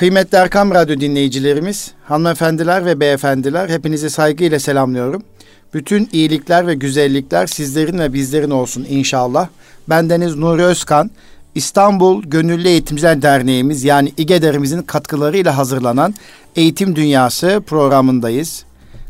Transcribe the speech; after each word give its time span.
Kıymetli 0.00 0.38
Erkam 0.38 0.74
Radyo 0.74 1.00
dinleyicilerimiz, 1.00 1.90
hanımefendiler 2.04 2.86
ve 2.86 3.00
beyefendiler 3.00 3.68
hepinizi 3.68 4.10
saygıyla 4.10 4.58
selamlıyorum. 4.58 5.22
Bütün 5.74 6.08
iyilikler 6.12 6.66
ve 6.66 6.74
güzellikler 6.74 7.46
sizlerin 7.46 7.98
ve 7.98 8.12
bizlerin 8.12 8.50
olsun 8.50 8.86
inşallah. 8.88 9.48
Bendeniz 9.88 10.36
Nuri 10.36 10.62
Özkan, 10.62 11.10
İstanbul 11.54 12.22
Gönüllü 12.22 12.68
Eğitimciler 12.68 13.22
Derneğimiz 13.22 13.84
yani 13.84 14.12
İGEDER'imizin 14.16 14.82
katkılarıyla 14.82 15.56
hazırlanan 15.56 16.14
Eğitim 16.56 16.96
Dünyası 16.96 17.62
programındayız. 17.66 18.64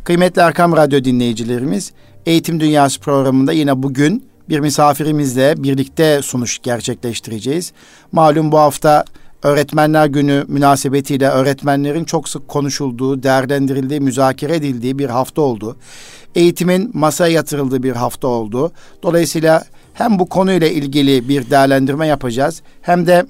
Kıymetli 0.04 0.42
Erkam 0.42 0.76
Radyo 0.76 1.04
dinleyicilerimiz, 1.04 1.92
Eğitim 2.26 2.60
Dünyası 2.60 3.00
programında 3.00 3.52
yine 3.52 3.82
bugün 3.82 4.24
bir 4.48 4.60
misafirimizle 4.60 5.54
birlikte 5.62 6.22
sunuş 6.22 6.58
gerçekleştireceğiz. 6.58 7.72
Malum 8.12 8.52
bu 8.52 8.58
hafta 8.58 9.04
Öğretmenler 9.42 10.06
Günü 10.06 10.44
münasebetiyle 10.48 11.28
öğretmenlerin 11.28 12.04
çok 12.04 12.28
sık 12.28 12.48
konuşulduğu, 12.48 13.22
değerlendirildiği, 13.22 14.00
müzakere 14.00 14.56
edildiği 14.56 14.98
bir 14.98 15.08
hafta 15.08 15.42
oldu. 15.42 15.76
Eğitimin 16.34 16.90
masaya 16.94 17.32
yatırıldığı 17.32 17.82
bir 17.82 17.92
hafta 17.92 18.28
oldu. 18.28 18.72
Dolayısıyla 19.02 19.64
hem 19.94 20.18
bu 20.18 20.28
konuyla 20.28 20.68
ilgili 20.68 21.28
bir 21.28 21.50
değerlendirme 21.50 22.06
yapacağız 22.06 22.62
hem 22.82 23.06
de 23.06 23.26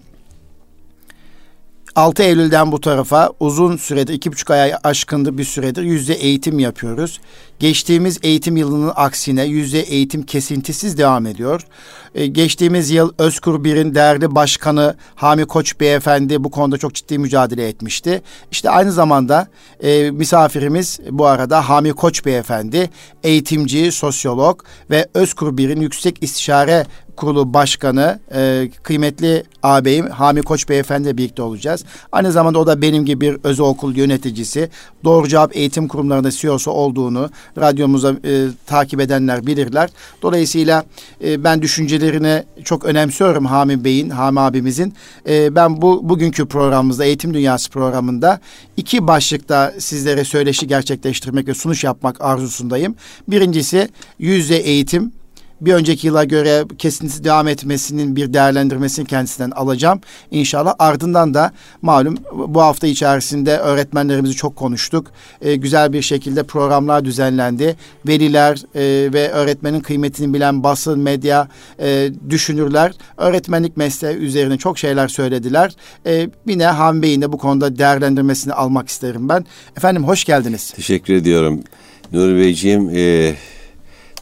6 1.96 2.22
Eylül'den 2.22 2.72
bu 2.72 2.80
tarafa 2.80 3.30
uzun 3.40 3.76
süredir, 3.76 4.14
iki 4.14 4.32
buçuk 4.32 4.50
aya 4.50 4.80
aşkındı 4.84 5.38
bir 5.38 5.44
süredir 5.44 5.82
yüzde 5.82 6.14
eğitim 6.14 6.58
yapıyoruz. 6.58 7.20
Geçtiğimiz 7.60 8.18
eğitim 8.22 8.56
yılının 8.56 8.92
aksine 8.96 9.44
yüzde 9.44 9.80
eğitim 9.80 10.22
kesintisiz 10.22 10.98
devam 10.98 11.26
ediyor. 11.26 11.66
Ee, 12.14 12.26
geçtiğimiz 12.26 12.90
yıl 12.90 13.12
Özkur 13.18 13.64
Bir'in 13.64 13.94
değerli 13.94 14.34
başkanı 14.34 14.96
Hami 15.14 15.44
Koç 15.44 15.80
Beyefendi 15.80 16.44
bu 16.44 16.50
konuda 16.50 16.78
çok 16.78 16.94
ciddi 16.94 17.18
mücadele 17.18 17.68
etmişti. 17.68 18.22
İşte 18.50 18.70
aynı 18.70 18.92
zamanda 18.92 19.48
e, 19.80 20.10
misafirimiz 20.10 21.00
bu 21.10 21.26
arada 21.26 21.68
Hami 21.68 21.92
Koç 21.92 22.26
Beyefendi, 22.26 22.90
eğitimci, 23.22 23.92
sosyolog 23.92 24.60
ve 24.90 25.08
Özkur 25.14 25.56
Bir'in 25.56 25.80
yüksek 25.80 26.22
istişare 26.22 26.86
Kurulu 27.20 27.54
Başkanı 27.54 28.20
e, 28.34 28.70
kıymetli 28.82 29.44
ağabeyim 29.62 30.10
Hami 30.10 30.42
Koç 30.42 30.68
Beyefendi 30.68 31.18
birlikte 31.18 31.42
olacağız. 31.42 31.84
Aynı 32.12 32.32
zamanda 32.32 32.58
o 32.58 32.66
da 32.66 32.82
benim 32.82 33.04
gibi 33.04 33.20
bir 33.20 33.38
özel 33.44 33.66
okul 33.66 33.96
yöneticisi. 33.96 34.70
Doğru 35.04 35.28
Cevap 35.28 35.56
Eğitim 35.56 35.88
Kurumlarında 35.88 36.30
CEO'su 36.30 36.70
olduğunu 36.70 37.30
radyomuza 37.58 38.16
e, 38.24 38.46
takip 38.66 39.00
edenler 39.00 39.46
bilirler. 39.46 39.90
Dolayısıyla 40.22 40.84
e, 41.24 41.44
ben 41.44 41.62
düşüncelerini 41.62 42.42
çok 42.64 42.84
önemsiyorum 42.84 43.46
Hami 43.46 43.84
Bey'in, 43.84 44.10
Hami 44.10 44.40
abimizin. 44.40 44.94
E, 45.28 45.54
ben 45.54 45.82
bu 45.82 46.08
bugünkü 46.08 46.46
programımızda, 46.46 47.04
Eğitim 47.04 47.34
Dünyası 47.34 47.70
programında 47.70 48.40
iki 48.76 49.06
başlıkta 49.06 49.72
sizlere 49.78 50.24
söyleşi 50.24 50.66
gerçekleştirmek 50.66 51.48
ve 51.48 51.54
sunuş 51.54 51.84
yapmak 51.84 52.20
arzusundayım. 52.20 52.94
Birincisi 53.28 53.88
yüzde 54.18 54.56
eğitim 54.56 55.12
bir 55.60 55.74
önceki 55.74 56.06
yıla 56.06 56.24
göre 56.24 56.64
kesintisi 56.78 57.24
devam 57.24 57.48
etmesinin 57.48 58.16
bir 58.16 58.32
değerlendirmesini 58.32 59.06
kendisinden 59.06 59.50
alacağım. 59.50 60.00
İnşallah 60.30 60.74
ardından 60.78 61.34
da 61.34 61.52
malum 61.82 62.16
bu 62.32 62.60
hafta 62.60 62.86
içerisinde 62.86 63.56
öğretmenlerimizi 63.58 64.34
çok 64.34 64.56
konuştuk. 64.56 65.06
E, 65.42 65.56
güzel 65.56 65.92
bir 65.92 66.02
şekilde 66.02 66.42
programlar 66.42 67.04
düzenlendi. 67.04 67.76
Veliler 68.06 68.62
e, 68.74 69.12
ve 69.12 69.30
öğretmenin 69.30 69.80
kıymetini 69.80 70.34
bilen 70.34 70.62
basın, 70.62 71.00
medya, 71.00 71.48
e, 71.78 72.10
düşünürler 72.30 72.92
öğretmenlik 73.16 73.76
mesleği 73.76 74.16
üzerine 74.16 74.58
çok 74.58 74.78
şeyler 74.78 75.08
söylediler. 75.08 75.72
E, 76.06 76.28
yine 76.46 76.66
Han 76.66 77.02
Bey'in 77.02 77.22
de 77.22 77.32
bu 77.32 77.38
konuda 77.38 77.78
değerlendirmesini 77.78 78.52
almak 78.52 78.88
isterim 78.88 79.28
ben. 79.28 79.46
Efendim 79.76 80.04
hoş 80.04 80.24
geldiniz. 80.24 80.70
Teşekkür 80.70 81.14
ediyorum. 81.14 81.60
Nuri 82.12 82.36
Beyciğim, 82.36 82.90
e, 82.94 83.34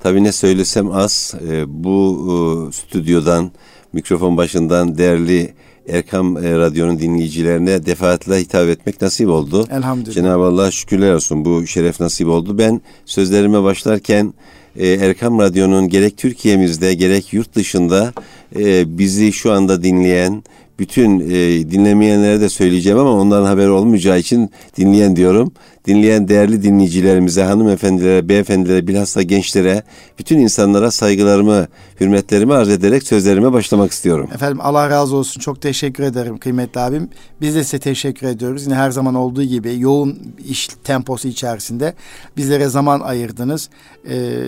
Tabii 0.01 0.25
ne 0.25 0.33
söylesem 0.33 0.93
az. 0.93 1.35
E, 1.49 1.85
bu 1.85 2.69
e, 2.69 2.73
stüdyodan, 2.73 3.51
mikrofon 3.93 4.37
başından 4.37 4.99
değerli 4.99 5.55
Erkam 5.89 6.37
e, 6.37 6.59
Radyo'nun 6.59 6.99
dinleyicilerine 6.99 7.87
defaatle 7.87 8.41
hitap 8.41 8.69
etmek 8.69 9.01
nasip 9.01 9.29
oldu. 9.29 9.67
Elhamdülillah. 9.71 10.15
Cenab-ı 10.15 10.43
Allah 10.45 10.71
şükürler 10.71 11.15
olsun 11.15 11.45
bu 11.45 11.67
şeref 11.67 12.01
nasip 12.01 12.29
oldu. 12.29 12.59
Ben 12.59 12.81
sözlerime 13.07 13.63
başlarken 13.63 14.35
e, 14.77 14.89
Erkam 14.89 15.39
Radyo'nun 15.39 15.89
gerek 15.89 16.17
Türkiye'mizde 16.17 16.95
gerek 16.95 17.33
yurt 17.33 17.55
dışında 17.55 18.13
e, 18.57 18.99
bizi 18.99 19.33
şu 19.33 19.53
anda 19.53 19.83
dinleyen 19.83 20.43
bütün 20.79 21.21
e, 21.21 21.31
dinlemeyenlere 21.71 22.41
de 22.41 22.49
söyleyeceğim 22.49 22.99
ama 22.99 23.13
onların 23.13 23.47
haberi 23.47 23.69
olmayacağı 23.71 24.19
için 24.19 24.51
dinleyen 24.77 25.17
diyorum. 25.17 25.53
Dinleyen 25.89 26.29
değerli 26.29 26.63
dinleyicilerimize, 26.63 27.43
hanımefendilere, 27.43 28.29
beyefendilere, 28.29 28.87
bilhassa 28.87 29.23
gençlere, 29.23 29.83
bütün 30.19 30.39
insanlara 30.39 30.91
saygılarımı, 30.91 31.67
hürmetlerimi 32.01 32.55
arz 32.55 32.69
ederek 32.69 33.03
sözlerime 33.03 33.53
başlamak 33.53 33.93
istiyorum. 33.93 34.31
Efendim 34.35 34.59
Allah 34.63 34.91
razı 34.91 35.17
olsun. 35.17 35.41
Çok 35.41 35.63
teşekkür 35.63 36.03
ederim 36.03 36.39
kıymetli 36.39 36.81
abim. 36.81 37.09
Biz 37.41 37.55
de 37.55 37.65
size 37.65 37.79
teşekkür 37.79 38.27
ediyoruz. 38.27 38.65
Yine 38.65 38.75
her 38.75 38.91
zaman 38.91 39.15
olduğu 39.15 39.43
gibi 39.43 39.81
yoğun 39.81 40.19
iş 40.49 40.69
temposu 40.85 41.29
içerisinde 41.29 41.95
bizlere 42.37 42.69
zaman 42.69 43.01
ayırdınız. 43.01 43.71
Ee, 44.11 44.45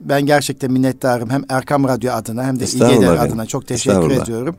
ben 0.00 0.26
gerçekten 0.26 0.72
minnettarım 0.72 1.30
hem 1.30 1.42
Erkam 1.48 1.84
Radyo 1.84 2.12
adına 2.12 2.44
hem 2.44 2.60
de 2.60 2.64
İGEDER 2.64 3.16
adına 3.16 3.46
çok 3.46 3.66
teşekkür 3.66 4.10
ediyorum. 4.10 4.56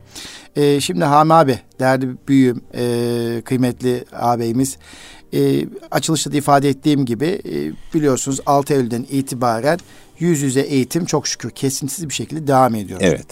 Ee, 0.56 0.80
şimdi 0.80 1.04
Hami 1.04 1.34
abi, 1.34 1.58
değerli 1.80 2.08
büyüğüm, 2.28 2.60
e, 2.74 3.42
kıymetli 3.44 4.04
ağabeyimiz. 4.12 4.76
E, 5.34 5.66
açılışta 5.90 6.32
da 6.32 6.36
ifade 6.36 6.68
ettiğim 6.68 7.04
gibi 7.04 7.26
e, 7.26 7.72
biliyorsunuz 7.94 8.40
6 8.46 8.74
Eylül'den 8.74 9.06
itibaren 9.10 9.78
yüz 10.18 10.42
yüze 10.42 10.60
eğitim 10.60 11.04
çok 11.04 11.26
şükür 11.26 11.50
kesintisiz 11.50 12.08
bir 12.08 12.14
şekilde 12.14 12.46
devam 12.46 12.74
ediyor. 12.74 13.00
Evet. 13.02 13.26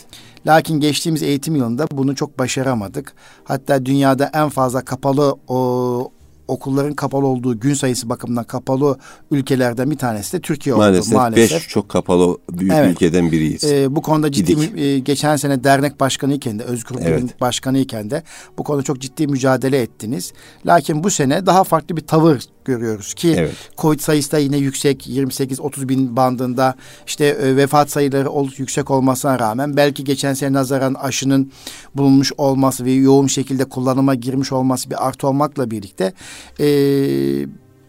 Lakin 0.46 0.80
geçtiğimiz 0.80 1.22
eğitim 1.22 1.56
yılında 1.56 1.86
bunu 1.90 2.14
çok 2.14 2.38
başaramadık. 2.38 3.12
Hatta 3.44 3.86
dünyada 3.86 4.30
en 4.34 4.48
fazla 4.48 4.84
kapalı 4.84 5.36
o 5.48 6.12
okulların 6.50 6.94
kapalı 6.94 7.26
olduğu 7.26 7.60
gün 7.60 7.74
sayısı 7.74 8.08
bakımından 8.08 8.44
kapalı 8.44 8.98
ülkelerden 9.30 9.90
bir 9.90 9.96
tanesi 9.96 10.32
de 10.32 10.40
Türkiye 10.40 10.76
maalesef, 10.76 11.12
oldu. 11.12 11.14
Maalesef. 11.14 11.56
Beş 11.56 11.68
çok 11.68 11.88
kapalı 11.88 12.38
büyük 12.50 12.72
evet. 12.72 12.90
ülkeden 12.90 13.32
biriyiz. 13.32 13.64
Ee, 13.64 13.96
bu 13.96 14.02
konuda 14.02 14.32
ciddi 14.32 14.80
e, 14.80 14.98
geçen 14.98 15.36
sene 15.36 15.64
dernek 15.64 16.00
başkanı 16.00 16.34
iken 16.34 16.58
de 16.58 16.62
Özgür 16.62 16.96
evet. 17.02 17.40
başkanı 17.40 17.78
iken 17.78 18.10
de 18.10 18.22
bu 18.58 18.64
konuda 18.64 18.82
çok 18.82 19.00
ciddi 19.00 19.26
mücadele 19.26 19.82
ettiniz. 19.82 20.32
Lakin 20.66 21.04
bu 21.04 21.10
sene 21.10 21.46
daha 21.46 21.64
farklı 21.64 21.96
bir 21.96 22.06
tavır 22.06 22.40
görüyoruz 22.64 23.14
ki 23.14 23.34
evet. 23.38 23.54
Covid 23.78 24.00
sayısı 24.00 24.32
da 24.32 24.38
yine 24.38 24.56
yüksek 24.56 25.06
28-30 25.06 25.88
bin 25.88 26.16
bandında 26.16 26.74
işte 27.06 27.24
e, 27.26 27.56
vefat 27.56 27.90
sayıları 27.90 28.30
ol, 28.30 28.48
yüksek 28.56 28.90
olmasına 28.90 29.38
rağmen 29.38 29.76
belki 29.76 30.04
geçen 30.04 30.34
sene 30.34 30.52
nazaran 30.52 30.94
aşının 30.94 31.52
bulunmuş 31.94 32.32
olması 32.38 32.84
ve 32.84 32.92
yoğun 32.92 33.26
şekilde 33.26 33.64
kullanıma 33.64 34.14
girmiş 34.14 34.52
olması 34.52 34.90
bir 34.90 35.08
artı 35.08 35.28
olmakla 35.28 35.70
birlikte 35.70 36.12
e, 36.60 36.66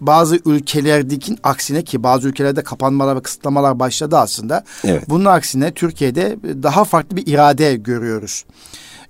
bazı 0.01 0.39
ülkelerdeki 0.45 1.35
aksine 1.43 1.83
ki 1.83 2.03
bazı 2.03 2.27
ülkelerde 2.27 2.63
kapanmalar 2.63 3.15
ve 3.15 3.21
kısıtlamalar 3.21 3.79
başladı 3.79 4.17
aslında. 4.17 4.63
Evet. 4.83 5.09
Bunun 5.09 5.25
aksine 5.25 5.71
Türkiye'de 5.71 6.37
daha 6.63 6.83
farklı 6.83 7.17
bir 7.17 7.27
irade 7.27 7.75
görüyoruz. 7.75 8.45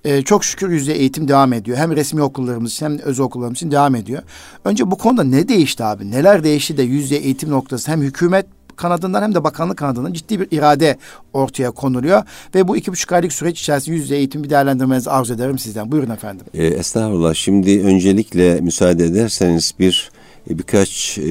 Ee, 0.06 0.22
çok 0.22 0.46
şükür 0.46 0.70
yüzde 0.70 0.94
eğitim 0.94 1.28
devam 1.28 1.54
ediyor. 1.54 1.78
Hem 1.78 1.96
resmi 1.96 2.22
okullarımız 2.22 2.72
için 2.72 2.86
hem 2.86 3.00
de 3.00 3.04
özel 3.04 3.26
okullarımız 3.26 3.58
için 3.58 3.72
devam 3.72 3.96
ediyor. 3.96 4.22
Önce 4.66 4.92
bu 4.92 4.98
konuda 4.98 5.24
ne 5.24 5.48
değişti 5.48 5.84
abi? 5.84 6.12
Neler 6.12 6.44
değişti 6.44 6.78
de 6.78 6.84
yüzde 6.84 7.18
eğitim 7.18 7.50
noktası 7.50 7.92
hem 7.92 8.02
hükümet 8.02 8.46
kanadından 8.82 9.22
hem 9.22 9.36
de 9.36 9.44
bakanlık 9.44 9.78
kanadından 9.78 10.14
ciddi 10.14 10.40
bir 10.40 10.48
irade 10.52 10.98
ortaya 11.34 11.72
konuluyor. 11.72 12.24
Ve 12.56 12.68
bu 12.68 12.78
iki 12.78 12.92
buçuk 12.92 13.12
aylık 13.12 13.34
süreç 13.34 13.60
içerisinde 13.60 13.96
yüzde 13.96 14.18
eğitim 14.18 14.44
bir 14.44 14.50
değerlendirmenizi 14.50 15.10
arzu 15.10 15.34
ederim 15.34 15.60
sizden. 15.60 15.92
Buyurun 15.92 16.10
efendim. 16.10 16.46
E, 16.54 16.66
estağfurullah. 16.66 17.34
Şimdi 17.34 17.82
öncelikle 17.84 18.62
müsaade 18.62 19.06
ederseniz 19.06 19.74
bir 19.80 20.12
e, 20.50 20.58
birkaç 20.58 21.18
e, 21.18 21.24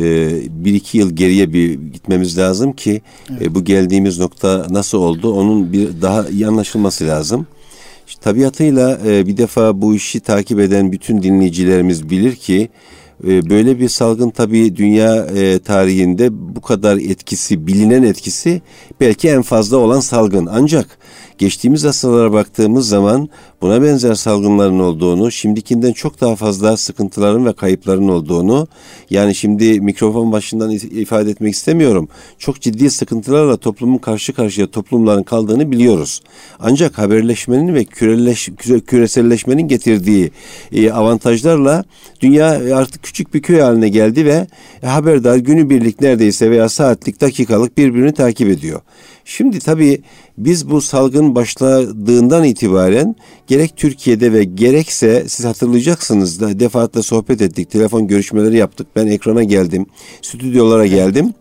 bir 0.65 0.75
iki 0.75 0.99
yıl 0.99 1.11
geriye 1.11 1.53
bir 1.53 1.73
gitmemiz 1.75 2.39
lazım 2.39 2.73
ki 2.73 3.03
evet. 3.31 3.43
e, 3.43 3.55
bu 3.55 3.65
geldiğimiz 3.65 4.19
nokta 4.19 4.67
nasıl 4.71 4.99
oldu 4.99 5.35
onun 5.35 5.73
bir 5.73 6.03
daha 6.03 6.29
iyi 6.29 6.47
anlaşılması 6.47 7.07
lazım. 7.07 7.47
İşte, 8.09 8.21
tabiatıyla 8.23 8.99
bir 9.05 9.37
defa 9.37 9.83
bu 9.83 9.95
işi 9.95 10.21
takip 10.21 10.61
eden 10.61 10.93
bütün 10.93 11.23
dinleyicilerimiz 11.23 12.11
bilir 12.11 12.37
ki 12.37 12.69
e, 13.29 13.51
böyle 13.51 13.81
bir 13.81 13.89
salgın 13.89 14.31
tabii 14.31 14.77
dünya 14.77 15.17
e, 15.17 15.59
tarihinde 15.59 16.29
bu 16.57 16.61
kadar 16.61 16.97
etkisi 16.97 17.67
bilinen 17.67 18.03
etkisi 18.03 18.63
belki 19.01 19.29
en 19.29 19.43
fazla 19.43 19.77
olan 19.77 20.01
salgın. 20.01 20.47
Ancak 20.47 20.99
geçtiğimiz 21.41 21.85
asırlara 21.85 22.33
baktığımız 22.33 22.89
zaman 22.89 23.29
buna 23.61 23.83
benzer 23.83 24.15
salgınların 24.15 24.81
olduğunu, 24.81 25.31
şimdikinden 25.31 25.93
çok 25.93 26.21
daha 26.21 26.37
fazla 26.37 26.77
sıkıntıların 26.77 27.47
ve 27.47 27.53
kayıpların 27.53 28.09
olduğunu, 28.09 28.69
yani 29.11 29.35
şimdi 29.35 29.81
mikrofon 29.81 30.33
başından 30.33 30.71
ifade 30.71 31.31
etmek 31.31 31.55
istemiyorum. 31.55 32.09
Çok 32.39 32.61
ciddi 32.61 32.91
sıkıntılarla 32.91 33.57
toplumun 33.57 33.99
karşı 33.99 34.33
karşıya 34.33 34.71
toplumların 34.71 35.23
kaldığını 35.23 35.71
biliyoruz. 35.71 36.23
Ancak 36.59 36.99
haberleşmenin 36.99 37.75
ve 37.75 37.85
küreleş, 37.85 38.49
küreselleşmenin 38.87 39.69
getirdiği 39.69 40.31
e, 40.73 40.91
avantajlarla 40.93 41.85
dünya 42.21 42.77
artık 42.77 43.03
küçük 43.03 43.35
bir 43.35 43.43
köy 43.43 43.61
haline 43.61 43.89
geldi 43.89 44.25
ve 44.27 44.47
haberdar 44.83 45.37
günübirlik 45.37 46.01
neredeyse 46.01 46.51
veya 46.51 46.69
saatlik 46.69 47.21
dakikalık 47.21 47.79
birbirini 47.79 48.13
takip 48.13 48.49
ediyor. 48.49 48.81
Şimdi 49.25 49.59
tabii 49.59 50.03
biz 50.45 50.71
bu 50.71 50.81
salgın 50.81 51.35
başladığından 51.35 52.45
itibaren 52.45 53.17
gerek 53.47 53.77
Türkiye'de 53.77 54.33
ve 54.33 54.45
gerekse 54.45 55.25
siz 55.29 55.47
hatırlayacaksınız 55.47 56.41
da 56.41 56.61
defaatle 56.61 57.03
sohbet 57.03 57.43
ettik, 57.43 57.71
telefon 57.71 58.07
görüşmeleri 58.07 58.57
yaptık. 58.57 58.87
Ben 58.97 59.07
ekrana 59.07 59.43
geldim, 59.43 59.87
stüdyolara 60.23 60.87
geldim 60.87 61.35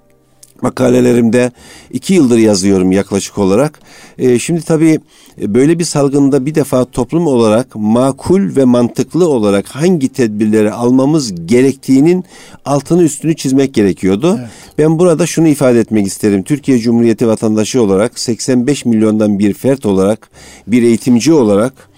makalelerimde 0.63 1.51
iki 1.91 2.13
yıldır 2.13 2.37
yazıyorum 2.37 2.91
yaklaşık 2.91 3.37
olarak. 3.37 3.79
E, 4.17 4.39
şimdi 4.39 4.61
tabii 4.61 4.99
e, 5.41 5.53
böyle 5.53 5.79
bir 5.79 5.83
salgında 5.83 6.45
bir 6.45 6.55
defa 6.55 6.85
toplum 6.85 7.27
olarak 7.27 7.75
makul 7.75 8.55
ve 8.55 8.65
mantıklı 8.65 9.29
olarak 9.29 9.67
hangi 9.67 10.09
tedbirleri 10.09 10.71
almamız 10.71 11.45
gerektiğinin 11.45 12.23
altını 12.65 13.03
üstünü 13.03 13.35
çizmek 13.35 13.73
gerekiyordu. 13.73 14.35
Evet. 14.39 14.49
Ben 14.77 14.99
burada 14.99 15.25
şunu 15.25 15.47
ifade 15.47 15.79
etmek 15.79 16.07
isterim. 16.07 16.43
Türkiye 16.43 16.79
Cumhuriyeti 16.79 17.27
vatandaşı 17.27 17.81
olarak 17.81 18.19
85 18.19 18.85
milyondan 18.85 19.39
bir 19.39 19.53
fert 19.53 19.85
olarak 19.85 20.29
bir 20.67 20.83
eğitimci 20.83 21.33
olarak 21.33 21.89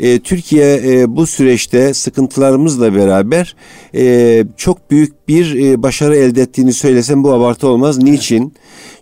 e, 0.00 0.18
Türkiye 0.18 0.80
e, 0.84 1.16
bu 1.16 1.26
süreçte 1.26 1.94
sıkıntılarımızla 1.94 2.94
beraber 2.94 3.56
e, 3.94 4.44
çok 4.56 4.90
büyük 4.90 5.28
bir 5.28 5.64
e, 5.64 5.82
başarı 5.82 6.16
elde 6.16 6.42
ettiğini 6.42 6.72
söylesem 6.72 7.24
bu 7.24 7.32
abartı 7.32 7.68
olmaz. 7.68 7.98
Niçin? 7.98 8.54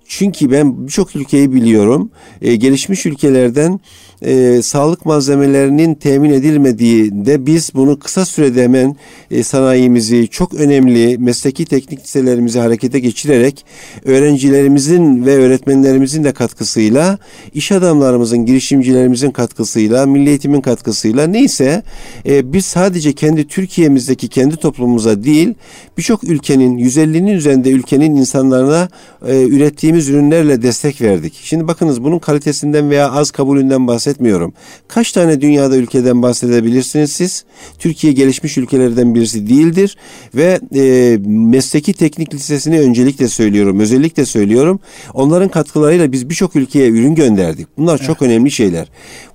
Çünkü 0.06 0.50
ben 0.50 0.86
birçok 0.86 1.16
ülkeyi 1.16 1.52
biliyorum. 1.52 2.10
E, 2.42 2.56
gelişmiş 2.56 3.06
ülkelerden 3.06 3.80
e, 4.24 4.62
sağlık 4.62 5.06
malzemelerinin 5.06 5.94
temin 5.94 6.30
edilmediğinde 6.30 7.46
biz 7.46 7.70
bunu 7.74 7.98
kısa 7.98 8.24
sürede 8.24 8.62
hemen 8.62 8.96
e, 9.30 9.42
sanayimizi 9.42 10.28
çok 10.28 10.54
önemli 10.54 11.18
mesleki 11.18 11.64
teknik 11.64 12.00
liselerimizi 12.04 12.58
harekete 12.58 13.00
geçirerek 13.00 13.64
öğrencilerimizin 14.04 15.26
ve 15.26 15.34
öğretmenlerimizin 15.34 16.24
de 16.24 16.32
katkısıyla 16.32 17.18
iş 17.54 17.72
adamlarımızın, 17.72 18.46
girişimcilerimizin 18.46 19.30
katkısıyla, 19.30 20.06
milli 20.06 20.28
eğitimin 20.28 20.60
katkısıyla 20.60 21.26
neyse 21.26 21.82
e, 22.26 22.52
biz 22.52 22.64
sadece 22.64 23.12
kendi 23.12 23.48
Türkiye'mizdeki 23.48 24.28
kendi 24.28 24.56
toplumumuza 24.56 25.24
değil 25.24 25.54
birçok 25.98 26.24
ülkenin 26.24 26.78
150'nin 26.78 27.26
üzerinde 27.26 27.70
ülkenin 27.70 28.16
insanlarına 28.16 28.88
e, 29.26 29.42
ürettiğimiz 29.42 30.08
ürünlerle 30.08 30.62
destek 30.62 31.00
verdik. 31.00 31.40
Şimdi 31.42 31.68
bakınız 31.68 32.04
bunun 32.04 32.18
kalitesinden 32.18 32.90
veya 32.90 33.10
az 33.10 33.30
kabulünden 33.30 33.86
bahsetmiyorum 33.86 34.13
bahsetmiyorum. 34.14 34.52
Kaç 34.88 35.12
tane 35.12 35.40
dünyada 35.40 35.76
ülkeden 35.76 36.22
bahsedebilirsiniz 36.22 37.12
siz? 37.12 37.44
Türkiye 37.78 38.12
gelişmiş 38.12 38.58
ülkelerden 38.58 39.14
birisi 39.14 39.48
değildir 39.48 39.96
ve 40.34 40.60
e, 40.74 41.18
mesleki 41.26 41.92
teknik 41.92 42.34
lisesini 42.34 42.80
öncelikle 42.80 43.28
söylüyorum, 43.28 43.80
özellikle 43.80 44.24
söylüyorum. 44.24 44.80
Onların 45.14 45.48
katkılarıyla 45.48 46.12
biz 46.12 46.30
birçok 46.30 46.56
ülkeye 46.56 46.88
ürün 46.88 47.14
gönderdik. 47.14 47.66
Bunlar 47.78 47.98
çok 47.98 48.22
evet. 48.22 48.22
önemli 48.22 48.50
şeyler. 48.50 48.88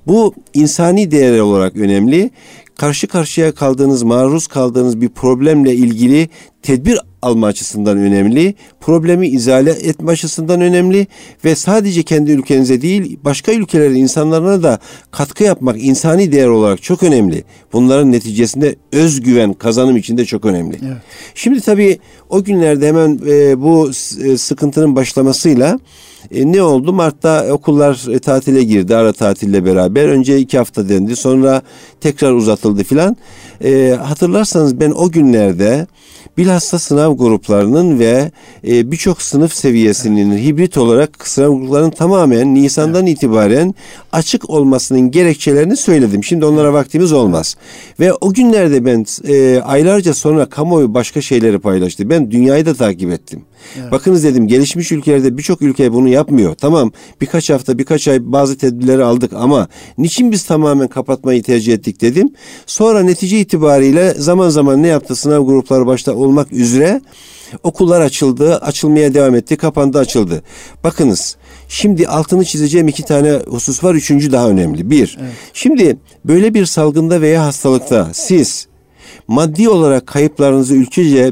Bu 0.08 0.34
insani 0.54 1.12
değer 1.12 1.40
olarak 1.40 1.76
önemli 1.76 2.32
karşı 2.80 3.08
karşıya 3.08 3.52
kaldığınız, 3.52 4.04
maruz 4.04 4.48
kaldığınız 4.48 5.02
bir 5.02 5.10
problemle 5.10 5.76
ilgili 5.76 6.30
tedbir 6.62 7.00
alma 7.22 7.48
açısından 7.48 7.98
önemli, 7.98 8.54
problemi 8.82 9.28
izale 9.28 9.72
etme 9.72 10.12
açısından 10.12 10.62
önemli 10.62 11.08
ve 11.46 11.56
sadece 11.56 12.04
kendi 12.04 12.32
ülkenize 12.32 12.82
değil 12.82 13.20
başka 13.24 13.52
ülkelerin 13.52 13.96
insanlarına 13.96 14.64
da 14.64 14.80
katkı 15.12 15.44
yapmak 15.44 15.84
insani 15.84 16.32
değer 16.32 16.48
olarak 16.48 16.84
çok 16.84 17.04
önemli. 17.04 17.44
Bunların 17.74 18.12
neticesinde 18.12 18.76
özgüven 18.92 19.54
kazanım 19.54 19.98
için 19.98 20.18
de 20.18 20.26
çok 20.26 20.46
önemli. 20.46 20.78
Evet. 20.88 20.98
Şimdi 21.36 21.62
tabii 21.62 22.00
o 22.30 22.44
günlerde 22.44 22.88
hemen 22.88 23.20
e, 23.28 23.62
bu 23.62 23.90
e, 24.24 24.38
sıkıntının 24.38 24.96
başlamasıyla 24.96 25.80
e, 26.32 26.52
ne 26.52 26.62
oldu? 26.62 26.94
Mart'ta 26.94 27.46
okullar 27.52 28.14
e, 28.14 28.20
tatile 28.20 28.64
girdi 28.64 28.96
ara 28.96 29.14
tatille 29.14 29.66
beraber. 29.66 30.08
Önce 30.08 30.38
iki 30.38 30.58
hafta 30.58 30.90
dendi 30.90 31.16
sonra 31.16 31.62
tekrar 32.02 32.32
uzatıldı 32.32 32.84
filan. 32.84 33.18
E, 33.64 33.98
hatırlarsanız 34.04 34.80
ben 34.80 34.92
o 34.92 35.12
günlerde 35.12 35.88
bilhassa 36.38 36.80
sınav 36.80 37.18
gruplarının 37.18 38.00
ve 38.00 38.32
e, 38.68 38.92
birçok 38.92 39.22
sınıf 39.22 39.54
seviyesinin 39.54 40.32
evet. 40.32 40.44
hibrit 40.44 40.78
olarak 40.78 41.28
sınav 41.28 41.54
gruplarının 41.54 41.92
tamamen 41.92 42.56
Nisan'dan 42.56 43.08
evet. 43.08 43.18
itibaren 43.18 43.76
açık 44.12 44.50
olmasının 44.50 45.12
gerekçelerini 45.12 45.78
söyledim. 45.78 46.24
Şimdi 46.24 46.46
onlara 46.46 46.74
vaktimiz 46.74 47.12
olmaz. 47.12 47.56
Ve 48.00 48.14
o 48.14 48.34
günlerde 48.34 48.86
ben 48.86 49.06
e, 49.28 49.62
aylarca 49.62 50.14
sonra 50.14 50.46
kamuoyu 50.46 50.94
başka 50.94 51.22
şeyleri 51.22 51.60
paylaştı. 51.60 52.10
Ben 52.10 52.32
dünyayı 52.32 52.66
da 52.66 52.74
takip 52.74 53.12
ettim. 53.12 53.42
Evet. 53.82 53.92
Bakınız 53.92 54.24
dedim 54.24 54.48
gelişmiş 54.48 54.92
ülkelerde 54.92 55.38
birçok 55.38 55.62
ülke 55.62 55.94
bunu 55.94 56.08
yapmıyor. 56.08 56.56
Tamam 56.56 56.92
birkaç 57.22 57.50
hafta 57.50 57.78
birkaç 57.78 58.08
ay 58.08 58.32
bazı 58.32 58.58
tedbirleri 58.58 59.04
aldık 59.04 59.34
ama 59.34 59.68
niçin 59.98 60.32
biz 60.32 60.44
tamamen 60.44 60.88
kapatmayı 60.88 61.44
tercih 61.44 61.74
ettik 61.74 62.02
dedim. 62.02 62.30
Sonra 62.66 63.04
netice 63.04 63.40
itibariyle 63.40 64.14
zaman 64.14 64.50
zaman 64.50 64.84
ne 64.84 64.88
yaptı 64.88 65.16
sınav 65.16 65.46
grupları 65.46 65.86
başta 65.86 66.16
olmak 66.16 66.54
üzere 66.54 67.02
okullar 67.64 68.02
açıldı, 68.02 68.56
açılmaya 68.56 69.14
devam 69.14 69.36
etti, 69.36 69.58
kapandı, 69.58 70.00
açıldı. 70.00 70.44
Bakınız 70.84 71.38
Şimdi 71.70 72.08
altını 72.08 72.46
çizeceğim 72.46 72.88
iki 72.88 73.04
tane 73.04 73.40
husus 73.48 73.84
var. 73.84 73.96
Üçüncü 73.96 74.32
daha 74.32 74.50
önemli. 74.50 74.90
Bir, 74.90 75.18
evet. 75.22 75.32
şimdi 75.54 75.98
böyle 76.26 76.54
bir 76.54 76.66
salgında 76.66 77.22
veya 77.22 77.46
hastalıkta 77.46 78.10
siz 78.14 78.68
maddi 79.28 79.70
olarak 79.70 80.08
kayıplarınızı 80.08 80.76
ülkece 80.76 81.32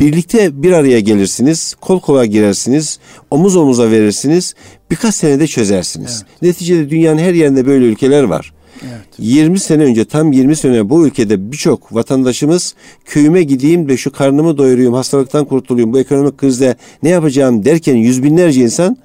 Birlikte 0.00 0.62
bir 0.62 0.72
araya 0.72 1.00
gelirsiniz, 1.00 1.74
kol 1.80 2.00
kola 2.00 2.26
girersiniz, 2.26 2.98
omuz 3.30 3.56
omuza 3.56 3.90
verirsiniz, 3.90 4.54
birkaç 4.90 5.14
senede 5.14 5.46
çözersiniz. 5.46 6.24
Evet. 6.24 6.42
Neticede 6.42 6.90
dünyanın 6.90 7.18
her 7.18 7.34
yerinde 7.34 7.66
böyle 7.66 7.84
ülkeler 7.84 8.22
var. 8.22 8.52
Evet. 8.82 9.06
20 9.18 9.58
sene 9.60 9.84
önce 9.84 10.04
tam 10.04 10.32
20 10.32 10.56
sene 10.56 10.90
bu 10.90 11.06
ülkede 11.06 11.52
birçok 11.52 11.94
vatandaşımız 11.94 12.74
köyüme 13.04 13.42
gideyim 13.42 13.88
de 13.88 13.96
şu 13.96 14.12
karnımı 14.12 14.58
doyurayım, 14.58 14.94
hastalıktan 14.94 15.44
kurtulayım, 15.44 15.92
bu 15.92 15.98
ekonomik 15.98 16.38
krizde 16.38 16.76
ne 17.02 17.08
yapacağım 17.08 17.64
derken 17.64 17.96
yüz 17.96 18.22
binlerce 18.22 18.60
insan 18.60 18.96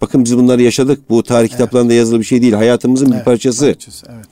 bakın 0.00 0.24
biz 0.24 0.36
bunları 0.36 0.62
yaşadık. 0.62 1.10
Bu 1.10 1.22
tarih 1.22 1.40
evet. 1.40 1.50
kitaplarında 1.50 1.92
yazılı 1.92 2.20
bir 2.20 2.24
şey 2.24 2.42
değil. 2.42 2.52
Hayatımızın 2.52 3.06
evet, 3.06 3.20
bir 3.20 3.24
parçası. 3.24 3.66
parçası 3.66 4.06
evet. 4.14 4.26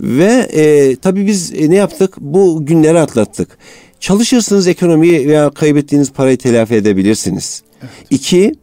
Ve 0.00 0.48
e, 0.52 0.96
tabii 0.96 1.26
biz 1.26 1.52
e, 1.54 1.70
ne 1.70 1.74
yaptık? 1.74 2.14
Bu 2.20 2.66
günleri 2.66 2.98
atlattık. 2.98 3.58
Çalışırsınız 4.04 4.68
ekonomiyi 4.68 5.28
veya 5.28 5.50
kaybettiğiniz 5.50 6.12
parayı 6.12 6.38
telafi 6.38 6.74
edebilirsiniz. 6.74 7.62
Evet. 7.80 7.90
İki, 8.10 8.54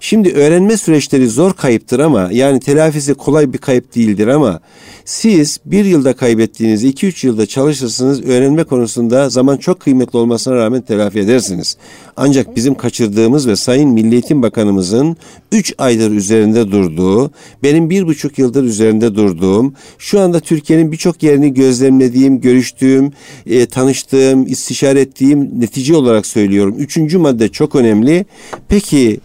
Şimdi 0.00 0.32
öğrenme 0.32 0.76
süreçleri 0.76 1.28
zor 1.28 1.52
kayıptır 1.52 1.98
ama 2.00 2.28
yani 2.32 2.60
telafisi 2.60 3.14
kolay 3.14 3.52
bir 3.52 3.58
kayıp 3.58 3.94
değildir 3.94 4.26
ama 4.26 4.60
siz 5.04 5.60
bir 5.64 5.84
yılda 5.84 6.12
kaybettiğiniz 6.12 6.84
iki 6.84 7.06
üç 7.06 7.24
yılda 7.24 7.46
çalışırsınız 7.46 8.22
öğrenme 8.22 8.64
konusunda 8.64 9.30
zaman 9.30 9.56
çok 9.56 9.80
kıymetli 9.80 10.18
olmasına 10.18 10.54
rağmen 10.54 10.80
telafi 10.80 11.18
edersiniz. 11.18 11.76
Ancak 12.16 12.56
bizim 12.56 12.74
kaçırdığımız 12.74 13.48
ve 13.48 13.56
Sayın 13.56 13.90
Milli 13.90 14.12
Eğitim 14.12 14.42
Bakanımızın 14.42 15.16
üç 15.52 15.74
aydır 15.78 16.10
üzerinde 16.10 16.70
durduğu, 16.70 17.30
benim 17.62 17.90
bir 17.90 18.06
buçuk 18.06 18.38
yıldır 18.38 18.64
üzerinde 18.64 19.14
durduğum, 19.14 19.74
şu 19.98 20.20
anda 20.20 20.40
Türkiye'nin 20.40 20.92
birçok 20.92 21.22
yerini 21.22 21.54
gözlemlediğim, 21.54 22.40
görüştüğüm, 22.40 23.12
e, 23.46 23.66
tanıştığım, 23.66 24.46
istişare 24.46 25.00
ettiğim 25.00 25.60
netice 25.60 25.96
olarak 25.96 26.26
söylüyorum. 26.26 26.74
Üçüncü 26.78 27.18
madde 27.18 27.48
çok 27.48 27.74
önemli. 27.74 28.26
Peki 28.68 29.20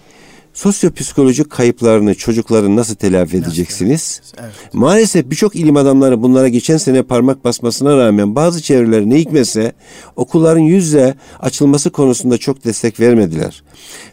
sosyopsikolojik 0.54 1.50
kayıplarını 1.50 2.16
çocukların 2.16 2.76
nasıl 2.76 2.96
telafi 2.96 3.38
edeceksiniz? 3.38 4.22
Evet. 4.40 4.52
Maalesef 4.74 5.30
birçok 5.30 5.56
ilim 5.56 5.78
adamları 5.78 6.22
bunlara 6.22 6.48
geçen 6.48 6.78
sene 6.78 7.04
parmak 7.04 7.44
basmasına 7.44 7.98
rağmen 7.98 8.36
bazı 8.36 8.62
çevreler 8.62 9.06
ne 9.06 9.16
hikmetse 9.16 9.74
okulların 10.16 10.60
yüzle 10.62 11.16
açılması 11.40 11.90
konusunda 11.90 12.38
çok 12.38 12.66
destek 12.66 13.00
vermediler. 13.00 13.64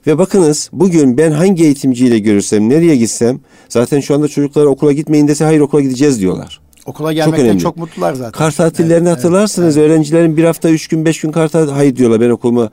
Ve 0.06 0.18
bakınız 0.18 0.70
bugün 0.73 1.18
ben 1.18 1.30
hangi 1.30 1.64
eğitimciyle 1.64 2.18
görürsem, 2.18 2.68
nereye 2.68 2.97
gitsem 2.97 3.40
zaten 3.68 4.00
şu 4.00 4.14
anda 4.14 4.28
çocuklar 4.28 4.64
okula 4.64 4.92
gitmeyin 4.92 5.28
dese 5.28 5.44
hayır 5.44 5.61
okula 5.61 5.80
gideceğiz 5.80 6.20
diyorlar. 6.20 6.61
Okula 6.87 7.12
gelmekten 7.12 7.52
çok, 7.52 7.61
çok 7.61 7.76
mutlular 7.76 8.14
zaten. 8.14 8.32
Kar 8.32 8.50
tatillerini 8.50 9.09
evet, 9.09 9.18
hatırlarsınız. 9.18 9.76
Evet, 9.76 9.87
evet. 9.87 9.90
Öğrencilerin 9.90 10.37
bir 10.37 10.44
hafta, 10.44 10.70
üç 10.70 10.88
gün, 10.88 11.04
beş 11.04 11.20
gün 11.20 11.32
kar 11.32 11.49
tatili. 11.49 11.73
Hayır 11.73 11.97
diyorlar 11.97 12.20
ben 12.20 12.30
okulumu 12.30 12.70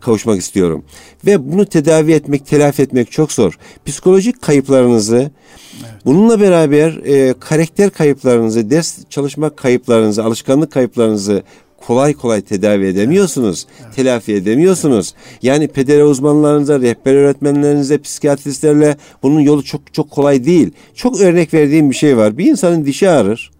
kavuşmak 0.00 0.40
istiyorum. 0.40 0.84
Ve 1.26 1.52
bunu 1.52 1.66
tedavi 1.66 2.12
etmek, 2.12 2.46
telafi 2.46 2.82
etmek 2.82 3.10
çok 3.10 3.32
zor. 3.32 3.58
Psikolojik 3.86 4.42
kayıplarınızı, 4.42 5.16
evet. 5.16 5.92
bununla 6.04 6.40
beraber 6.40 6.90
e, 7.04 7.34
karakter 7.40 7.90
kayıplarınızı, 7.90 8.70
ders 8.70 8.98
çalışma 9.10 9.50
kayıplarınızı, 9.50 10.24
alışkanlık 10.24 10.72
kayıplarınızı 10.72 11.42
kolay 11.86 12.14
kolay 12.14 12.40
tedavi 12.40 12.86
edemiyorsunuz. 12.86 13.66
Evet. 13.82 13.94
Telafi 13.94 14.34
edemiyorsunuz. 14.34 15.14
Yani 15.42 15.68
pedere 15.68 16.04
uzmanlarınıza, 16.04 16.80
rehber 16.80 17.14
öğretmenlerinize, 17.14 17.98
psikiyatristlerle 17.98 18.96
bunun 19.22 19.40
yolu 19.40 19.64
çok 19.64 19.94
çok 19.94 20.10
kolay 20.10 20.44
değil. 20.44 20.70
Çok 20.94 21.20
örnek 21.20 21.54
verdiğim 21.54 21.90
bir 21.90 21.96
şey 21.96 22.16
var. 22.16 22.38
Bir 22.38 22.46
insanın 22.46 22.84
dişi 22.84 23.10
ağrır. 23.10 23.50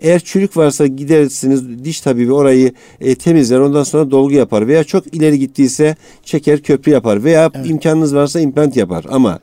Eğer 0.00 0.20
çürük 0.20 0.56
varsa 0.56 0.86
gidersiniz 0.86 1.84
diş 1.84 2.00
tabibi 2.00 2.32
orayı 2.32 2.72
e, 3.00 3.14
temizler 3.14 3.58
ondan 3.58 3.82
sonra 3.82 4.10
dolgu 4.10 4.32
yapar 4.32 4.68
veya 4.68 4.84
çok 4.84 5.14
ileri 5.14 5.38
gittiyse 5.38 5.96
çeker 6.24 6.62
köprü 6.62 6.92
yapar 6.92 7.24
veya 7.24 7.50
evet. 7.54 7.70
imkanınız 7.70 8.14
varsa 8.14 8.40
implant 8.40 8.76
yapar 8.76 9.04
ama 9.08 9.38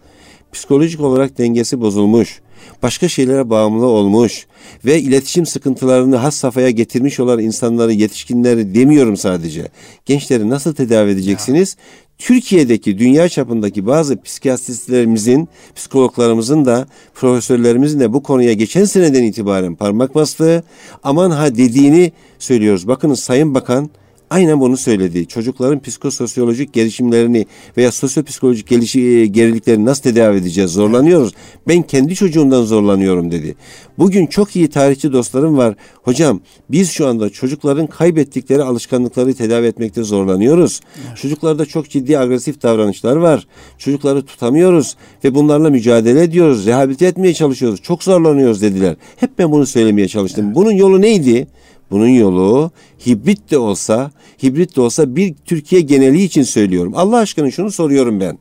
psikolojik 0.53 1.01
olarak 1.01 1.37
dengesi 1.37 1.81
bozulmuş 1.81 2.41
başka 2.83 3.07
şeylere 3.07 3.49
bağımlı 3.49 3.85
olmuş 3.85 4.47
ve 4.85 4.99
iletişim 4.99 5.45
sıkıntılarını 5.45 6.15
has 6.15 6.35
safhaya 6.35 6.69
getirmiş 6.69 7.19
olan 7.19 7.39
insanları, 7.39 7.93
yetişkinleri 7.93 8.75
demiyorum 8.75 9.17
sadece. 9.17 9.67
Gençleri 10.05 10.49
nasıl 10.49 10.75
tedavi 10.75 11.11
edeceksiniz? 11.11 11.77
Ya. 11.79 12.04
Türkiye'deki 12.17 13.00
dünya 13.00 13.29
çapındaki 13.29 13.86
bazı 13.86 14.22
psikiyatristlerimizin, 14.22 15.50
psikologlarımızın 15.75 16.65
da 16.65 16.88
profesörlerimizin 17.13 18.00
de 18.00 18.13
bu 18.13 18.24
konuya 18.24 18.53
geçen 18.53 18.86
seneden 18.86 19.24
itibaren 19.24 19.75
parmak 19.75 20.15
bastığı 20.15 20.63
aman 21.03 21.31
ha 21.31 21.55
dediğini 21.55 22.12
söylüyoruz. 22.39 22.88
Bakınız 22.88 23.19
Sayın 23.19 23.53
Bakan 23.53 23.89
aynen 24.29 24.60
bunu 24.60 24.77
söyledi. 24.77 25.27
Çocukların 25.27 25.82
psikososyolojik 25.82 26.74
gelişimlerini 26.74 27.46
veya 27.77 27.91
sosyopsikolojik 27.91 28.67
gelişi, 28.67 29.01
e, 29.01 29.25
geriliklerini 29.25 29.86
nasıl 29.86 30.03
tedavi 30.03 30.38
edeceğiz? 30.38 30.72
Zorlanıyoruz. 30.72 31.34
Ben 31.67 31.82
kendi 31.82 32.15
çocuğumdan 32.15 32.63
zorlanıyorum 32.63 33.32
dedi. 33.32 33.55
Bugün 33.98 34.27
çok 34.27 34.55
iyi 34.55 34.67
tarihçi 34.70 35.13
dostlarım 35.13 35.58
var. 35.58 35.75
Hocam 36.03 36.41
biz 36.70 36.91
şu 36.91 37.08
anda 37.08 37.29
çocukların 37.29 37.88
kaybettikleri 37.88 38.63
alışkanlıkları 38.63 39.34
tedavi 39.34 39.65
etmekte 39.65 40.03
zorlanıyoruz. 40.03 40.82
Evet. 41.08 41.17
Çocuklarda 41.17 41.65
çok 41.65 41.89
ciddi 41.89 42.20
agresif 42.20 42.63
davranışlar 42.63 43.15
var. 43.15 43.48
Çocukları 43.77 44.25
tutamıyoruz 44.25 44.96
ve 45.24 45.36
bunlarla 45.36 45.70
mücadele 45.70 46.24
ediyoruz. 46.24 46.65
Rehabilite 46.65 47.05
etmeye 47.05 47.34
çalışıyoruz. 47.34 47.82
Çok 47.82 48.03
zorlanıyoruz 48.03 48.62
dediler. 48.62 48.96
Hep 49.15 49.39
ben 49.39 49.51
bunu 49.51 49.65
söylemeye 49.65 50.08
çalıştım. 50.08 50.46
Evet. 50.46 50.55
Bunun 50.55 50.72
yolu 50.72 51.01
neydi? 51.01 51.48
Bunun 51.92 52.08
yolu 52.08 52.72
hibrit 53.06 53.51
de 53.51 53.58
olsa, 53.58 54.12
hibrit 54.44 54.75
de 54.75 54.82
olsa 54.82 55.15
bir 55.15 55.36
Türkiye 55.46 55.82
geneli 55.82 56.24
için 56.24 56.44
söylüyorum. 56.44 56.94
Allah 56.96 57.18
aşkına 57.18 57.51
şunu 57.51 57.72
soruyorum 57.72 58.20
ben. 58.20 58.38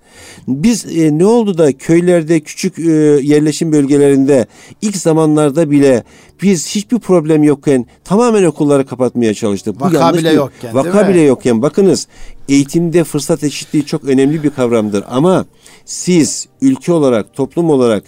Biz 0.48 0.98
e, 0.98 1.18
ne 1.18 1.26
oldu 1.26 1.58
da 1.58 1.72
köylerde, 1.72 2.40
küçük 2.40 2.78
e, 2.78 2.82
yerleşim 3.22 3.72
bölgelerinde 3.72 4.46
ilk 4.82 4.96
zamanlarda 4.96 5.70
bile 5.70 6.04
biz 6.42 6.74
hiçbir 6.74 6.98
problem 6.98 7.42
yokken 7.42 7.86
tamamen 8.04 8.44
okulları 8.44 8.86
kapatmaya 8.86 9.34
çalıştık. 9.34 9.80
Bu 9.80 9.84
vaka 9.84 10.14
bile 10.14 10.32
yokken. 10.32 10.74
Vaka 10.74 11.08
bile 11.08 11.20
yokken. 11.20 11.62
Bakınız 11.62 12.08
eğitimde 12.48 13.04
fırsat 13.04 13.44
eşitliği 13.44 13.86
çok 13.86 14.04
önemli 14.04 14.42
bir 14.42 14.50
kavramdır 14.50 15.04
ama 15.08 15.46
siz 15.84 16.48
ülke 16.60 16.92
olarak, 16.92 17.34
toplum 17.34 17.70
olarak 17.70 18.04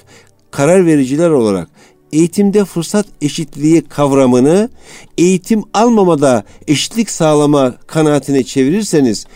karar 0.51 0.87
vericiler 0.87 1.31
olarak 1.31 1.69
eğitimde 2.13 2.65
fırsat 2.65 3.07
eşitliği 3.23 3.83
kavramını 3.83 4.71
eğitim 5.19 5.63
almamada 5.75 6.45
eşitlik 6.69 7.11
sağlama 7.11 7.75
kanaatine 7.87 8.43
çevirirseniz 8.43 9.27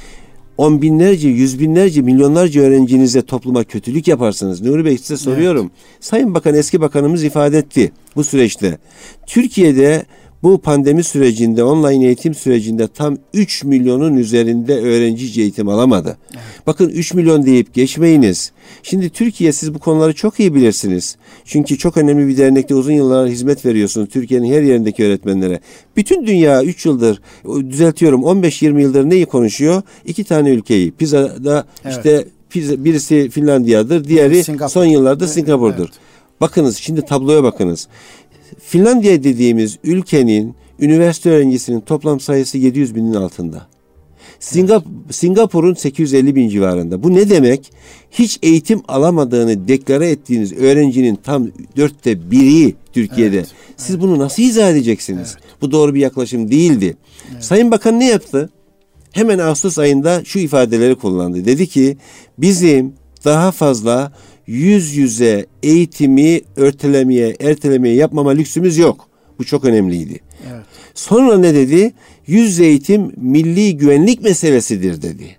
on 0.59 0.83
binlerce, 0.83 1.29
yüz 1.29 1.61
binlerce, 1.61 2.03
milyonlarca 2.03 2.63
öğrencinize 2.63 3.23
topluma 3.23 3.65
kötülük 3.65 4.09
yaparsınız. 4.09 4.61
Nuri 4.61 4.85
Bey 4.85 4.99
size 4.99 5.17
soruyorum. 5.17 5.71
Evet. 5.75 6.05
Sayın 6.05 6.35
Bakan, 6.35 6.55
eski 6.55 6.81
bakanımız 6.81 7.25
ifade 7.25 7.59
etti 7.59 7.93
bu 8.17 8.25
süreçte. 8.25 8.79
Türkiye'de 9.27 10.05
bu 10.43 10.59
pandemi 10.59 11.05
sürecinde, 11.05 11.65
online 11.65 12.07
eğitim 12.07 12.35
sürecinde 12.35 12.89
tam 12.89 13.17
3 13.35 13.65
milyonun 13.65 14.17
üzerinde 14.17 14.81
öğrenci 14.81 15.41
eğitim 15.41 15.69
alamadı. 15.69 16.17
Evet. 16.31 16.43
Bakın 16.67 16.89
3 16.89 17.15
milyon 17.15 17.47
deyip 17.47 17.75
geçmeyiniz. 17.75 18.53
Şimdi 18.83 19.11
Türkiye 19.11 19.53
siz 19.53 19.75
bu 19.75 19.79
konuları 19.79 20.15
çok 20.15 20.41
iyi 20.41 20.55
bilirsiniz. 20.55 21.17
Çünkü 21.45 21.79
çok 21.79 21.97
önemli 21.97 22.29
bir 22.29 22.37
dernekte 22.37 22.75
uzun 22.75 22.93
yıllar 22.93 23.29
hizmet 23.29 23.67
veriyorsunuz 23.67 24.09
Türkiye'nin 24.09 24.53
her 24.53 24.63
yerindeki 24.63 25.05
öğretmenlere. 25.05 25.61
Bütün 25.97 26.27
dünya 26.27 26.65
3 26.65 26.87
yıldır 26.87 27.23
düzeltiyorum 27.71 28.23
15-20 28.23 28.81
yıldır 28.81 29.11
neyi 29.11 29.27
konuşuyor? 29.27 29.83
İki 30.07 30.25
tane 30.25 30.51
ülkeyi. 30.51 30.91
Pizza'da 30.93 31.65
evet. 31.85 31.97
işte 31.97 32.25
birisi 32.55 33.31
Finlandiya'dır, 33.31 34.05
diğeri 34.05 34.45
Singapur. 34.45 34.73
son 34.73 34.85
yıllarda 34.85 35.29
Singapur'dur. 35.29 35.85
Evet. 35.85 36.11
Bakınız 36.41 36.77
şimdi 36.77 37.03
tabloya 37.03 37.43
bakınız. 37.43 37.89
Finlandiya 38.59 39.25
dediğimiz 39.25 39.79
ülkenin 39.85 40.55
üniversite 40.81 41.31
öğrencisinin 41.31 41.81
toplam 41.81 42.21
sayısı 42.21 42.59
700 42.59 42.95
binin 42.95 43.15
altında. 43.15 43.67
Singap 44.41 44.85
Singapur'un 45.11 45.75
850 45.75 46.35
bin 46.35 46.49
civarında. 46.49 47.03
Bu 47.03 47.15
ne 47.15 47.31
demek? 47.31 47.73
Hiç 48.11 48.39
eğitim 48.43 48.83
alamadığını 48.89 49.69
deklare 49.69 50.11
ettiğiniz 50.11 50.53
öğrencinin 50.53 51.15
tam 51.15 51.49
dörtte 51.77 52.31
biri 52.31 52.75
Türkiye'de. 52.93 53.37
Evet, 53.37 53.49
Siz 53.77 53.91
evet. 53.91 54.03
bunu 54.03 54.19
nasıl 54.19 54.43
izah 54.43 54.71
edeceksiniz? 54.71 55.37
Evet. 55.41 55.61
Bu 55.61 55.71
doğru 55.71 55.95
bir 55.95 56.01
yaklaşım 56.01 56.51
değildi. 56.51 56.97
Evet. 57.33 57.45
Sayın 57.45 57.71
Bakan 57.71 58.01
ne 58.01 58.09
yaptı? 58.09 58.51
Hemen 59.13 59.39
Ağustos 59.39 59.79
ayında 59.79 60.25
şu 60.25 60.39
ifadeleri 60.39 60.95
kullandı. 60.95 61.45
Dedi 61.45 61.67
ki 61.67 61.97
bizim 62.39 62.93
daha 63.25 63.53
fazla 63.53 64.13
yüz 64.51 64.97
yüze 64.97 65.47
eğitimi 65.63 66.41
örtelemeye, 66.57 67.37
ertelemeye 67.41 67.95
yapmama 67.95 68.31
lüksümüz 68.31 68.79
yok. 68.79 69.09
Bu 69.39 69.45
çok 69.45 69.65
önemliydi. 69.65 70.21
Evet. 70.53 70.65
Sonra 70.95 71.39
ne 71.39 71.55
dedi? 71.55 71.93
Yüz 72.27 72.61
eğitim 72.61 73.13
milli 73.17 73.77
güvenlik 73.77 74.23
meselesidir 74.23 75.03
dedi. 75.03 75.37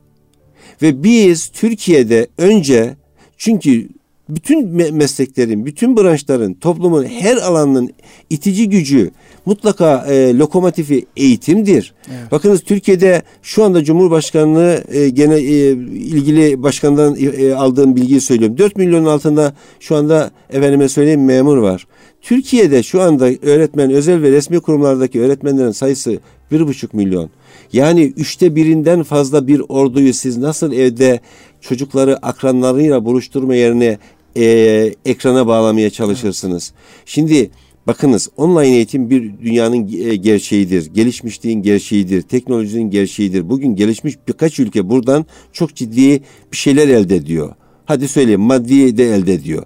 Ve 0.81 1.03
biz 1.03 1.47
Türkiye'de 1.47 2.27
önce 2.37 2.95
çünkü 3.37 3.89
bütün 4.35 4.93
mesleklerin, 4.95 5.65
bütün 5.65 5.97
branşların, 5.97 6.53
toplumun 6.53 7.03
her 7.03 7.37
alanının 7.37 7.89
itici 8.29 8.69
gücü 8.69 9.11
mutlaka 9.45 10.05
e, 10.09 10.37
lokomotifi 10.37 11.05
eğitimdir. 11.17 11.93
Evet. 12.07 12.31
Bakınız 12.31 12.61
Türkiye'de 12.61 13.21
şu 13.41 13.63
anda 13.63 13.83
Cumhurbaşkanlığı 13.83 14.83
e, 14.91 15.09
gene 15.09 15.35
e, 15.35 15.71
ilgili 15.71 16.63
başkandan 16.63 17.15
e, 17.15 17.19
e 17.19 17.53
aldığım 17.53 17.95
bilgiyi 17.95 18.21
söylüyorum. 18.21 18.57
4 18.57 18.75
milyonun 18.75 19.05
altında 19.05 19.53
şu 19.79 19.95
anda 19.95 20.31
efendime 20.49 20.89
söyleyeyim 20.89 21.25
memur 21.25 21.57
var. 21.57 21.87
Türkiye'de 22.21 22.83
şu 22.83 23.01
anda 23.01 23.29
öğretmen, 23.41 23.91
özel 23.91 24.21
ve 24.21 24.31
resmi 24.31 24.59
kurumlardaki 24.59 25.21
öğretmenlerin 25.21 25.71
sayısı 25.71 26.19
bir 26.51 26.67
buçuk 26.67 26.93
milyon. 26.93 27.29
Yani 27.73 28.13
üçte 28.17 28.55
birinden 28.55 29.03
fazla 29.03 29.47
bir 29.47 29.61
orduyu 29.69 30.13
siz 30.13 30.37
nasıl 30.37 30.71
evde 30.71 31.19
çocukları 31.61 32.17
akranlarıyla 32.17 33.05
buluşturma 33.05 33.55
yerine 33.55 33.97
e, 34.37 34.93
ekrana 35.05 35.47
bağlamaya 35.47 35.89
çalışırsınız. 35.89 36.73
Şimdi 37.05 37.51
bakınız 37.87 38.29
online 38.37 38.75
eğitim 38.75 39.09
bir 39.09 39.39
dünyanın 39.43 40.07
e, 40.09 40.15
gerçeğidir. 40.15 40.85
Gelişmişliğin 40.93 41.61
gerçeğidir. 41.61 42.21
Teknolojinin 42.21 42.89
gerçeğidir. 42.89 43.49
Bugün 43.49 43.75
gelişmiş 43.75 44.15
birkaç 44.27 44.59
ülke 44.59 44.89
buradan 44.89 45.25
çok 45.53 45.75
ciddi 45.75 46.21
bir 46.51 46.57
şeyler 46.57 46.87
elde 46.87 47.15
ediyor. 47.15 47.55
Hadi 47.85 48.07
söyleyeyim 48.07 48.41
maddi 48.41 48.97
de 48.97 49.15
elde 49.15 49.33
ediyor. 49.33 49.63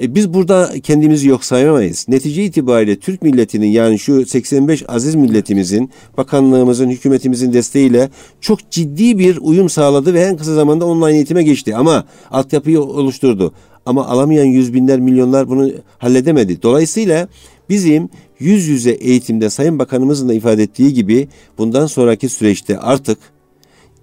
E, 0.00 0.14
biz 0.14 0.34
burada 0.34 0.72
kendimizi 0.82 1.28
yok 1.28 1.44
sayamayız. 1.44 2.06
Netice 2.08 2.44
itibariyle 2.44 2.98
Türk 2.98 3.22
milletinin 3.22 3.66
yani 3.66 3.98
şu 3.98 4.26
85 4.26 4.84
aziz 4.88 5.14
milletimizin, 5.14 5.90
bakanlığımızın, 6.16 6.90
hükümetimizin 6.90 7.52
desteğiyle 7.52 8.10
çok 8.40 8.70
ciddi 8.70 9.18
bir 9.18 9.38
uyum 9.40 9.68
sağladı 9.68 10.14
ve 10.14 10.20
en 10.20 10.36
kısa 10.36 10.54
zamanda 10.54 10.86
online 10.86 11.16
eğitime 11.16 11.42
geçti. 11.42 11.76
Ama 11.76 12.04
altyapıyı 12.30 12.80
oluşturdu. 12.80 13.54
Ama 13.88 14.06
alamayan 14.06 14.44
yüz 14.44 14.74
binler, 14.74 15.00
milyonlar 15.00 15.48
bunu 15.48 15.72
halledemedi. 15.98 16.62
Dolayısıyla 16.62 17.28
bizim 17.68 18.08
yüz 18.38 18.68
yüze 18.68 18.90
eğitimde 18.90 19.50
Sayın 19.50 19.78
Bakanımızın 19.78 20.28
da 20.28 20.34
ifade 20.34 20.62
ettiği 20.62 20.92
gibi 20.92 21.28
bundan 21.58 21.86
sonraki 21.86 22.28
süreçte 22.28 22.78
artık 22.78 23.18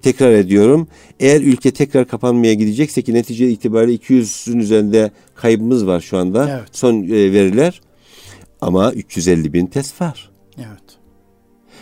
tekrar 0.02 0.32
ediyorum. 0.32 0.88
Eğer 1.20 1.42
ülke 1.42 1.72
tekrar 1.72 2.08
kapanmaya 2.08 2.54
gidecekse 2.54 3.02
ki 3.02 3.14
netice 3.14 3.50
itibariyle 3.50 3.96
200'ün 3.96 4.60
üzerinde 4.60 5.12
kaybımız 5.36 5.88
var 5.88 6.00
şu 6.00 6.18
anda. 6.18 6.50
Evet. 6.50 6.70
Son 6.72 7.04
e, 7.04 7.10
veriler. 7.10 7.82
Ama 8.62 8.92
350 8.92 9.54
bin 9.54 9.66
test 9.66 10.02
var. 10.02 10.30
Evet. 10.58 10.98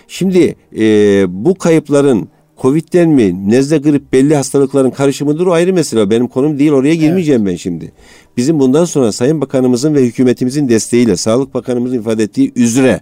Şimdi 0.07 0.55
e, 0.77 1.25
bu 1.29 1.55
kayıpların 1.55 2.29
Covid'den 2.61 3.09
mi, 3.09 3.49
nezle 3.49 3.77
grip 3.77 4.13
belli 4.13 4.35
hastalıkların 4.35 4.91
karışımıdır 4.91 5.45
o 5.45 5.51
ayrı 5.51 5.73
mesele. 5.73 6.09
Benim 6.09 6.27
konum 6.27 6.59
değil 6.59 6.71
oraya 6.71 6.95
girmeyeceğim 6.95 7.41
evet. 7.41 7.51
ben 7.51 7.57
şimdi. 7.57 7.91
Bizim 8.37 8.59
bundan 8.59 8.85
sonra 8.85 9.11
Sayın 9.11 9.41
Bakanımızın 9.41 9.95
ve 9.95 10.03
hükümetimizin 10.03 10.69
desteğiyle 10.69 11.15
Sağlık 11.15 11.53
Bakanımızın 11.53 11.99
ifade 11.99 12.23
ettiği 12.23 12.51
üzere 12.55 13.01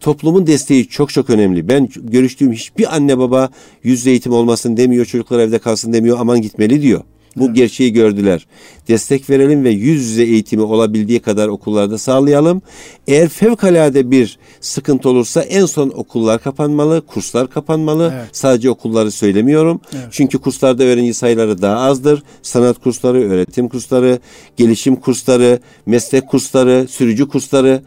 toplumun 0.00 0.46
desteği 0.46 0.88
çok 0.88 1.10
çok 1.12 1.30
önemli. 1.30 1.68
Ben 1.68 1.88
görüştüğüm 2.02 2.52
hiçbir 2.52 2.96
anne 2.96 3.18
baba 3.18 3.50
yüz 3.82 4.06
eğitim 4.06 4.32
olmasın 4.32 4.76
demiyor, 4.76 5.04
çocuklar 5.04 5.38
evde 5.38 5.58
kalsın 5.58 5.92
demiyor, 5.92 6.16
aman 6.20 6.42
gitmeli 6.42 6.82
diyor. 6.82 7.00
Bu 7.36 7.44
evet. 7.44 7.56
gerçeği 7.56 7.92
gördüler. 7.92 8.46
Destek 8.88 9.30
verelim 9.30 9.64
ve 9.64 9.70
yüz 9.70 10.10
yüze 10.10 10.22
eğitimi 10.22 10.62
olabildiği 10.62 11.20
kadar 11.20 11.48
okullarda 11.48 11.98
sağlayalım. 11.98 12.62
Eğer 13.06 13.28
fevkalade 13.28 14.10
bir 14.10 14.38
sıkıntı 14.60 15.08
olursa 15.08 15.42
en 15.42 15.66
son 15.66 15.88
okullar 15.88 16.42
kapanmalı, 16.42 17.02
kurslar 17.06 17.50
kapanmalı. 17.50 18.12
Evet. 18.14 18.28
Sadece 18.32 18.70
okulları 18.70 19.10
söylemiyorum. 19.10 19.80
Evet. 19.92 20.06
Çünkü 20.10 20.38
kurslarda 20.38 20.84
öğrenci 20.84 21.14
sayıları 21.14 21.62
daha 21.62 21.76
azdır. 21.76 22.22
Sanat 22.42 22.78
kursları, 22.82 23.30
öğretim 23.30 23.68
kursları, 23.68 24.18
gelişim 24.56 24.96
kursları, 24.96 25.60
meslek 25.86 26.28
kursları, 26.28 26.86
sürücü 26.88 27.28
kursları. 27.28 27.82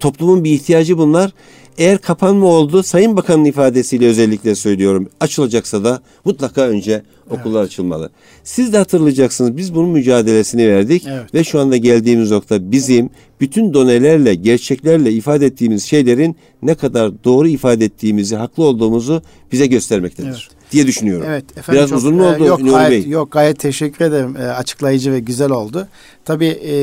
Toplumun 0.00 0.44
bir 0.44 0.50
ihtiyacı 0.50 0.98
bunlar. 0.98 1.32
Eğer 1.78 1.98
kapanma 1.98 2.46
oldu, 2.46 2.82
Sayın 2.82 3.16
Bakan'ın 3.16 3.44
ifadesiyle 3.44 4.06
özellikle 4.06 4.54
söylüyorum, 4.54 5.08
açılacaksa 5.20 5.84
da 5.84 6.00
mutlaka 6.24 6.60
önce 6.60 7.02
okullar 7.30 7.60
evet. 7.60 7.70
açılmalı. 7.70 8.10
Siz 8.44 8.72
de 8.72 8.78
hatırlayacaksınız, 8.78 9.56
biz 9.56 9.74
bunun 9.74 9.90
mücadelesini 9.90 10.68
verdik 10.68 11.04
evet. 11.08 11.34
ve 11.34 11.44
şu 11.44 11.60
anda 11.60 11.76
geldiğimiz 11.76 12.30
nokta 12.30 12.70
bizim 12.70 13.10
bütün 13.40 13.74
donelerle, 13.74 14.34
gerçeklerle 14.34 15.12
ifade 15.12 15.46
ettiğimiz 15.46 15.84
şeylerin 15.84 16.36
ne 16.62 16.74
kadar 16.74 17.24
doğru 17.24 17.48
ifade 17.48 17.84
ettiğimizi, 17.84 18.36
haklı 18.36 18.64
olduğumuzu 18.64 19.22
bize 19.52 19.66
göstermektedir. 19.66 20.28
Evet 20.28 20.72
diye 20.72 20.86
düşünüyorum. 20.86 21.26
Evet 21.28 21.44
efendim. 21.58 21.72
Biraz 21.72 21.90
çok, 21.90 21.98
uzun 21.98 22.14
mu 22.14 22.24
e, 22.24 22.34
oldu 22.34 22.44
yok, 22.44 22.60
gayet, 22.64 22.90
Bey? 22.90 23.10
Yok 23.10 23.32
gayet 23.32 23.58
teşekkür 23.58 24.04
ederim. 24.04 24.36
E, 24.36 24.42
açıklayıcı 24.42 25.12
ve 25.12 25.20
güzel 25.20 25.50
oldu. 25.50 25.88
Tabii 26.24 26.46
e, 26.46 26.74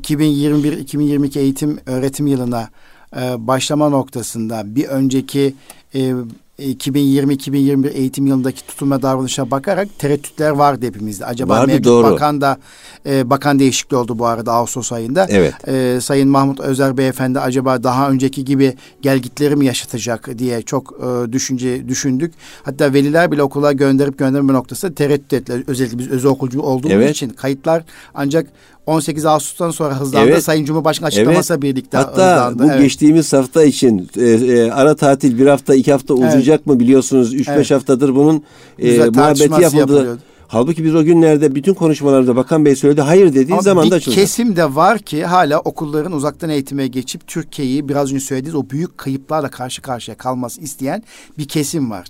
2021-2022 0.00 1.38
eğitim 1.38 1.78
öğretim 1.86 2.26
yılına 2.26 2.68
e, 3.16 3.46
başlama 3.46 3.88
noktasında 3.88 4.62
bir 4.66 4.84
önceki 4.84 5.54
e, 5.94 6.12
2020-2021 6.58 7.88
eğitim 7.88 8.26
yılındaki 8.26 8.66
tutum 8.66 8.90
ve 8.90 9.02
davranışa 9.02 9.50
bakarak 9.50 9.98
tereddütler 9.98 10.50
vardı 10.50 10.86
hepimizde. 10.86 11.26
Acaba 11.26 11.54
Vardı, 11.54 11.66
mevcut 11.66 11.84
doğru. 11.84 12.12
bakan 12.12 12.40
da 12.40 12.58
e, 13.06 13.30
bakan 13.30 13.58
değişikliği 13.58 13.96
oldu 13.96 14.18
bu 14.18 14.26
arada 14.26 14.52
Ağustos 14.52 14.92
ayında. 14.92 15.26
Evet. 15.30 15.68
E, 15.68 16.00
Sayın 16.00 16.28
Mahmut 16.28 16.60
Özer 16.60 16.96
Beyefendi 16.96 17.40
acaba 17.40 17.82
daha 17.82 18.10
önceki 18.10 18.44
gibi 18.44 18.76
gelgitleri 19.02 19.56
mi 19.56 19.66
yaşatacak 19.66 20.38
diye 20.38 20.62
çok 20.62 20.94
e, 21.00 21.32
düşünce 21.32 21.88
düşündük. 21.88 22.34
Hatta 22.62 22.92
veliler 22.92 23.32
bile 23.32 23.42
okula 23.42 23.72
gönderip 23.72 24.18
gönderme 24.18 24.52
noktasında 24.52 24.94
tereddüt 24.94 25.32
ettiler. 25.32 25.62
Özellikle 25.66 25.98
biz 25.98 26.08
özel 26.08 26.30
okulcu 26.30 26.60
olduğumuz 26.60 26.94
evet. 26.94 27.10
için 27.10 27.28
kayıtlar 27.28 27.82
ancak 28.14 28.46
18 28.86 29.26
Ağustos'tan 29.26 29.70
sonra 29.70 30.00
hızlandı. 30.00 30.28
Evet. 30.28 30.44
Sayın 30.44 30.64
Cumhurbaşkanı 30.64 31.06
açıklaması 31.06 31.52
evet. 31.52 31.62
birlikte 31.62 31.96
Hatta 31.96 32.32
hızlandı. 32.32 32.62
bu 32.62 32.66
evet. 32.66 32.80
geçtiğimiz 32.80 33.32
hafta 33.32 33.64
için 33.64 34.10
e, 34.16 34.24
e, 34.24 34.70
ara 34.70 34.96
tatil 34.96 35.38
bir 35.38 35.46
hafta 35.46 35.74
iki 35.74 35.92
hafta 35.92 36.14
uzayacak 36.14 36.56
evet. 36.56 36.66
mı 36.66 36.80
biliyorsunuz? 36.80 37.34
3-5 37.34 37.52
evet. 37.52 37.70
haftadır 37.70 38.14
bunun 38.14 38.42
e, 38.78 38.98
muhabbeti 38.98 39.62
yapıldı. 39.62 40.18
Halbuki 40.48 40.84
biz 40.84 40.94
o 40.94 41.04
günlerde 41.04 41.54
bütün 41.54 41.74
konuşmalarda 41.74 42.36
Bakan 42.36 42.64
Bey 42.64 42.76
söyledi 42.76 43.00
hayır 43.00 43.34
dediği 43.34 43.52
Ama 43.52 43.62
zaman 43.62 43.90
da 43.90 43.94
açılacak. 43.94 44.24
kesim 44.24 44.56
de 44.56 44.74
var 44.74 44.98
ki 44.98 45.24
hala 45.24 45.60
okulların 45.60 46.12
uzaktan 46.12 46.50
eğitime 46.50 46.86
geçip 46.86 47.26
Türkiye'yi 47.26 47.88
biraz 47.88 48.12
önce 48.12 48.20
söylediğiniz 48.20 48.54
o 48.54 48.70
büyük 48.70 48.98
kayıplarla 48.98 49.48
karşı 49.50 49.82
karşıya 49.82 50.16
kalması 50.16 50.60
isteyen 50.60 51.02
bir 51.38 51.48
kesim 51.48 51.90
var. 51.90 52.06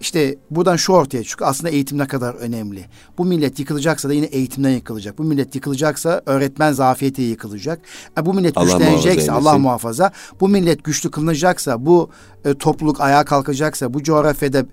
İşte 0.00 0.36
buradan 0.50 0.76
şu 0.76 0.92
ortaya 0.92 1.24
çıkıyor. 1.24 1.50
Aslında 1.50 1.70
eğitim 1.70 1.98
ne 1.98 2.06
kadar 2.06 2.34
önemli. 2.34 2.86
Bu 3.18 3.24
millet 3.24 3.58
yıkılacaksa 3.58 4.08
da 4.08 4.12
yine 4.12 4.26
eğitimden 4.26 4.70
yıkılacak. 4.70 5.18
Bu 5.18 5.24
millet 5.24 5.54
yıkılacaksa 5.54 6.22
öğretmen 6.26 6.72
zafiyeti 6.72 7.22
yıkılacak. 7.22 7.80
E, 8.18 8.26
bu 8.26 8.34
millet 8.34 8.58
Allah 8.58 8.64
güçlenecekse 8.72 9.32
Allah 9.32 9.58
muhafaza. 9.58 10.12
Bu 10.40 10.48
millet 10.48 10.84
güçlü 10.84 11.10
kılınacaksa, 11.10 11.86
bu 11.86 12.10
e, 12.44 12.54
topluluk 12.54 13.00
ayağa 13.00 13.24
kalkacaksa, 13.24 13.94
bu 13.94 14.02
coğrafyada 14.02 14.64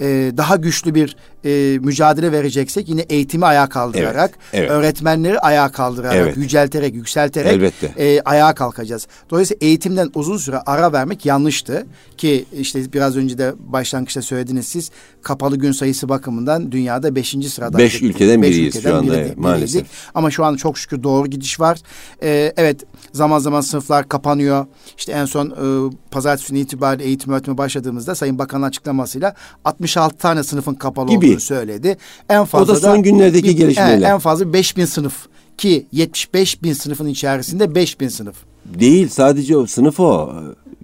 e, 0.00 0.32
daha 0.36 0.56
güçlü 0.56 0.94
bir 0.94 1.16
e, 1.44 1.78
mücadele 1.78 2.32
vereceksek 2.32 2.88
yine 2.88 3.00
eğitimi 3.00 3.46
ayağa 3.46 3.68
kaldırarak, 3.68 4.30
evet, 4.30 4.40
evet. 4.52 4.70
öğretmenleri 4.70 5.38
ayağa 5.38 5.68
kaldırarak, 5.68 6.16
evet. 6.16 6.36
yücelterek, 6.36 6.94
yükselterek 6.94 7.52
Elbette. 7.52 7.92
E, 7.96 8.20
ayağa 8.20 8.54
kalkacağız. 8.54 9.06
Dolayısıyla 9.30 9.66
eğitimden 9.66 10.10
uzun 10.14 10.36
süre 10.36 10.58
ara 10.66 10.92
vermek 10.92 11.26
yanlıştı 11.26 11.86
ki 12.16 12.44
işte 12.52 12.92
biraz 12.92 13.16
önce 13.16 13.38
de 13.38 13.52
başlangıçta 13.58 14.22
söylediniz 14.22 14.68
siz 14.68 14.90
kapalı 15.22 15.56
gün 15.56 15.72
sayısı 15.72 16.08
bakımından 16.08 16.72
dünyada 16.72 17.14
beşinci 17.14 17.50
sırada. 17.50 17.78
Beş 17.78 18.02
ülkeden 18.02 18.42
beş 18.42 18.50
biriyiz 18.50 18.76
ülkeden 18.76 18.90
şu 18.90 18.96
anda 18.96 19.12
biri, 19.12 19.32
maalesef. 19.36 19.86
Ama 20.14 20.30
şu 20.30 20.44
an 20.44 20.56
çok 20.56 20.78
şükür 20.78 21.02
doğru 21.02 21.26
gidiş 21.26 21.60
var. 21.60 21.78
Ee, 22.22 22.52
evet 22.56 22.84
zaman 23.16 23.38
zaman 23.38 23.60
sınıflar 23.60 24.08
kapanıyor. 24.08 24.66
İşte 24.98 25.12
en 25.12 25.24
son 25.24 25.46
e, 25.46 25.90
pazartesi 26.10 26.58
itibariyle 26.58 27.04
eğitim 27.04 27.32
öğretimi 27.32 27.58
başladığımızda 27.58 28.14
Sayın 28.14 28.38
Bakan'ın 28.38 28.62
açıklamasıyla 28.62 29.34
66 29.64 30.16
tane 30.16 30.42
sınıfın 30.42 30.74
kapalı 30.74 31.10
Gibi. 31.10 31.26
olduğunu 31.26 31.40
söyledi. 31.40 31.96
En 32.28 32.44
fazla 32.44 32.72
o 32.72 32.76
da 32.76 32.80
son 32.80 33.02
günlerdeki 33.02 33.48
bir, 33.48 33.56
gelişmeler. 33.56 34.10
En 34.10 34.18
fazla 34.18 34.52
5000 34.52 34.84
sınıf 34.84 35.26
ki 35.58 35.86
75 35.92 36.62
bin 36.62 36.72
sınıfın 36.72 37.06
içerisinde 37.06 37.74
5 37.74 38.00
bin 38.00 38.08
sınıf. 38.08 38.36
Değil 38.64 39.08
sadece 39.08 39.56
o 39.56 39.66
sınıf 39.66 40.00
o. 40.00 40.34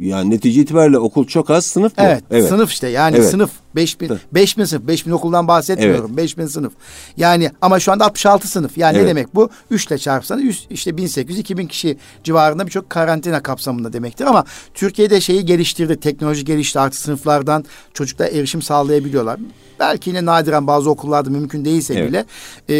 Yani 0.02 0.30
netice 0.30 0.60
itibariyle 0.60 0.98
okul 0.98 1.26
çok 1.26 1.50
az 1.50 1.66
sınıf 1.66 1.98
bu. 1.98 2.02
Evet, 2.02 2.24
evet. 2.30 2.48
sınıf 2.48 2.72
işte 2.72 2.88
yani 2.88 3.16
evet. 3.16 3.30
sınıf 3.30 3.50
5000 3.76 4.18
5000 4.32 4.64
sınıf 4.64 4.86
5000 4.86 5.10
okuldan 5.10 5.48
bahsetmiyorum. 5.48 6.06
Evet. 6.06 6.16
5000 6.16 6.46
sınıf. 6.46 6.72
Yani 7.16 7.50
ama 7.60 7.80
şu 7.80 7.92
anda 7.92 8.04
66 8.04 8.48
sınıf. 8.48 8.78
Yani 8.78 8.96
evet. 8.96 9.04
ne 9.04 9.10
demek 9.10 9.34
bu? 9.34 9.50
3 9.70 9.86
ile 9.86 9.98
çarpsanız 9.98 10.44
işte 10.70 10.96
1800 10.96 11.38
2000 11.38 11.66
kişi 11.66 11.96
civarında 12.24 12.66
birçok 12.66 12.90
karantina 12.90 13.42
kapsamında 13.42 13.92
demektir 13.92 14.24
ama 14.24 14.44
Türkiye'de 14.74 15.20
şeyi 15.20 15.44
geliştirdi. 15.44 16.00
Teknoloji 16.00 16.44
gelişti. 16.44 16.80
Artık 16.80 17.00
sınıflardan 17.00 17.64
çocuklar 17.94 18.26
erişim 18.26 18.62
sağlayabiliyorlar. 18.62 19.40
Belki 19.80 20.10
yine 20.10 20.24
nadiren 20.24 20.66
bazı 20.66 20.90
okullarda 20.90 21.30
mümkün 21.30 21.64
değilse 21.64 21.94
evet. 21.94 22.08
bile 22.08 22.24
e, 22.68 22.74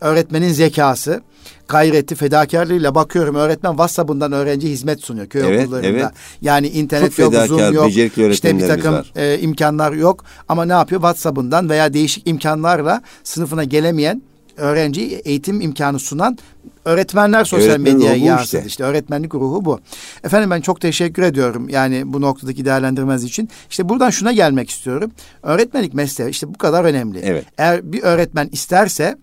öğretmenin 0.00 0.52
zekası 0.52 1.22
gayreti, 1.68 2.14
fedakarlığıyla 2.14 2.94
bakıyorum 2.94 3.34
öğretmen 3.34 3.70
WhatsApp'ından 3.70 4.32
öğrenci 4.32 4.68
hizmet 4.68 5.04
sunuyor 5.04 5.26
köy 5.26 5.42
evet, 5.46 5.66
okullarında. 5.66 5.88
Evet. 5.88 6.06
Yani 6.42 6.68
internet 6.68 7.16
Çok 7.16 7.34
yok, 7.34 7.46
Zoom 7.46 7.74
yok, 7.74 7.90
işte 8.32 8.58
bir 8.58 8.66
takım 8.66 9.04
e, 9.16 9.38
imkanlar 9.38 9.92
yok. 9.92 10.24
Ama 10.48 10.64
ne 10.64 10.72
yapıyor? 10.72 11.00
WhatsApp'ından 11.00 11.70
veya 11.70 11.92
değişik 11.92 12.28
imkanlarla 12.28 13.02
sınıfına 13.24 13.64
gelemeyen 13.64 14.22
öğrenci 14.56 15.02
eğitim 15.02 15.60
imkanı 15.60 15.98
sunan 15.98 16.38
öğretmenler 16.84 17.44
sosyal 17.44 17.68
Öğretmen 17.68 17.94
medyaya 17.94 18.16
yansıdı. 18.16 18.44
Işte. 18.44 18.68
işte 18.68 18.84
öğretmenlik 18.84 19.34
ruhu 19.34 19.64
bu. 19.64 19.80
Efendim 20.24 20.50
ben 20.50 20.60
çok 20.60 20.80
teşekkür 20.80 21.22
ediyorum 21.22 21.68
yani 21.68 22.12
bu 22.12 22.20
noktadaki 22.20 22.64
değerlendirmeniz 22.64 23.24
için. 23.24 23.48
İşte 23.70 23.88
buradan 23.88 24.10
şuna 24.10 24.32
gelmek 24.32 24.70
istiyorum. 24.70 25.12
Öğretmenlik 25.42 25.94
mesleği 25.94 26.30
işte 26.30 26.48
bu 26.48 26.58
kadar 26.58 26.84
önemli. 26.84 27.20
Evet. 27.22 27.44
Eğer 27.58 27.92
bir 27.92 28.02
öğretmen 28.02 28.48
isterse 28.52 29.16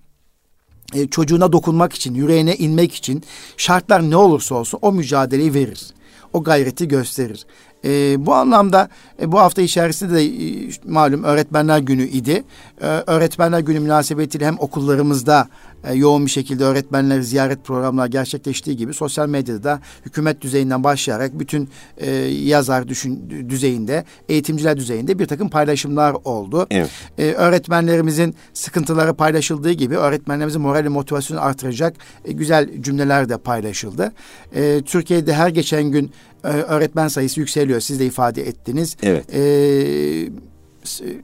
e, 0.93 1.07
çocuğuna 1.07 1.51
dokunmak 1.51 1.93
için, 1.93 2.13
yüreğine 2.13 2.55
inmek 2.55 2.95
için 2.95 3.23
şartlar 3.57 4.01
ne 4.01 4.17
olursa 4.17 4.55
olsun 4.55 4.79
o 4.81 4.91
mücadeleyi 4.91 5.53
verir. 5.53 5.87
O 6.33 6.43
gayreti 6.43 6.87
gösterir. 6.87 7.45
E, 7.85 8.25
bu 8.25 8.33
anlamda 8.33 8.89
e, 9.21 9.31
bu 9.31 9.39
hafta 9.39 9.61
içerisinde 9.61 10.13
de 10.13 10.25
e, 10.25 10.69
malum 10.87 11.23
Öğretmenler 11.23 11.79
Günü 11.79 12.03
idi. 12.03 12.43
E, 12.81 12.85
Öğretmenler 12.85 13.59
Günü 13.59 13.79
münasebetiyle 13.79 14.45
hem 14.45 14.59
okullarımızda 14.59 15.47
e, 15.83 15.93
yoğun 15.93 16.25
bir 16.25 16.31
şekilde 16.31 16.63
öğretmenleri 16.63 17.23
ziyaret 17.23 17.65
programları 17.65 18.09
gerçekleştiği 18.09 18.77
gibi 18.77 18.93
sosyal 18.93 19.29
medyada 19.29 19.63
da 19.63 19.79
hükümet 20.05 20.41
düzeyinden 20.41 20.83
başlayarak 20.83 21.39
bütün 21.39 21.69
e, 21.97 22.11
yazar 22.25 22.87
düşün, 22.87 23.29
düzeyinde, 23.49 24.03
eğitimciler 24.29 24.77
düzeyinde 24.77 25.19
bir 25.19 25.25
takım 25.25 25.49
paylaşımlar 25.49 26.15
oldu. 26.23 26.67
Evet. 26.71 26.89
E, 27.17 27.31
öğretmenlerimizin 27.31 28.35
sıkıntıları 28.53 29.13
paylaşıldığı 29.13 29.71
gibi 29.71 29.97
öğretmenlerimizin 29.97 30.61
moral 30.61 30.83
ve 30.83 30.89
motivasyonu 30.89 31.41
artıracak 31.41 31.95
e, 32.25 32.31
güzel 32.31 32.81
cümleler 32.81 33.29
de 33.29 33.37
paylaşıldı. 33.37 34.11
E, 34.55 34.81
Türkiye'de 34.85 35.33
her 35.33 35.49
geçen 35.49 35.83
gün 35.83 36.11
e, 36.43 36.47
öğretmen 36.47 37.07
sayısı 37.07 37.39
yükseliyor. 37.39 37.79
Siz 37.79 37.99
de 37.99 38.05
ifade 38.05 38.47
ettiniz. 38.47 38.97
Evet. 39.03 39.35
E, 39.35 40.52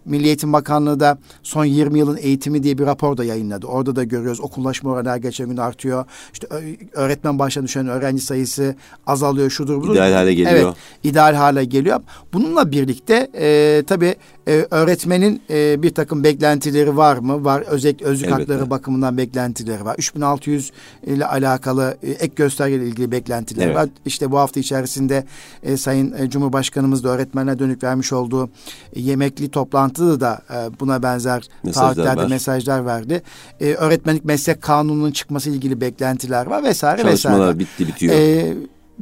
Milli 0.05 0.27
Eğitim 0.27 0.53
Bakanlığı 0.53 0.99
da 0.99 1.17
son 1.43 1.65
20 1.65 1.99
yılın 1.99 2.17
eğitimi 2.17 2.63
diye 2.63 2.77
bir 2.77 2.85
rapor 2.85 3.17
da 3.17 3.23
yayınladı. 3.23 3.67
Orada 3.67 3.95
da 3.95 4.03
görüyoruz 4.03 4.41
okullaşma 4.41 4.91
oranı 4.91 5.09
her 5.09 5.17
geçen 5.17 5.49
gün 5.49 5.57
artıyor. 5.57 6.05
İşte 6.33 6.47
öğretmen 6.93 7.39
başına 7.39 7.63
düşen 7.63 7.87
öğrenci 7.87 8.21
sayısı 8.21 8.75
azalıyor 9.07 9.49
şudur 9.49 9.81
budur. 9.81 9.93
İdeal 9.93 10.13
hale 10.13 10.33
geliyor. 10.33 10.53
Evet 10.55 10.75
ideal 11.03 11.35
hale 11.35 11.65
geliyor. 11.65 11.99
Bununla 12.33 12.71
birlikte 12.71 13.29
e, 13.33 13.83
tabii 13.87 14.15
e, 14.47 14.67
öğretmenin 14.71 15.41
e, 15.49 15.83
bir 15.83 15.93
takım 15.93 16.23
beklentileri 16.23 16.97
var 16.97 17.17
mı? 17.17 17.45
Var. 17.45 17.61
Özellikle 17.61 18.05
özlük 18.05 18.29
Elbette. 18.29 18.53
hakları 18.53 18.69
bakımından 18.69 19.17
beklentileri 19.17 19.85
var. 19.85 19.95
3600 19.97 20.71
ile 21.03 21.25
alakalı 21.25 21.97
e, 22.03 22.11
ek 22.11 22.33
göstergeyle 22.35 22.87
ilgili 22.87 23.11
beklentiler 23.11 23.65
evet. 23.65 23.75
var. 23.75 23.89
İşte 24.05 24.31
bu 24.31 24.37
hafta 24.37 24.59
içerisinde 24.59 25.25
e, 25.63 25.77
Sayın 25.77 26.13
e, 26.17 26.29
Cumhurbaşkanımız 26.29 27.03
da 27.03 27.09
öğretmenler 27.09 27.59
dönük 27.59 27.83
vermiş 27.83 28.13
olduğu 28.13 28.49
e, 28.93 29.01
yemekli 29.01 29.48
toplantıda 29.49 30.19
da 30.19 30.41
e, 30.53 30.79
buna 30.79 31.03
benzer 31.03 31.43
taahhütlerde 31.73 32.27
mesajlar 32.27 32.85
verdi. 32.85 33.21
E, 33.59 33.73
öğretmenlik 33.73 34.25
meslek 34.25 34.61
kanununun 34.61 35.11
çıkması 35.11 35.49
ilgili 35.49 35.81
beklentiler 35.81 36.45
var 36.45 36.63
vesaire 36.63 37.01
Çalışmalar 37.01 37.39
vesaire. 37.39 37.59
bitti 37.59 37.87
bitiyor. 37.87 38.15
E, 38.15 38.53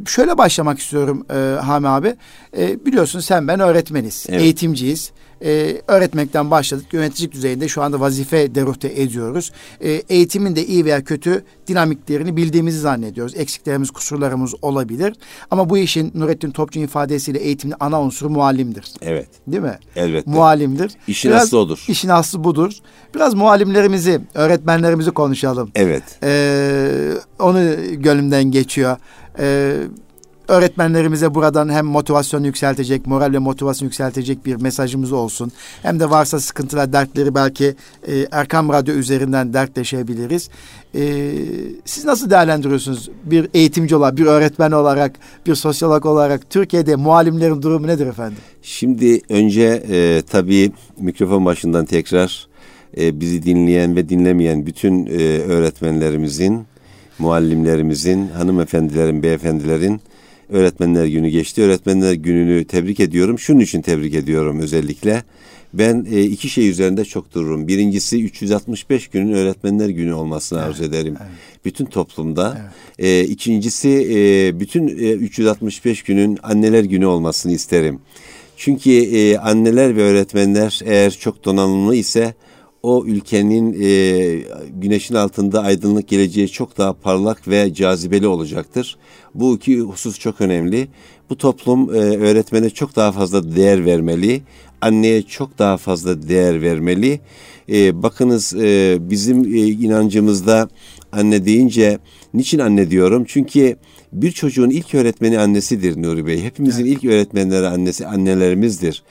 şöyle 0.05 0.37
başlamak 0.37 0.79
istiyorum 0.79 1.25
e, 1.29 1.59
Hami 1.61 1.87
abi. 1.87 2.15
E, 2.57 2.85
biliyorsun 2.85 3.19
sen 3.19 3.47
ben 3.47 3.59
öğretmeniz, 3.59 4.25
evet. 4.29 4.41
eğitimciyiz 4.41 5.11
e, 5.45 5.81
öğretmekten 5.87 6.51
başladık. 6.51 6.85
Yöneticilik 6.91 7.33
düzeyinde 7.33 7.67
şu 7.67 7.81
anda 7.81 7.99
vazife 7.99 8.55
deruhte 8.55 9.01
ediyoruz. 9.01 9.51
E, 9.81 9.89
eğitimin 9.91 10.55
de 10.55 10.65
iyi 10.65 10.85
veya 10.85 11.03
kötü 11.03 11.43
dinamiklerini 11.67 12.37
bildiğimizi 12.37 12.79
zannediyoruz. 12.79 13.35
Eksiklerimiz, 13.35 13.91
kusurlarımız 13.91 14.53
olabilir. 14.61 15.13
Ama 15.51 15.69
bu 15.69 15.77
işin 15.77 16.11
Nurettin 16.15 16.51
Topçu 16.51 16.79
ifadesiyle 16.79 17.39
eğitimin 17.39 17.75
ana 17.79 18.01
unsuru 18.01 18.29
muallimdir. 18.29 18.85
Evet. 19.01 19.27
Değil 19.47 19.63
mi? 19.63 19.79
Elbette. 19.95 20.31
Muallimdir. 20.31 20.91
İşin 21.07 21.31
Biraz, 21.31 21.43
aslı 21.43 21.57
odur. 21.57 21.85
İşin 21.87 22.09
aslı 22.09 22.43
budur. 22.43 22.71
Biraz 23.15 23.33
muallimlerimizi, 23.33 24.21
öğretmenlerimizi 24.33 25.11
konuşalım. 25.11 25.71
Evet. 25.75 26.03
Ee, 26.23 27.11
onu 27.39 27.59
gönlümden 27.91 28.43
geçiyor. 28.43 28.97
Ee, 29.39 29.77
öğretmenlerimize 30.47 31.35
buradan 31.35 31.69
hem 31.69 31.85
motivasyon 31.85 32.43
yükseltecek, 32.43 33.07
moral 33.07 33.33
ve 33.33 33.37
motivasyon 33.37 33.87
yükseltecek 33.87 34.45
bir 34.45 34.55
mesajımız 34.55 35.11
olsun. 35.11 35.51
Hem 35.81 35.99
de 35.99 36.09
varsa 36.09 36.39
sıkıntılar, 36.39 36.93
dertleri 36.93 37.35
belki 37.35 37.75
e, 38.07 38.27
Erkam 38.31 38.69
Radyo 38.69 38.93
üzerinden 38.93 39.53
dertleşebiliriz. 39.53 40.49
E, 40.95 41.33
siz 41.85 42.05
nasıl 42.05 42.29
değerlendiriyorsunuz 42.29 43.09
bir 43.23 43.49
eğitimci 43.53 43.95
olarak, 43.95 44.17
bir 44.17 44.25
öğretmen 44.25 44.71
olarak, 44.71 45.11
bir 45.47 45.55
sosyolog 45.55 46.05
olarak 46.05 46.49
Türkiye'de 46.49 46.95
muallimlerin 46.95 47.61
durumu 47.61 47.87
nedir 47.87 48.07
efendim? 48.07 48.37
Şimdi 48.61 49.21
önce 49.29 49.83
e, 49.89 50.21
tabii 50.31 50.71
mikrofon 50.99 51.45
başından 51.45 51.85
tekrar 51.85 52.47
e, 52.97 53.19
bizi 53.19 53.43
dinleyen 53.43 53.95
ve 53.95 54.09
dinlemeyen 54.09 54.65
bütün 54.65 55.05
e, 55.05 55.39
öğretmenlerimizin, 55.39 56.65
muallimlerimizin, 57.19 58.27
hanımefendilerin, 58.27 59.23
beyefendilerin 59.23 60.01
Öğretmenler 60.49 61.05
Günü 61.05 61.29
geçti. 61.29 61.61
Öğretmenler 61.61 62.13
Günü'nü 62.13 62.65
tebrik 62.65 62.99
ediyorum. 62.99 63.39
Şunun 63.39 63.59
için 63.59 63.81
tebrik 63.81 64.13
ediyorum 64.13 64.59
özellikle. 64.59 65.23
Ben 65.73 66.07
e, 66.11 66.23
iki 66.23 66.49
şey 66.49 66.69
üzerinde 66.69 67.05
çok 67.05 67.33
dururum. 67.33 67.67
Birincisi 67.67 68.23
365 68.23 69.07
günün 69.07 69.33
Öğretmenler 69.33 69.89
Günü 69.89 70.13
olmasını 70.13 70.59
evet, 70.59 70.69
arzu 70.69 70.83
ederim. 70.83 71.17
Evet. 71.21 71.31
Bütün 71.65 71.85
toplumda. 71.85 72.71
Evet. 72.99 73.25
E, 73.27 73.29
ikincisi 73.29 73.89
e, 73.89 74.59
bütün 74.59 74.87
e, 74.87 75.11
365 75.11 76.03
günün 76.03 76.39
Anneler 76.43 76.83
Günü 76.83 77.05
olmasını 77.05 77.51
isterim. 77.51 77.99
Çünkü 78.57 78.91
e, 78.91 79.37
anneler 79.37 79.95
ve 79.95 80.01
öğretmenler 80.01 80.81
eğer 80.85 81.11
çok 81.11 81.45
donanımlı 81.45 81.95
ise 81.95 82.33
o 82.87 83.05
ülkenin 83.05 83.77
e, 83.81 84.43
güneşin 84.81 85.15
altında 85.15 85.61
aydınlık 85.61 86.07
geleceği 86.07 86.49
çok 86.49 86.77
daha 86.77 86.93
parlak 86.93 87.47
ve 87.47 87.73
cazibeli 87.73 88.27
olacaktır. 88.27 88.97
Bu 89.35 89.55
iki 89.55 89.79
husus 89.79 90.19
çok 90.19 90.41
önemli. 90.41 90.87
Bu 91.29 91.37
toplum 91.37 91.95
e, 91.95 91.97
öğretmene 91.97 92.69
çok 92.69 92.95
daha 92.95 93.11
fazla 93.11 93.55
değer 93.55 93.85
vermeli. 93.85 94.41
Anneye 94.81 95.21
çok 95.21 95.59
daha 95.59 95.77
fazla 95.77 96.27
değer 96.27 96.61
vermeli. 96.61 97.19
E, 97.69 98.03
bakınız 98.03 98.53
e, 98.55 98.97
bizim 98.99 99.43
e, 99.43 99.57
inancımızda 99.67 100.69
anne 101.11 101.45
deyince 101.45 101.99
niçin 102.33 102.59
anne 102.59 102.91
diyorum? 102.91 103.25
Çünkü 103.27 103.77
bir 104.13 104.31
çocuğun 104.31 104.69
ilk 104.69 104.95
öğretmeni 104.95 105.39
annesidir 105.39 106.01
Nuri 106.01 106.25
Bey. 106.25 106.43
Hepimizin 106.43 106.85
evet. 106.85 106.93
ilk 106.93 107.05
öğretmenleri 107.05 107.67
annesi 107.67 108.07
annelerimizdir. 108.07 109.03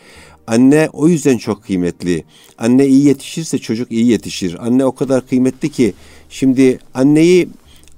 Anne 0.46 0.88
o 0.92 1.08
yüzden 1.08 1.38
çok 1.38 1.64
kıymetli. 1.64 2.24
Anne 2.58 2.86
iyi 2.86 3.04
yetişirse 3.06 3.58
çocuk 3.58 3.92
iyi 3.92 4.06
yetişir. 4.06 4.66
Anne 4.66 4.84
o 4.84 4.94
kadar 4.94 5.26
kıymetli 5.26 5.68
ki 5.68 5.94
şimdi 6.28 6.78
anneyi 6.94 7.48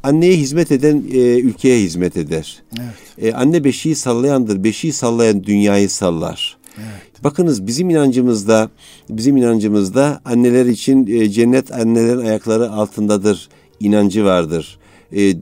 anneye 0.02 0.36
hizmet 0.36 0.72
eden 0.72 1.04
e, 1.12 1.18
ülkeye 1.38 1.80
hizmet 1.80 2.16
eder. 2.16 2.62
Evet. 2.80 3.26
E, 3.28 3.36
anne 3.36 3.64
beşiği 3.64 3.94
sallayandır. 3.94 4.64
Beşiği 4.64 4.92
sallayan 4.92 5.44
dünyayı 5.44 5.90
sallar. 5.90 6.58
Evet. 6.76 7.24
Bakınız 7.24 7.66
bizim 7.66 7.90
inancımızda 7.90 8.70
bizim 9.10 9.36
inancımızda 9.36 10.20
anneler 10.24 10.66
için 10.66 11.06
e, 11.06 11.28
cennet 11.28 11.72
annelerin 11.72 12.26
ayakları 12.26 12.70
altındadır 12.70 13.48
inancı 13.80 14.24
vardır. 14.24 14.78
E, 15.16 15.34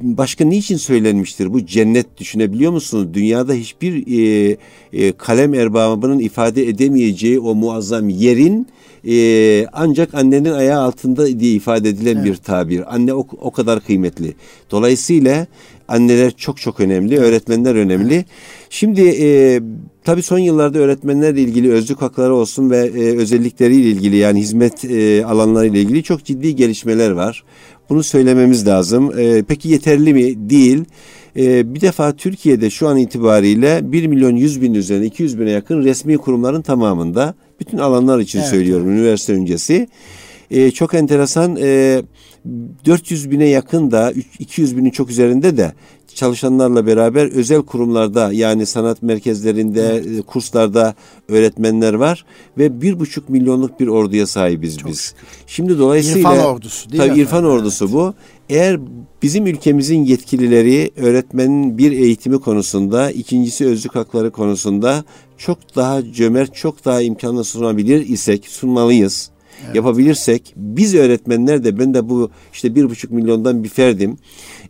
başka 0.00 0.44
niçin 0.44 0.76
söylenmiştir 0.76 1.52
bu 1.52 1.66
cennet 1.66 2.18
düşünebiliyor 2.18 2.72
musunuz? 2.72 3.14
Dünyada 3.14 3.52
hiçbir 3.52 4.06
e, 4.06 4.56
e, 4.92 5.12
kalem 5.12 5.54
erbabının 5.54 6.18
ifade 6.18 6.68
edemeyeceği 6.68 7.40
o 7.40 7.54
muazzam 7.54 8.08
yerin 8.08 8.66
e, 9.08 9.66
ancak 9.72 10.14
annenin 10.14 10.52
ayağı 10.52 10.82
altında 10.82 11.40
diye 11.40 11.54
ifade 11.54 11.88
edilen 11.88 12.16
evet. 12.16 12.24
bir 12.24 12.36
tabir. 12.36 12.94
Anne 12.94 13.14
o, 13.14 13.26
o 13.40 13.50
kadar 13.50 13.80
kıymetli. 13.80 14.34
Dolayısıyla 14.70 15.46
anneler 15.88 16.30
çok 16.36 16.60
çok 16.60 16.80
önemli, 16.80 17.18
öğretmenler 17.18 17.74
önemli. 17.74 18.14
Evet. 18.14 18.26
Şimdi 18.70 19.00
e, 19.20 19.60
tabii 20.04 20.22
son 20.22 20.38
yıllarda 20.38 20.78
öğretmenlerle 20.78 21.40
ilgili 21.40 21.72
özlük 21.72 22.02
hakları 22.02 22.34
olsun 22.34 22.70
ve 22.70 22.78
e, 22.78 23.16
özellikleriyle 23.16 23.88
ilgili 23.88 24.16
yani 24.16 24.40
hizmet 24.40 24.84
e, 24.84 25.24
alanlarıyla 25.24 25.78
ilgili 25.78 26.02
çok 26.02 26.24
ciddi 26.24 26.56
gelişmeler 26.56 27.10
var. 27.10 27.44
Bunu 27.90 28.02
söylememiz 28.02 28.66
lazım. 28.66 29.18
E, 29.18 29.42
peki 29.42 29.68
yeterli 29.68 30.14
mi? 30.14 30.50
Değil. 30.50 30.84
E, 31.36 31.74
bir 31.74 31.80
defa 31.80 32.16
Türkiye'de 32.16 32.70
şu 32.70 32.88
an 32.88 32.96
itibariyle 32.96 33.80
1 33.82 34.06
milyon 34.06 34.36
100 34.36 34.62
bin 34.62 34.74
üzerine 34.74 35.06
200 35.06 35.40
bine 35.40 35.50
yakın 35.50 35.84
resmi 35.84 36.18
kurumların 36.18 36.62
tamamında 36.62 37.34
bütün 37.60 37.78
alanlar 37.78 38.18
için 38.18 38.38
evet. 38.38 38.48
söylüyorum 38.48 38.90
üniversite 38.90 39.32
öncesi. 39.32 39.88
E, 40.50 40.70
çok 40.70 40.94
enteresan 40.94 41.56
e, 41.60 42.02
400 42.86 43.30
bine 43.30 43.48
yakın 43.48 43.90
da 43.90 44.12
200 44.38 44.76
binin 44.76 44.90
çok 44.90 45.10
üzerinde 45.10 45.56
de 45.56 45.72
çalışanlarla 46.14 46.86
beraber 46.86 47.26
özel 47.26 47.62
kurumlarda 47.62 48.32
yani 48.32 48.66
sanat 48.66 49.02
merkezlerinde, 49.02 49.86
evet. 49.86 50.18
E, 50.18 50.22
kurslarda 50.22 50.94
öğretmenler 51.28 51.94
var 51.94 52.24
ve 52.58 52.82
bir 52.82 53.00
buçuk 53.00 53.28
milyonluk 53.28 53.80
bir 53.80 53.86
orduya 53.86 54.26
sahibiz 54.26 54.78
Çok 54.78 54.90
biz. 54.90 55.00
Şükür. 55.00 55.26
Şimdi 55.46 55.78
dolayısıyla 55.78 56.20
İrfan 56.20 56.38
ordusu 56.38 56.90
değil 56.90 57.02
tabii 57.02 57.12
mi? 57.12 57.18
İrfan 57.18 57.44
ordusu 57.44 57.84
evet. 57.84 57.94
bu. 57.94 58.14
Eğer 58.48 58.80
bizim 59.22 59.46
ülkemizin 59.46 60.04
yetkilileri 60.04 60.90
öğretmenin 60.96 61.78
bir 61.78 61.92
eğitimi 61.92 62.40
konusunda, 62.40 63.10
ikincisi 63.10 63.66
özlük 63.66 63.94
hakları 63.94 64.30
konusunda 64.30 65.04
çok 65.38 65.76
daha 65.76 66.12
cömert, 66.12 66.54
çok 66.54 66.84
daha 66.84 67.02
imkanlı 67.02 67.44
sunabilir 67.44 68.08
isek 68.08 68.48
sunmalıyız. 68.48 69.31
Evet. 69.66 69.76
Yapabilirsek 69.76 70.54
biz 70.56 70.94
öğretmenler 70.94 71.64
de 71.64 71.78
ben 71.78 71.94
de 71.94 72.08
bu 72.08 72.30
işte 72.52 72.74
bir 72.74 72.90
buçuk 72.90 73.10
milyondan 73.10 73.64
bir 73.64 73.68
ferdim 73.68 74.18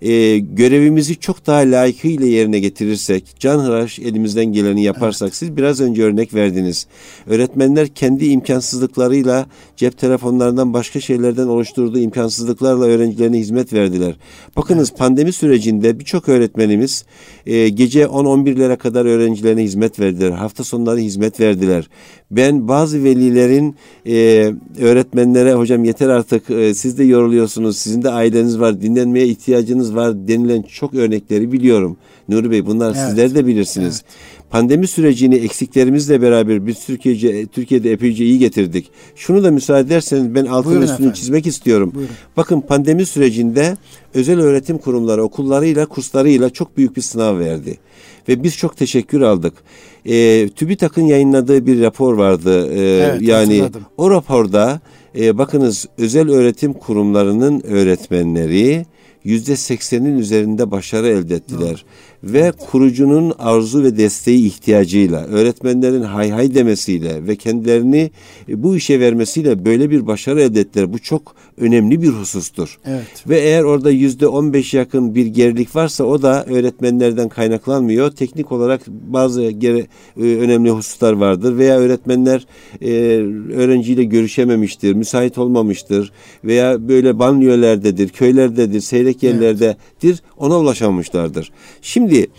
e, 0.02 0.38
görevimizi 0.38 1.16
çok 1.16 1.46
daha 1.46 1.58
layıkıyla 1.58 2.26
yerine 2.26 2.58
getirirsek, 2.58 3.24
can 3.38 3.58
hıraş 3.58 3.98
elimizden 3.98 4.44
geleni 4.44 4.84
yaparsak, 4.84 5.28
evet. 5.28 5.36
siz 5.36 5.56
biraz 5.56 5.80
önce 5.80 6.02
örnek 6.02 6.34
verdiniz. 6.34 6.86
Öğretmenler 7.26 7.88
kendi 7.88 8.26
imkansızlıklarıyla 8.26 9.46
cep 9.82 9.98
telefonlarından 9.98 10.72
başka 10.72 11.00
şeylerden 11.00 11.46
oluşturduğu 11.46 11.98
imkansızlıklarla 11.98 12.84
öğrencilerine 12.84 13.38
hizmet 13.38 13.72
verdiler. 13.72 14.14
Bakınız 14.56 14.88
evet. 14.90 14.98
pandemi 14.98 15.32
sürecinde 15.32 15.98
birçok 15.98 16.28
öğretmenimiz 16.28 17.04
e, 17.46 17.68
gece 17.68 18.02
10-11'lere 18.04 18.76
kadar 18.76 19.04
öğrencilerine 19.04 19.62
hizmet 19.62 20.00
verdiler. 20.00 20.30
Hafta 20.30 20.64
sonları 20.64 20.98
hizmet 20.98 21.40
verdiler. 21.40 21.88
Ben 22.30 22.68
bazı 22.68 23.04
velilerin 23.04 23.76
e, 24.06 24.52
öğretmenlere 24.80 25.54
hocam 25.54 25.84
yeter 25.84 26.08
artık 26.08 26.50
e, 26.50 26.74
siz 26.74 26.98
de 26.98 27.04
yoruluyorsunuz, 27.04 27.76
sizin 27.76 28.02
de 28.02 28.10
aileniz 28.10 28.60
var, 28.60 28.80
dinlenmeye 28.80 29.26
ihtiyacınız 29.26 29.94
var 29.94 30.28
denilen 30.28 30.62
çok 30.62 30.94
örnekleri 30.94 31.52
biliyorum. 31.52 31.96
Nuri 32.28 32.50
Bey 32.50 32.66
bunlar 32.66 32.94
evet. 32.96 33.08
sizler 33.08 33.34
de 33.34 33.46
bilirsiniz. 33.46 34.02
Evet. 34.04 34.41
Pandemi 34.52 34.86
sürecini 34.86 35.34
eksiklerimizle 35.34 36.22
beraber 36.22 36.66
biz 36.66 36.86
Türkiye'de, 36.86 37.46
Türkiye'de 37.46 37.92
epeyce 37.92 38.24
iyi 38.24 38.38
getirdik. 38.38 38.90
Şunu 39.16 39.44
da 39.44 39.50
müsaade 39.50 39.86
ederseniz 39.86 40.34
ben 40.34 40.46
altını 40.46 40.84
üstünü 40.84 41.14
çizmek 41.14 41.46
istiyorum. 41.46 41.92
Buyurun. 41.94 42.14
Bakın 42.36 42.60
pandemi 42.60 43.06
sürecinde 43.06 43.76
özel 44.14 44.40
öğretim 44.40 44.78
kurumları 44.78 45.22
okullarıyla 45.22 45.86
kurslarıyla 45.86 46.50
çok 46.50 46.76
büyük 46.76 46.96
bir 46.96 47.02
sınav 47.02 47.38
verdi. 47.38 47.78
Ve 48.28 48.42
biz 48.42 48.56
çok 48.56 48.76
teşekkür 48.76 49.20
aldık. 49.20 49.54
E, 50.04 50.48
TÜBİTAK'ın 50.48 51.02
yayınladığı 51.02 51.66
bir 51.66 51.80
rapor 51.80 52.14
vardı. 52.14 52.72
E, 52.72 52.80
evet, 52.80 53.22
yani 53.22 53.60
hatırladım. 53.60 53.86
o 53.96 54.10
raporda 54.10 54.80
e, 55.18 55.38
bakınız 55.38 55.86
özel 55.98 56.30
öğretim 56.30 56.72
kurumlarının 56.72 57.62
öğretmenleri 57.64 58.86
yüzde 59.24 59.56
seksenin 59.56 60.18
üzerinde 60.18 60.70
başarı 60.70 61.08
elde 61.08 61.34
ettiler. 61.34 61.68
Evet 61.68 62.11
ve 62.24 62.52
kurucunun 62.52 63.34
arzu 63.38 63.82
ve 63.82 63.96
desteği 63.96 64.46
ihtiyacıyla, 64.46 65.24
öğretmenlerin 65.26 66.02
hay 66.02 66.30
hay 66.30 66.54
demesiyle 66.54 67.26
ve 67.26 67.36
kendilerini 67.36 68.10
e, 68.48 68.62
bu 68.62 68.76
işe 68.76 69.00
vermesiyle 69.00 69.64
böyle 69.64 69.90
bir 69.90 70.06
başarı 70.06 70.42
elde 70.42 70.60
ettiler. 70.60 70.92
Bu 70.92 70.98
çok 70.98 71.34
önemli 71.58 72.02
bir 72.02 72.08
husustur. 72.08 72.78
Evet. 72.84 73.28
Ve 73.28 73.40
eğer 73.40 73.62
orada 73.62 73.90
yüzde 73.90 74.26
on 74.26 74.52
beş 74.52 74.74
yakın 74.74 75.14
bir 75.14 75.26
gerilik 75.26 75.76
varsa 75.76 76.04
o 76.04 76.22
da 76.22 76.44
öğretmenlerden 76.44 77.28
kaynaklanmıyor. 77.28 78.10
Teknik 78.10 78.52
olarak 78.52 78.80
bazı 78.88 79.50
geri, 79.50 79.86
e, 80.16 80.22
önemli 80.22 80.70
hususlar 80.70 81.12
vardır 81.12 81.58
veya 81.58 81.78
öğretmenler 81.78 82.46
e, 82.80 82.90
öğrenciyle 83.54 84.04
görüşememiştir, 84.04 84.92
müsait 84.92 85.38
olmamıştır 85.38 86.12
veya 86.44 86.88
böyle 86.88 87.18
banliyölerdedir, 87.18 88.08
köylerdedir, 88.08 88.80
seyrek 88.80 89.22
yerlerdedir 89.22 90.22
ona 90.36 90.58
ulaşamamışlardır. 90.58 91.52
Şimdi 91.82 92.11
Şimdi 92.12 92.30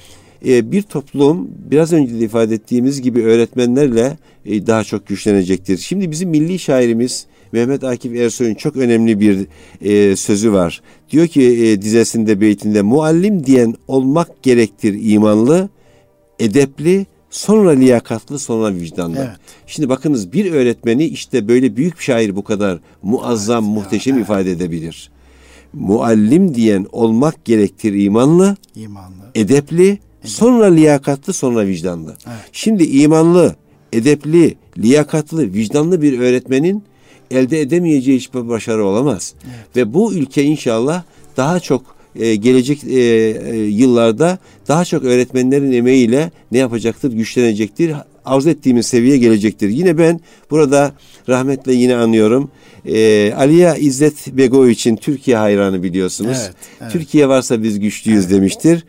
e, 0.47 0.71
bir 0.71 0.81
toplum 0.81 1.49
biraz 1.71 1.93
önce 1.93 2.19
de 2.19 2.25
ifade 2.25 2.55
ettiğimiz 2.55 3.01
gibi 3.01 3.23
öğretmenlerle 3.23 4.17
e, 4.45 4.67
daha 4.67 4.83
çok 4.83 5.07
güçlenecektir. 5.07 5.77
Şimdi 5.77 6.11
bizim 6.11 6.29
milli 6.29 6.59
şairimiz 6.59 7.25
Mehmet 7.51 7.83
Akif 7.83 8.15
Ersoy'un 8.15 8.55
çok 8.55 8.75
önemli 8.75 9.19
bir 9.19 9.47
e, 9.81 10.15
sözü 10.15 10.53
var. 10.53 10.81
Diyor 11.11 11.27
ki 11.27 11.41
e, 11.43 11.81
dizesinde 11.81 12.41
beytinde 12.41 12.81
muallim 12.81 13.45
diyen 13.45 13.75
olmak 13.87 14.43
gerektir 14.43 14.97
imanlı, 15.01 15.69
edepli, 16.39 17.05
sonra 17.29 17.71
liyakatlı, 17.71 18.39
sonra 18.39 18.75
vicdanlı. 18.75 19.17
Evet. 19.17 19.37
Şimdi 19.67 19.89
bakınız 19.89 20.33
bir 20.33 20.51
öğretmeni 20.51 21.05
işte 21.05 21.47
böyle 21.47 21.75
büyük 21.75 21.97
bir 21.97 22.03
şair 22.03 22.35
bu 22.35 22.43
kadar 22.43 22.79
muazzam, 23.03 23.65
evet, 23.65 23.75
muhteşem 23.75 24.13
ya, 24.13 24.17
evet. 24.17 24.29
ifade 24.29 24.51
edebilir. 24.51 25.11
Muallim 25.73 26.55
diyen 26.55 26.87
olmak 26.91 27.45
gerektir 27.45 27.93
imanlı, 27.93 28.55
imanlı. 28.75 29.15
edepli, 29.35 29.83
edepli, 29.83 29.99
sonra 30.23 30.65
liyakatlı, 30.65 31.33
sonra 31.33 31.67
vicdanlı. 31.67 32.15
Evet. 32.27 32.49
Şimdi 32.51 32.83
imanlı, 32.83 33.55
edepli, 33.93 34.55
liyakatlı, 34.77 35.53
vicdanlı 35.53 36.01
bir 36.01 36.19
öğretmenin 36.19 36.83
elde 37.31 37.61
edemeyeceği 37.61 38.17
hiçbir 38.17 38.47
başarı 38.49 38.85
olamaz. 38.85 39.33
Evet. 39.45 39.75
Ve 39.75 39.93
bu 39.93 40.13
ülke 40.13 40.43
inşallah 40.43 41.03
daha 41.37 41.59
çok 41.59 41.95
e, 42.15 42.35
gelecek 42.35 42.83
e, 42.83 42.99
e, 42.99 43.55
yıllarda 43.55 44.37
daha 44.67 44.85
çok 44.85 45.03
öğretmenlerin 45.03 45.71
emeğiyle 45.71 46.31
ne 46.51 46.57
yapacaktır? 46.57 47.11
Güçlenecektir. 47.11 47.93
Arzu 48.25 48.49
ettiğimiz 48.49 48.85
seviyeye 48.85 49.17
gelecektir. 49.17 49.69
Yine 49.69 49.97
ben 49.97 50.19
burada 50.51 50.93
rahmetle 51.29 51.73
yine 51.73 51.95
anıyorum. 51.95 52.51
E, 52.85 53.33
Aliya 53.37 53.75
İzzet 53.75 54.37
Bego 54.37 54.67
için 54.67 54.95
Türkiye 54.95 55.37
hayranı 55.37 55.83
biliyorsunuz. 55.83 56.37
Evet, 56.41 56.55
evet. 56.81 56.91
Türkiye 56.91 57.29
varsa 57.29 57.63
biz 57.63 57.79
güçlüyüz 57.79 58.25
evet. 58.25 58.35
demiştir. 58.35 58.85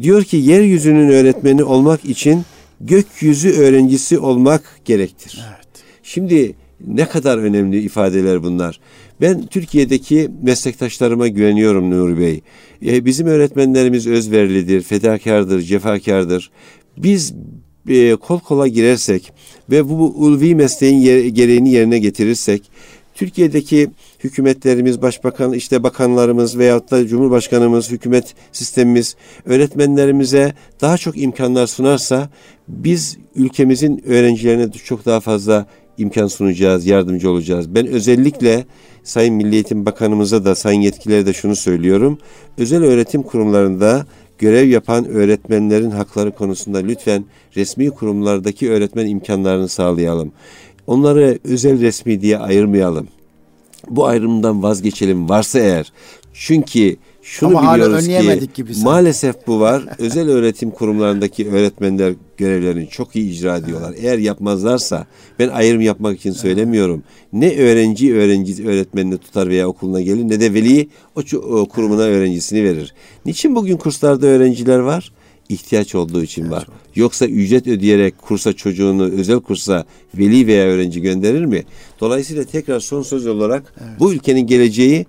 Diyor 0.00 0.24
ki 0.24 0.36
yeryüzünün 0.36 1.08
öğretmeni 1.08 1.64
olmak 1.64 2.04
için 2.04 2.42
gökyüzü 2.80 3.50
öğrencisi 3.50 4.18
olmak 4.18 4.80
gerektir. 4.84 5.40
Evet. 5.48 5.68
Şimdi 6.02 6.54
ne 6.86 7.08
kadar 7.08 7.38
önemli 7.38 7.82
ifadeler 7.82 8.42
bunlar. 8.42 8.80
Ben 9.20 9.46
Türkiye'deki 9.46 10.30
meslektaşlarıma 10.42 11.28
güveniyorum 11.28 11.90
Nuri 11.90 12.18
Bey. 12.18 12.40
E, 12.86 13.04
bizim 13.04 13.26
öğretmenlerimiz 13.26 14.06
özverilidir, 14.06 14.82
fedakardır, 14.82 15.60
cefakardır. 15.60 16.50
Biz 16.96 17.34
e, 17.88 18.14
kol 18.14 18.38
kola 18.38 18.68
girersek 18.68 19.32
ve 19.70 19.88
bu, 19.88 19.98
bu 19.98 20.06
ulvi 20.06 20.54
mesleğin 20.54 20.98
yer, 20.98 21.24
gereğini 21.24 21.70
yerine 21.70 21.98
getirirsek 21.98 22.62
Türkiye'deki 23.14 23.90
hükümetlerimiz, 24.24 25.02
başbakan, 25.02 25.52
işte 25.52 25.82
bakanlarımız 25.82 26.58
veyahut 26.58 26.90
da 26.90 27.06
cumhurbaşkanımız, 27.06 27.90
hükümet 27.90 28.34
sistemimiz 28.52 29.16
öğretmenlerimize 29.44 30.54
daha 30.80 30.98
çok 30.98 31.18
imkanlar 31.18 31.66
sunarsa 31.66 32.30
biz 32.68 33.16
ülkemizin 33.34 34.02
öğrencilerine 34.06 34.72
çok 34.72 35.06
daha 35.06 35.20
fazla 35.20 35.66
imkan 35.98 36.26
sunacağız, 36.26 36.86
yardımcı 36.86 37.30
olacağız. 37.30 37.74
Ben 37.74 37.86
özellikle 37.86 38.64
Sayın 39.02 39.34
Milli 39.34 39.54
Eğitim 39.54 39.86
Bakanımıza 39.86 40.44
da, 40.44 40.54
sayın 40.54 40.80
yetkililere 40.80 41.26
de 41.26 41.32
şunu 41.32 41.56
söylüyorum. 41.56 42.18
Özel 42.58 42.84
öğretim 42.84 43.22
kurumlarında 43.22 44.06
görev 44.38 44.68
yapan 44.68 45.08
öğretmenlerin 45.08 45.90
hakları 45.90 46.30
konusunda 46.30 46.78
lütfen 46.78 47.24
resmi 47.56 47.90
kurumlardaki 47.90 48.70
öğretmen 48.70 49.06
imkanlarını 49.06 49.68
sağlayalım. 49.68 50.32
Onları 50.92 51.38
özel 51.44 51.80
resmi 51.80 52.20
diye 52.20 52.38
ayırmayalım. 52.38 53.08
Bu 53.88 54.06
ayrımdan 54.06 54.62
vazgeçelim 54.62 55.28
varsa 55.28 55.58
eğer. 55.58 55.92
Çünkü 56.32 56.96
şunu 57.22 57.58
Ama 57.58 57.74
biliyoruz 57.74 58.06
ki 58.06 58.48
gibi 58.54 58.72
maalesef 58.82 59.46
bu 59.46 59.60
var. 59.60 59.84
Özel 59.98 60.28
öğretim 60.28 60.70
kurumlarındaki 60.70 61.50
öğretmenler 61.50 62.14
görevlerini 62.36 62.88
çok 62.88 63.16
iyi 63.16 63.30
icra 63.30 63.56
ediyorlar. 63.56 63.94
Eğer 63.98 64.18
yapmazlarsa 64.18 65.06
ben 65.38 65.48
ayrım 65.48 65.80
yapmak 65.80 66.18
için 66.18 66.32
söylemiyorum. 66.32 67.02
Ne 67.32 67.58
öğrenci 67.58 68.14
öğrenci 68.14 68.68
öğretmenini 68.68 69.18
tutar 69.18 69.48
veya 69.48 69.68
okuluna 69.68 70.00
gelir 70.00 70.28
ne 70.28 70.40
de 70.40 70.54
veli 70.54 70.88
o, 71.16 71.36
o 71.36 71.66
kurumuna 71.66 72.02
öğrencisini 72.02 72.64
verir. 72.64 72.94
Niçin 73.26 73.54
bugün 73.54 73.76
kurslarda 73.76 74.26
öğrenciler 74.26 74.78
var? 74.78 75.12
İhtiyaç 75.52 75.94
olduğu 75.94 76.22
için 76.22 76.50
var. 76.50 76.66
Yoksa 76.94 77.26
ücret 77.26 77.66
ödeyerek 77.66 78.18
kursa 78.18 78.52
çocuğunu 78.52 79.04
özel 79.04 79.40
kursa 79.40 79.84
veli 80.14 80.46
veya 80.46 80.66
öğrenci 80.66 81.00
gönderir 81.00 81.44
mi? 81.44 81.62
Dolayısıyla 82.00 82.44
tekrar 82.44 82.80
son 82.80 83.02
söz 83.02 83.26
olarak 83.26 83.74
evet. 83.80 84.00
bu 84.00 84.12
ülkenin 84.12 84.46
geleceği 84.46 85.06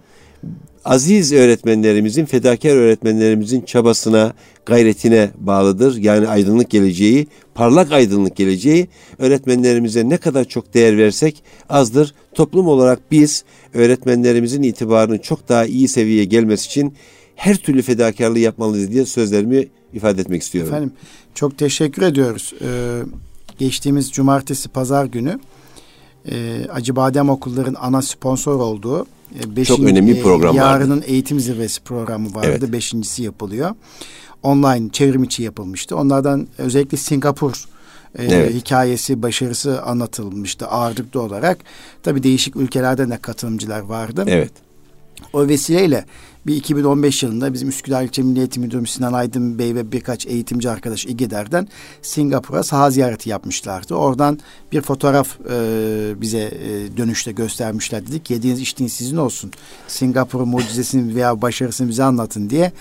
aziz 0.85 1.33
öğretmenlerimizin, 1.33 2.25
fedakar 2.25 2.75
öğretmenlerimizin 2.75 3.61
çabasına, 3.61 4.33
gayretine 4.65 5.29
bağlıdır. 5.37 5.97
Yani 5.97 6.27
aydınlık 6.27 6.69
geleceği, 6.69 7.27
parlak 7.55 7.91
aydınlık 7.91 8.35
geleceği 8.35 8.87
öğretmenlerimize 9.19 10.09
ne 10.09 10.17
kadar 10.17 10.45
çok 10.45 10.73
değer 10.73 10.97
versek 10.97 11.43
azdır. 11.69 12.13
Toplum 12.33 12.67
olarak 12.67 12.99
biz 13.11 13.43
öğretmenlerimizin 13.73 14.63
itibarını 14.63 15.21
çok 15.21 15.49
daha 15.49 15.65
iyi 15.65 15.87
seviyeye 15.87 16.25
gelmesi 16.25 16.65
için 16.65 16.93
her 17.35 17.55
türlü 17.57 17.81
fedakarlığı 17.81 18.39
yapmalıyız 18.39 18.91
diye 18.91 19.05
sözlerimi 19.05 19.67
ifade 19.93 20.21
etmek 20.21 20.41
istiyorum. 20.41 20.73
Efendim 20.73 20.91
çok 21.35 21.57
teşekkür 21.57 22.01
ediyoruz. 22.01 22.53
Ee, 22.61 23.01
geçtiğimiz 23.57 24.11
cumartesi 24.11 24.69
pazar 24.69 25.05
günü 25.05 25.39
e, 26.31 26.65
Acıbadem 26.73 27.29
Okulların 27.29 27.75
ana 27.79 28.01
sponsor 28.01 28.59
olduğu 28.59 29.05
e, 29.39 29.55
beşinci, 29.55 29.77
Çok 29.77 29.79
önemli 29.79 30.15
bir 30.15 30.21
program 30.21 30.55
Yarının 30.55 30.97
vardı. 30.97 31.05
eğitim 31.07 31.39
zirvesi 31.39 31.81
programı 31.81 32.35
vardı. 32.35 32.47
Evet. 32.49 32.71
Beşincisi 32.71 33.23
yapılıyor. 33.23 33.71
Online 34.43 34.89
çevrim 34.91 35.23
içi 35.23 35.43
yapılmıştı. 35.43 35.97
Onlardan 35.97 36.47
özellikle 36.57 36.97
Singapur 36.97 37.65
e, 38.17 38.25
evet. 38.25 38.53
hikayesi, 38.53 39.21
başarısı 39.21 39.81
anlatılmıştı 39.81 40.67
ağırlıklı 40.67 41.21
olarak. 41.21 41.57
Tabii 42.03 42.23
değişik 42.23 42.55
ülkelerden 42.55 43.09
de 43.09 43.17
katılımcılar 43.17 43.79
vardı. 43.79 44.23
Evet. 44.27 44.51
O 45.33 45.47
vesileyle 45.47 46.05
bir 46.47 46.55
2015 46.55 47.23
yılında 47.23 47.53
bizim 47.53 47.69
Üsküdar 47.69 48.03
İlçe 48.03 48.21
Milli 48.21 48.39
Eğitim 48.39 48.63
Müdürümüz 48.63 48.89
Sinan 48.89 49.13
Aydın 49.13 49.59
Bey 49.59 49.75
ve 49.75 49.91
birkaç 49.91 50.27
eğitimci 50.27 50.69
arkadaş 50.69 51.05
İGEDER'den 51.05 51.67
Singapur'a 52.01 52.63
saha 52.63 52.91
ziyareti 52.91 53.29
yapmışlardı. 53.29 53.95
Oradan 53.95 54.39
bir 54.71 54.81
fotoğraf 54.81 55.37
e, 55.51 56.21
bize 56.21 56.39
e, 56.39 56.97
dönüşte 56.97 57.31
göstermişler 57.31 58.07
dedik. 58.07 58.29
Yediğiniz 58.29 58.61
içtiğiniz 58.61 58.93
sizin 58.93 59.17
olsun. 59.17 59.51
Singapur'un 59.87 60.47
mucizesini 60.49 61.15
veya 61.15 61.41
başarısını 61.41 61.89
bize 61.89 62.03
anlatın 62.03 62.49
diye 62.49 62.71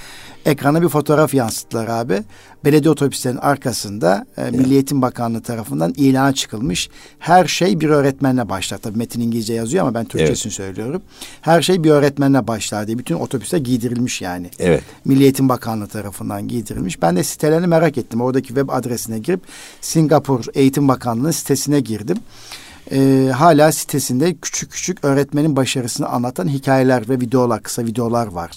ekrana 0.46 0.82
bir 0.82 0.88
fotoğraf 0.88 1.34
yansıttılar 1.34 1.88
abi. 1.88 2.22
Belediye 2.64 2.90
otobüslerinin 2.90 3.40
arkasında 3.40 4.26
e, 4.36 4.50
Milli 4.50 4.74
Eğitim 4.74 5.02
Bakanlığı 5.02 5.42
tarafından 5.42 5.94
ilana 5.96 6.32
çıkılmış. 6.32 6.88
Her 7.18 7.46
şey 7.46 7.80
bir 7.80 7.88
öğretmenle 7.88 8.48
başlar. 8.48 8.78
Tabii 8.78 8.98
metin 8.98 9.20
İngilizce 9.20 9.54
yazıyor 9.54 9.82
ama 9.86 9.94
ben 9.94 10.04
Türkçesini 10.04 10.50
evet. 10.50 10.56
söylüyorum. 10.56 11.02
Her 11.40 11.62
şey 11.62 11.84
bir 11.84 11.90
öğretmenle 11.90 12.46
başlar 12.46 12.86
diye. 12.86 12.98
Bütün 12.98 13.14
otobüse 13.14 13.58
giydirilmiş 13.58 14.22
yani. 14.22 14.50
Evet. 14.58 14.82
Milli 15.04 15.22
Eğitim 15.22 15.48
Bakanlığı 15.48 15.88
tarafından 15.88 16.48
giydirilmiş. 16.48 17.02
Ben 17.02 17.16
de 17.16 17.24
sitelerini 17.24 17.66
merak 17.66 17.98
ettim. 17.98 18.20
Oradaki 18.20 18.48
web 18.48 18.68
adresine 18.68 19.18
girip 19.18 19.40
Singapur 19.80 20.44
Eğitim 20.54 20.88
Bakanlığı 20.88 21.32
sitesine 21.32 21.80
girdim 21.80 22.18
e, 22.90 23.30
hala 23.34 23.72
sitesinde 23.72 24.34
küçük 24.34 24.70
küçük 24.70 25.04
öğretmenin 25.04 25.56
başarısını 25.56 26.08
anlatan 26.08 26.48
hikayeler 26.48 27.08
ve 27.08 27.20
videolar, 27.20 27.62
kısa 27.62 27.84
videolar 27.84 28.26
var. 28.26 28.50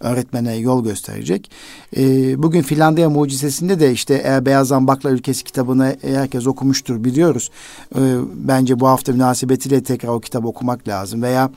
Öğretmene 0.00 0.56
yol 0.56 0.84
gösterecek. 0.84 1.50
E, 1.96 2.02
bugün 2.42 2.62
Finlandiya 2.62 3.10
Mucizesi'nde 3.10 3.80
de 3.80 3.92
işte 3.92 4.14
eğer 4.24 4.46
Beyaz 4.46 4.68
Zambaklar 4.68 5.10
Ülkesi 5.10 5.44
kitabını 5.44 5.96
herkes 6.02 6.46
okumuştur 6.46 7.04
biliyoruz. 7.04 7.50
E, 7.94 8.00
bence 8.34 8.80
bu 8.80 8.88
hafta 8.88 9.12
münasebetiyle 9.12 9.82
tekrar 9.82 10.08
o 10.08 10.20
kitabı 10.20 10.48
okumak 10.48 10.88
lazım. 10.88 11.22
Veya 11.22 11.50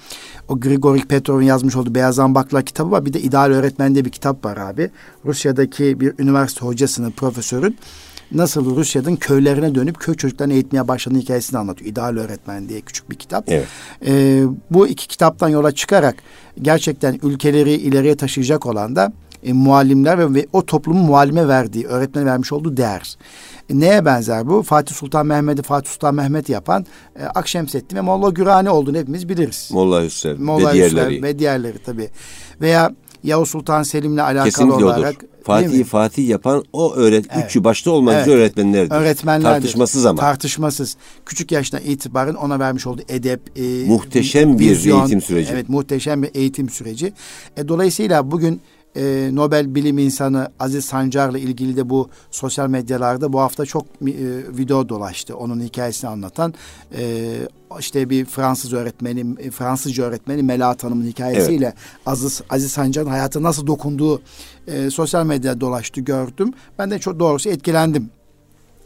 o 0.50 0.60
Grigori 0.60 1.08
Petrov'un 1.08 1.42
yazmış 1.42 1.76
olduğu 1.76 1.96
Beyaz 1.96 2.16
Zambaklar 2.16 2.66
kitabı 2.66 2.92
var. 2.92 3.06
Bir 3.06 3.14
de 3.14 3.22
İdeal 3.22 3.50
Öğretmen 3.50 3.94
diye 3.94 4.06
bir 4.06 4.10
kitap 4.10 4.46
var 4.46 4.58
abi. 4.58 4.92
Rusya'daki 5.26 6.00
bir 6.00 6.14
üniversite 6.20 6.66
hocasının, 6.66 7.12
profesörün 7.12 7.78
nasıl 8.32 8.76
Rusya'nın 8.76 9.16
köylerine 9.16 9.76
dönüp 9.76 10.00
köy 10.00 10.16
çocuklarını 10.16 10.54
eğitmeye 10.54 10.88
başladığını 10.88 11.20
hikayesini 11.20 11.60
anlatıyor. 11.60 11.92
İdeal 11.92 12.18
Öğretmen 12.18 12.70
diye 12.70 12.82
küçük 12.82 13.12
bir 13.12 13.16
kitap. 13.16 13.44
Evet. 13.48 13.68
Ee, 14.08 14.44
bu 14.72 14.88
iki 14.88 15.08
kitaptan 15.08 15.50
yola 15.50 15.72
çıkarak 15.72 16.16
gerçekten 16.62 17.20
ülkeleri 17.24 17.74
ileriye 17.74 18.16
taşıyacak 18.16 18.66
olan 18.66 18.96
da 18.96 19.14
e, 19.44 19.54
muallimler 19.54 20.20
ve, 20.20 20.34
ve 20.34 20.48
o 20.54 20.66
toplumun 20.66 21.06
muallime 21.06 21.48
verdiği, 21.48 21.86
öğretmene 21.88 22.26
vermiş 22.26 22.52
olduğu 22.52 22.78
değer. 22.78 23.18
E, 23.70 23.80
neye 23.80 24.06
benzer 24.06 24.48
bu? 24.48 24.64
Fatih 24.64 24.96
Sultan 24.96 25.26
Mehmet'i 25.26 25.62
Fatih 25.62 25.90
Sultan 25.90 26.16
Mehmet 26.16 26.50
yapan 26.50 26.86
e, 27.20 27.24
Akşemseddin 27.26 27.96
ve 27.96 28.02
Molla 28.02 28.30
Gürani 28.30 28.70
olduğunu 28.70 28.98
hepimiz 28.98 29.30
biliriz. 29.30 29.70
Molla 29.72 30.04
Hüseyin 30.04 30.44
Molla 30.44 30.70
ve 30.70 30.74
diğerleri. 30.74 31.24
Ve 31.24 31.40
diğerleri 31.40 31.78
tabii. 31.86 32.10
Veya 32.62 32.92
Yavuz 33.24 33.50
Sultan 33.50 33.84
Selim'le 33.84 34.18
alakalı 34.18 34.46
Kesinlikle 34.46 34.86
olarak 34.86 35.16
odur. 35.18 35.28
Fatih 35.44 35.86
Fatih 35.86 36.28
yapan 36.28 36.64
o 36.74 36.94
öğret 36.94 37.26
evet. 37.34 37.46
üçü 37.46 37.64
başta 37.64 37.92
olmak 37.92 38.16
evet. 38.16 38.28
üzere 38.28 38.38
öğretmenlerdir. 38.38 38.96
Öğretmenlerdir. 38.96 39.54
Tartışmasız 39.54 40.06
ama. 40.06 40.20
Tartışmasız. 40.20 40.98
Küçük 41.26 41.52
yaştan 41.52 41.82
itibaren 41.86 42.34
ona 42.34 42.60
vermiş 42.60 42.88
olduğu 42.88 43.02
edep, 43.10 43.42
e, 43.56 43.62
muhteşem 43.88 44.60
bir 44.60 44.70
vizyon, 44.70 45.00
eğitim 45.00 45.22
süreci. 45.22 45.54
Evet, 45.54 45.70
muhteşem 45.70 46.24
bir 46.24 46.30
eğitim 46.34 46.70
süreci. 46.70 47.14
E, 47.58 47.68
dolayısıyla 47.68 48.32
bugün 48.32 48.62
e, 48.96 49.30
Nobel 49.34 49.76
bilim 49.76 49.98
insanı 49.98 50.50
Aziz 50.60 50.86
Sancar'la 50.86 51.38
ilgili 51.38 51.78
de 51.78 51.90
bu 51.90 52.10
sosyal 52.32 52.70
medyalarda 52.70 53.34
bu 53.34 53.40
hafta 53.40 53.66
çok 53.66 53.86
e, 53.86 54.16
video 54.58 54.90
dolaştı. 54.90 55.38
Onun 55.38 55.62
hikayesini 55.62 56.10
anlatan 56.10 56.54
e, 56.98 57.34
işte 57.80 58.10
bir 58.10 58.26
Fransız 58.26 58.74
öğretmeni, 58.74 59.26
e, 59.40 59.52
Fransızca 59.52 60.04
öğretmeni 60.04 60.44
Melahat 60.44 60.84
Hanım'ın 60.84 61.06
hikayesiyle 61.06 61.66
evet. 61.66 61.78
Aziz, 62.06 62.42
Aziz 62.50 62.72
Sancar'ın 62.72 63.10
hayata 63.10 63.44
nasıl 63.44 63.68
dokunduğu 63.68 64.22
e, 64.68 64.90
sosyal 64.90 65.26
medyada 65.26 65.62
dolaştı 65.62 66.02
gördüm. 66.02 66.54
Ben 66.80 66.92
de 66.92 67.00
çok 67.00 67.20
doğrusu 67.20 67.50
etkilendim. 67.50 68.10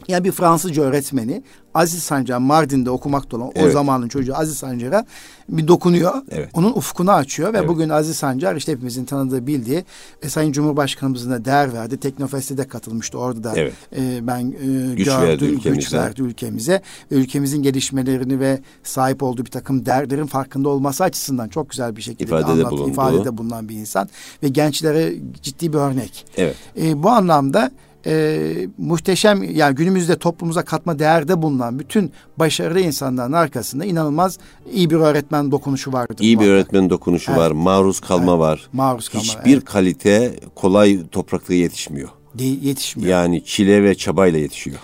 Yani 0.08 0.24
bir 0.24 0.32
Fransızca 0.32 0.82
öğretmeni 0.82 1.42
Aziz 1.74 2.02
Sancar 2.02 2.38
Mardin'de 2.38 2.90
okumakta 2.90 3.36
olan 3.36 3.50
evet. 3.54 3.68
o 3.68 3.70
zamanın 3.70 4.08
çocuğu 4.08 4.36
Aziz 4.36 4.58
Sancar'a 4.58 5.04
bir 5.48 5.68
dokunuyor. 5.68 6.14
Evet. 6.30 6.48
Onun 6.54 6.72
ufkunu 6.72 7.12
açıyor 7.12 7.52
ve 7.52 7.58
evet. 7.58 7.68
bugün 7.68 7.88
Aziz 7.88 8.16
Sancar 8.16 8.56
işte 8.56 8.72
hepimizin 8.72 9.04
tanıdığı 9.04 9.46
bildiği 9.46 9.84
ve 10.24 10.28
Sayın 10.28 10.52
Cumhurbaşkanımızın 10.52 11.30
da 11.30 11.44
değer 11.44 11.72
verdi. 11.72 12.00
Teknofest'e 12.00 12.58
de 12.58 12.68
katılmıştı. 12.68 13.18
Orada 13.18 13.44
da 13.44 13.52
evet. 13.56 13.72
e, 13.96 14.26
ben 14.26 14.40
e, 14.40 14.94
güç 14.94 15.06
gördüm. 15.06 15.28
Verdi 15.28 15.44
ülkemize. 15.44 15.80
Güç 15.80 15.92
verdi 15.92 16.22
ülkemize. 16.22 16.82
Ve 17.12 17.14
ülkemizin 17.16 17.62
gelişmelerini 17.62 18.40
ve 18.40 18.60
sahip 18.82 19.22
olduğu 19.22 19.46
bir 19.46 19.50
takım 19.50 19.86
değerlerin 19.86 20.26
farkında 20.26 20.68
olması 20.68 21.04
açısından 21.04 21.48
çok 21.48 21.70
güzel 21.70 21.96
bir 21.96 22.02
şekilde 22.02 22.24
ifadede, 22.24 22.52
anlat, 22.52 22.72
bulundu. 22.72 22.90
ifadede 22.90 23.38
bulunan 23.38 23.68
bir 23.68 23.74
insan. 23.74 24.08
Ve 24.42 24.48
gençlere 24.48 25.14
ciddi 25.42 25.72
bir 25.72 25.78
örnek. 25.78 26.26
Evet. 26.36 26.56
E, 26.80 27.02
bu 27.02 27.10
anlamda 27.10 27.70
e, 28.06 28.68
muhteşem 28.78 29.42
yani 29.42 29.74
günümüzde 29.74 30.18
toplumumuza 30.18 30.64
katma 30.64 30.98
değerde 30.98 31.42
bulunan 31.42 31.78
bütün 31.78 32.12
başarılı 32.36 32.80
insanların 32.80 33.32
arkasında 33.32 33.84
inanılmaz 33.84 34.38
iyi 34.72 34.90
bir 34.90 34.96
öğretmen 34.96 35.50
dokunuşu 35.50 35.92
vardır. 35.92 36.16
İyi 36.20 36.40
bir 36.40 36.46
öğretmen 36.46 36.90
dokunuşu 36.90 37.30
evet. 37.30 37.40
var, 37.40 37.50
maruz 37.50 38.00
kalma 38.00 38.32
evet. 38.32 38.40
var. 38.40 38.68
Maruz 38.72 39.08
kalma. 39.08 39.24
Hiçbir 39.24 39.54
evet. 39.54 39.64
kalite 39.64 40.34
kolay 40.54 41.00
toprakta 41.10 41.54
yetişmiyor. 41.54 42.08
De, 42.34 42.44
yetişmiyor. 42.44 43.10
Yani 43.10 43.44
çile 43.44 43.82
ve 43.82 43.94
çabayla 43.94 44.38
yetişiyor. 44.38 44.78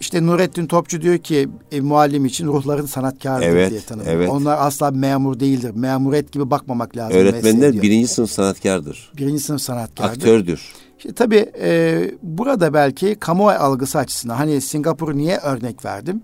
İşte 0.00 0.26
Nurettin 0.26 0.66
Topçu 0.66 1.02
diyor 1.02 1.18
ki 1.18 1.48
e, 1.72 1.80
muallim 1.80 2.24
için 2.24 2.46
ruhların 2.46 2.86
sanatkarıdır 2.86 3.46
evet, 3.46 3.70
diye 3.70 3.80
tanımlıyor. 3.80 4.16
Evet. 4.16 4.30
Onlar 4.30 4.58
asla 4.60 4.90
memur 4.90 5.40
değildir. 5.40 5.70
Memuret 5.74 6.32
gibi 6.32 6.50
bakmamak 6.50 6.96
lazım. 6.96 7.18
Öğretmenler 7.18 7.82
birinci 7.82 8.08
sınıf 8.08 8.30
sanatkardır. 8.30 9.12
Birinci 9.16 9.42
sınıf 9.42 9.60
sanatkardır. 9.60 10.16
Aktördür. 10.16 10.72
Şimdi 11.02 11.14
tabii 11.14 11.52
e, 11.60 12.10
burada 12.22 12.74
belki 12.74 13.14
kamuoyu 13.14 13.58
algısı 13.58 13.98
açısından 13.98 14.34
hani 14.36 14.60
Singapur'u 14.60 15.16
niye 15.16 15.36
örnek 15.36 15.84
verdim? 15.84 16.22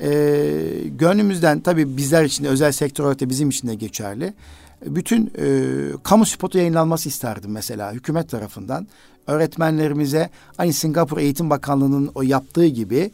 E, 0.00 0.10
gönlümüzden 0.84 1.60
tabii 1.60 1.96
bizler 1.96 2.24
için 2.24 2.44
de 2.44 2.48
özel 2.48 2.72
sektör 2.72 3.04
olarak 3.04 3.20
da 3.20 3.28
bizim 3.28 3.48
için 3.48 3.68
de 3.68 3.74
geçerli. 3.74 4.34
Bütün 4.86 5.32
e, 5.38 5.46
kamu 6.02 6.26
spotu 6.26 6.58
yayınlanması 6.58 7.08
isterdim 7.08 7.50
mesela 7.50 7.92
hükümet 7.92 8.30
tarafından. 8.30 8.86
Öğretmenlerimize 9.26 10.30
hani 10.56 10.72
Singapur 10.72 11.18
Eğitim 11.18 11.50
Bakanlığı'nın 11.50 12.10
o 12.14 12.22
yaptığı 12.22 12.66
gibi 12.66 13.10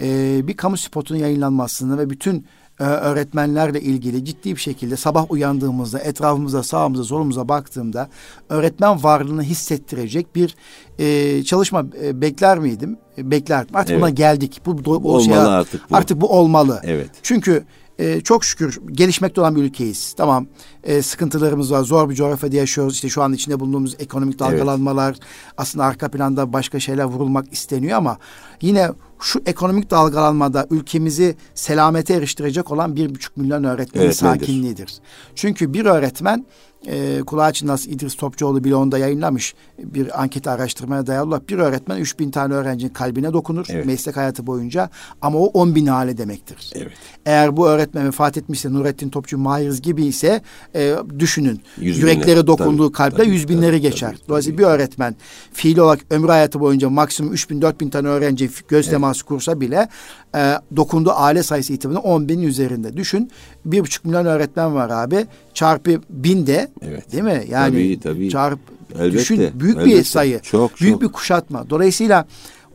e, 0.00 0.40
bir 0.46 0.56
kamu 0.56 0.76
spotunun 0.76 1.18
yayınlanmasını 1.18 1.98
ve 1.98 2.10
bütün 2.10 2.46
e, 2.80 2.84
öğretmenlerle 2.84 3.80
ilgili 3.80 4.24
ciddi 4.24 4.50
bir 4.50 4.60
şekilde 4.60 4.96
sabah 4.96 5.30
uyandığımızda 5.30 5.98
etrafımıza 5.98 6.62
sağımıza 6.62 7.04
solumuza 7.04 7.48
baktığımda 7.48 8.08
öğretmen 8.48 9.02
varlığını 9.02 9.42
hissettirecek 9.42 10.34
bir 10.36 10.56
e, 10.98 11.44
çalışma 11.44 11.84
e, 12.02 12.20
bekler 12.20 12.58
miydim? 12.58 12.98
E, 13.18 13.30
beklerdim. 13.30 13.76
Artık 13.76 13.90
evet. 13.90 14.02
buna 14.02 14.10
geldik. 14.10 14.60
Bu, 14.66 14.84
bu 14.84 15.14
olmalı 15.14 15.24
şeye, 15.24 15.38
artık 15.38 15.90
bu. 15.90 15.96
Artık 15.96 16.20
bu 16.20 16.28
olmalı. 16.28 16.80
Evet. 16.84 17.10
Çünkü 17.22 17.64
e, 17.98 18.20
çok 18.20 18.44
şükür 18.44 18.80
gelişmekte 18.92 19.40
olan 19.40 19.56
bir 19.56 19.62
ülkeyiz. 19.62 20.14
Tamam 20.16 20.46
e, 20.84 21.02
sıkıntılarımız 21.02 21.72
var. 21.72 21.82
Zor 21.82 22.10
bir 22.10 22.14
coğrafyada 22.14 22.56
yaşıyoruz. 22.56 22.94
İşte 22.94 23.08
şu 23.08 23.22
an 23.22 23.32
içinde 23.32 23.60
bulunduğumuz 23.60 23.96
ekonomik 23.98 24.38
dalgalanmalar 24.38 25.10
evet. 25.10 25.20
aslında 25.56 25.84
arka 25.84 26.08
planda 26.08 26.52
başka 26.52 26.80
şeyler 26.80 27.04
vurulmak 27.04 27.52
isteniyor 27.52 27.98
ama 27.98 28.18
yine 28.60 28.90
şu 29.20 29.42
ekonomik 29.46 29.90
dalgalanmada 29.90 30.66
ülkemizi 30.70 31.36
selamete 31.54 32.14
eriştirecek 32.14 32.70
olan 32.70 32.96
bir 32.96 33.14
buçuk 33.14 33.36
milyon 33.36 33.64
öğretmenin 33.64 34.10
sakinliğidir. 34.10 34.94
Çünkü 35.34 35.74
bir 35.74 35.84
öğretmen 35.84 36.46
e, 36.86 37.20
kulağı 37.26 37.52
çınlasın 37.52 37.90
İdris 37.90 38.14
Topçuoğlu 38.14 38.64
bile 38.64 38.74
onda 38.74 38.98
yayınlamış 38.98 39.54
bir 39.78 40.22
anket 40.22 40.46
araştırmaya 40.46 41.06
dayalı 41.06 41.28
olarak 41.28 41.48
bir 41.48 41.58
öğretmen 41.58 41.96
3000 41.96 42.30
tane 42.30 42.54
öğrencinin 42.54 42.92
kalbine 42.92 43.32
dokunur 43.32 43.66
evet. 43.68 43.86
meslek 43.86 44.16
hayatı 44.16 44.46
boyunca 44.46 44.90
ama 45.22 45.38
o 45.38 45.46
10 45.46 45.74
bin 45.74 45.86
hale 45.86 46.18
demektir. 46.18 46.70
Evet. 46.74 46.92
Eğer 47.26 47.56
bu 47.56 47.68
öğretmen 47.68 48.06
vefat 48.06 48.36
etmişse 48.36 48.72
Nurettin 48.72 49.08
Topçu 49.08 49.38
Mahiriz 49.38 49.82
gibi 49.82 50.04
ise 50.04 50.42
e, 50.74 50.94
düşünün 51.18 51.60
yüz 51.78 51.98
yürekleri 51.98 52.26
binler, 52.26 52.46
dokunduğu 52.46 52.92
tabii, 52.92 52.96
kalpte 52.96 53.24
yüz 53.24 53.48
binleri 53.48 53.70
tabii, 53.70 53.80
geçer. 53.80 54.10
Tabii, 54.10 54.28
Dolayısıyla 54.28 54.56
tabii. 54.56 54.66
bir 54.66 54.72
öğretmen 54.72 55.16
fiil 55.52 55.78
olarak 55.78 56.00
ömrü 56.10 56.28
hayatı 56.28 56.60
boyunca 56.60 56.90
maksimum 56.90 57.32
3000 57.32 57.62
4000 57.62 57.90
tane 57.90 58.08
öğrenci 58.08 58.50
göz 58.68 58.86
evet. 58.86 58.90
teması 58.90 59.24
kursa 59.24 59.60
bile 59.60 59.88
e, 60.36 60.54
dokunduğu 60.76 61.12
aile 61.12 61.42
sayısı 61.42 61.72
itibariyle 61.72 62.00
10 62.00 62.28
bin 62.28 62.42
üzerinde. 62.42 62.96
Düşün 62.96 63.30
bir 63.64 63.80
buçuk 63.80 64.04
milyon 64.04 64.26
öğretmen 64.26 64.74
var 64.74 64.90
abi 64.90 65.26
çarpı 65.54 66.00
bin 66.10 66.46
de 66.46 66.68
evet. 66.82 67.12
değil 67.12 67.22
mi? 67.22 67.44
Yani 67.48 67.70
tabii, 67.70 68.00
tabii. 68.00 68.30
çarp 68.30 68.58
elbette, 68.94 69.12
düşün 69.12 69.50
büyük 69.54 69.76
elbette. 69.76 69.98
bir 69.98 70.04
sayı. 70.04 70.40
Çok, 70.40 70.80
büyük 70.80 70.94
çok. 70.94 71.02
bir 71.02 71.08
kuşatma. 71.08 71.70
Dolayısıyla 71.70 72.26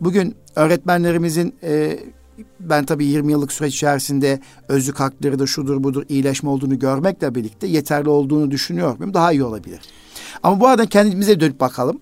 bugün 0.02 0.36
öğretmenlerimizin 0.56 1.56
e, 1.63 2.00
ben 2.60 2.86
tabii 2.86 3.06
20 3.06 3.32
yıllık 3.32 3.52
süreç 3.52 3.76
içerisinde 3.76 4.39
özlük 4.67 5.00
hakları 5.00 5.39
da 5.39 5.48
şudur 5.48 5.84
budur 5.84 6.04
iyileşme 6.10 6.50
olduğunu 6.50 6.80
görmekle 6.80 7.36
birlikte 7.36 7.67
yeterli 7.67 8.10
olduğunu 8.10 8.52
düşünüyorum. 8.52 9.13
Daha 9.13 9.32
iyi 9.32 9.43
olabilir. 9.43 9.80
Ama 10.43 10.60
bu 10.60 10.67
arada 10.67 10.86
kendimize 10.86 11.39
dönüp 11.39 11.60
bakalım. 11.60 12.00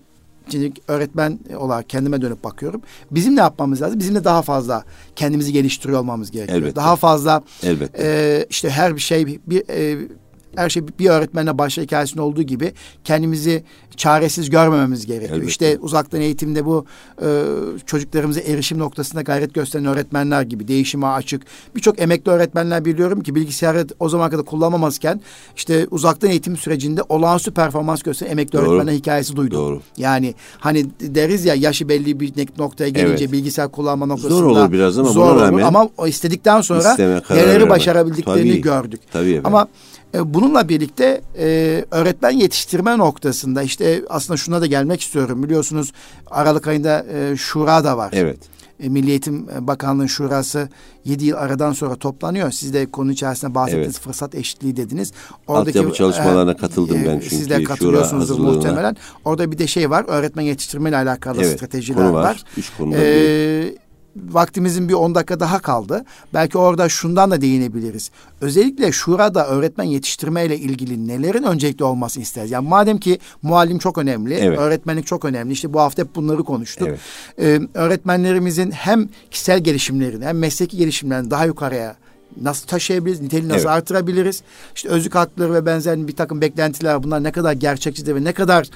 Şimdi 0.50 0.72
öğretmen 0.88 1.38
olarak 1.56 1.88
kendime 1.88 2.22
dönüp 2.22 2.44
bakıyorum. 2.44 2.82
Bizim 3.10 3.36
ne 3.36 3.40
yapmamız 3.40 3.82
lazım? 3.82 3.98
Bizim 3.98 4.14
de 4.14 4.24
daha 4.24 4.42
fazla 4.42 4.84
kendimizi 5.16 5.52
geliştiriyor 5.52 6.00
olmamız 6.00 6.30
gerekiyor. 6.30 6.58
Elbette. 6.58 6.76
Daha 6.76 6.96
fazla 6.96 7.42
Elbette. 7.62 8.02
E, 8.02 8.46
işte 8.50 8.70
her 8.70 8.96
bir 8.96 9.00
şey 9.00 9.40
bir 9.46 9.68
e, 9.68 10.08
her 10.56 10.70
şey 10.70 10.82
bir 10.98 11.10
öğretmenle 11.10 11.58
başla 11.58 11.82
hikayesinde 11.82 12.22
olduğu 12.22 12.42
gibi 12.42 12.72
kendimizi 13.04 13.64
çaresiz 13.96 14.50
görmememiz 14.50 15.06
gerekiyor. 15.06 15.30
Elbette. 15.30 15.48
İşte 15.48 15.78
uzaktan 15.80 16.20
eğitimde 16.20 16.64
bu 16.64 16.84
e, 17.22 17.44
çocuklarımıza 17.86 18.40
erişim 18.40 18.78
noktasında 18.78 19.22
gayret 19.22 19.54
gösteren 19.54 19.86
öğretmenler 19.86 20.42
gibi 20.42 20.68
değişime 20.68 21.06
açık. 21.06 21.42
Birçok 21.76 22.00
emekli 22.00 22.30
öğretmenler 22.32 22.84
biliyorum 22.84 23.20
ki 23.20 23.34
bilgisayarı 23.34 23.86
o 24.00 24.08
zaman 24.08 24.30
kadar 24.30 24.44
kullanamazken 24.44 25.20
işte 25.56 25.86
uzaktan 25.90 26.30
eğitim 26.30 26.56
sürecinde 26.56 27.02
olağanüstü 27.08 27.50
performans 27.50 28.02
gösteren 28.02 28.30
emekli 28.30 28.52
Doğru. 28.52 28.70
öğretmenler 28.70 28.92
hikayesi 28.98 29.36
duydum. 29.36 29.58
Doğru. 29.58 29.80
Yani 29.96 30.34
hani 30.58 30.86
deriz 31.00 31.44
ya 31.44 31.54
yaşı 31.54 31.88
belli 31.88 32.20
bir 32.20 32.32
noktaya 32.58 32.88
gelince 32.88 33.24
evet. 33.24 33.32
bilgisayar 33.32 33.68
kullanma 33.68 34.06
noktasında 34.06 34.34
zor 34.34 34.44
olur 34.44 34.72
biraz 34.72 34.98
ama 34.98 35.08
zor 35.08 35.36
olur. 35.36 35.60
Ama 35.60 35.88
istedikten 36.06 36.60
sonra 36.60 36.96
neleri 37.30 37.70
başarabildiklerini 37.70 38.50
Tabii. 38.50 38.60
gördük. 38.60 39.00
Tabii 39.12 39.30
efendim. 39.30 39.46
Ama 39.46 39.68
e, 40.14 40.34
bununla 40.34 40.68
birlikte 40.68 41.20
e, 41.38 41.84
öğretmen 41.90 42.30
yetiştirme 42.30 42.98
noktasında 42.98 43.62
işte 43.62 44.02
aslında 44.08 44.36
şuna 44.36 44.60
da 44.60 44.66
gelmek 44.66 45.00
istiyorum. 45.00 45.42
Biliyorsunuz 45.42 45.92
Aralık 46.30 46.66
ayında 46.66 47.06
e, 47.12 47.36
şura 47.36 47.84
da 47.84 47.96
var. 47.96 48.10
Evet. 48.16 48.38
E, 48.80 48.88
Milli 48.88 49.10
Eğitim 49.10 49.46
Bakanlığı 49.60 50.08
Şurası 50.08 50.68
7 51.04 51.24
yıl 51.24 51.36
aradan 51.36 51.72
sonra 51.72 51.96
toplanıyor. 51.96 52.50
Siz 52.50 52.74
de 52.74 52.90
konu 52.90 53.12
içerisinde 53.12 53.54
bahsettiğiniz 53.54 53.96
evet. 53.96 54.04
fırsat 54.04 54.34
eşitliği 54.34 54.76
dediniz. 54.76 55.12
Oradaki 55.46 55.78
Altyapı 55.78 55.96
çalışmalarına 55.96 56.52
e, 56.52 56.56
katıldım 56.56 56.98
ben 57.06 57.20
çünkü. 57.20 57.36
Siz 57.36 57.50
de 57.50 57.64
katılıyorsunuzdur 57.64 58.38
muhtemelen. 58.38 58.96
Orada 59.24 59.52
bir 59.52 59.58
de 59.58 59.66
şey 59.66 59.90
var. 59.90 60.04
Öğretmen 60.08 60.42
yetiştirme 60.42 60.88
ile 60.88 60.96
alakalı 60.96 61.42
evet, 61.42 61.56
stratejiler 61.56 61.96
konu 61.96 62.12
var. 62.12 62.24
var. 62.24 62.44
Üç 62.56 62.72
konuda 62.78 62.96
ee, 62.98 63.74
vaktimizin 64.16 64.88
bir 64.88 64.94
10 64.94 65.14
dakika 65.14 65.40
daha 65.40 65.58
kaldı. 65.58 66.04
Belki 66.34 66.58
orada 66.58 66.88
şundan 66.88 67.30
da 67.30 67.40
değinebiliriz. 67.40 68.10
Özellikle 68.40 68.92
şurada 68.92 69.46
öğretmen 69.46 69.84
yetiştirme 69.84 70.46
ile 70.46 70.58
ilgili 70.58 71.08
nelerin 71.08 71.42
öncelikli 71.42 71.84
olmasını 71.84 72.22
isteriz. 72.22 72.50
Yani 72.50 72.68
madem 72.68 72.98
ki 72.98 73.18
muallim 73.42 73.78
çok 73.78 73.98
önemli, 73.98 74.34
evet. 74.34 74.58
öğretmenlik 74.58 75.06
çok 75.06 75.24
önemli. 75.24 75.52
İşte 75.52 75.72
bu 75.72 75.80
hafta 75.80 76.02
hep 76.02 76.14
bunları 76.14 76.44
konuştuk. 76.44 76.88
Evet. 76.88 77.00
Ee, 77.38 77.60
öğretmenlerimizin 77.74 78.70
hem 78.70 79.08
kişisel 79.30 79.60
gelişimlerini 79.60 80.24
hem 80.24 80.38
mesleki 80.38 80.76
gelişimlerini 80.76 81.30
daha 81.30 81.44
yukarıya 81.44 81.96
nasıl 82.42 82.66
taşıyabiliriz, 82.66 83.20
niteliği 83.20 83.48
nasıl 83.48 83.60
evet. 83.60 83.76
artırabiliriz? 83.76 84.42
İşte 84.74 84.88
özlük 84.88 85.14
hakları 85.14 85.54
ve 85.54 85.66
benzer 85.66 86.08
bir 86.08 86.16
takım 86.16 86.40
beklentiler 86.40 87.02
bunlar 87.02 87.22
ne 87.22 87.32
kadar 87.32 87.52
gerçekçidir 87.52 88.14
ve 88.14 88.24
ne 88.24 88.32
kadar 88.32 88.68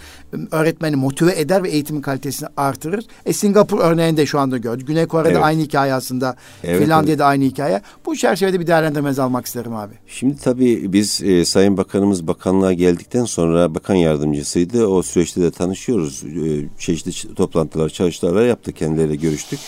öğretmeni 0.51 0.97
motive 0.97 1.41
eder 1.41 1.63
ve 1.63 1.71
eğitimin 1.71 2.01
kalitesini 2.01 2.49
artırır. 2.57 3.07
E 3.27 3.33
Singapur 3.33 3.81
örneğinde 3.81 4.27
şu 4.27 4.39
anda 4.39 4.59
gördük. 4.59 4.87
Güney 4.87 5.07
Kore'de 5.07 5.33
evet. 5.33 5.43
aynı 5.43 5.63
hikaye 5.63 5.95
aslında. 5.95 6.37
Evet, 6.65 6.83
Finlandiya'da 6.83 7.23
evet. 7.23 7.31
aynı 7.31 7.45
hikaye. 7.45 7.83
Bu 8.07 8.17
çerçevede 8.17 8.61
bir 8.61 8.67
değerlendirmenizi 8.67 9.23
almak 9.23 9.47
isterim 9.47 9.75
abi. 9.75 9.95
Şimdi 10.07 10.37
tabii 10.37 10.93
biz 10.93 11.23
e, 11.23 11.45
Sayın 11.45 11.77
Bakanımız 11.77 12.27
bakanlığa 12.27 12.73
geldikten 12.73 13.25
sonra 13.25 13.75
bakan 13.75 13.95
yardımcısıydı. 13.95 14.87
O 14.87 15.03
süreçte 15.03 15.43
de 15.43 15.51
tanışıyoruz. 15.51 16.25
E, 16.25 16.69
çeşitli 16.79 17.35
toplantılar, 17.35 17.89
çalıştaylar 17.89 18.47
yaptık. 18.47 18.77
Kendileriyle 18.77 19.17
görüştük. 19.17 19.61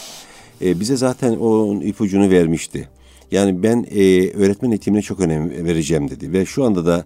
E, 0.60 0.80
bize 0.80 0.96
zaten 0.96 1.36
o 1.40 1.74
ipucunu 1.82 2.30
vermişti. 2.30 2.88
Yani 3.30 3.62
ben 3.62 3.86
e, 3.90 4.30
öğretmen 4.30 4.70
eğitimine 4.70 5.02
çok 5.02 5.20
önem 5.20 5.50
vereceğim 5.64 6.10
dedi 6.10 6.32
ve 6.32 6.46
şu 6.46 6.64
anda 6.64 6.86
da 6.86 7.04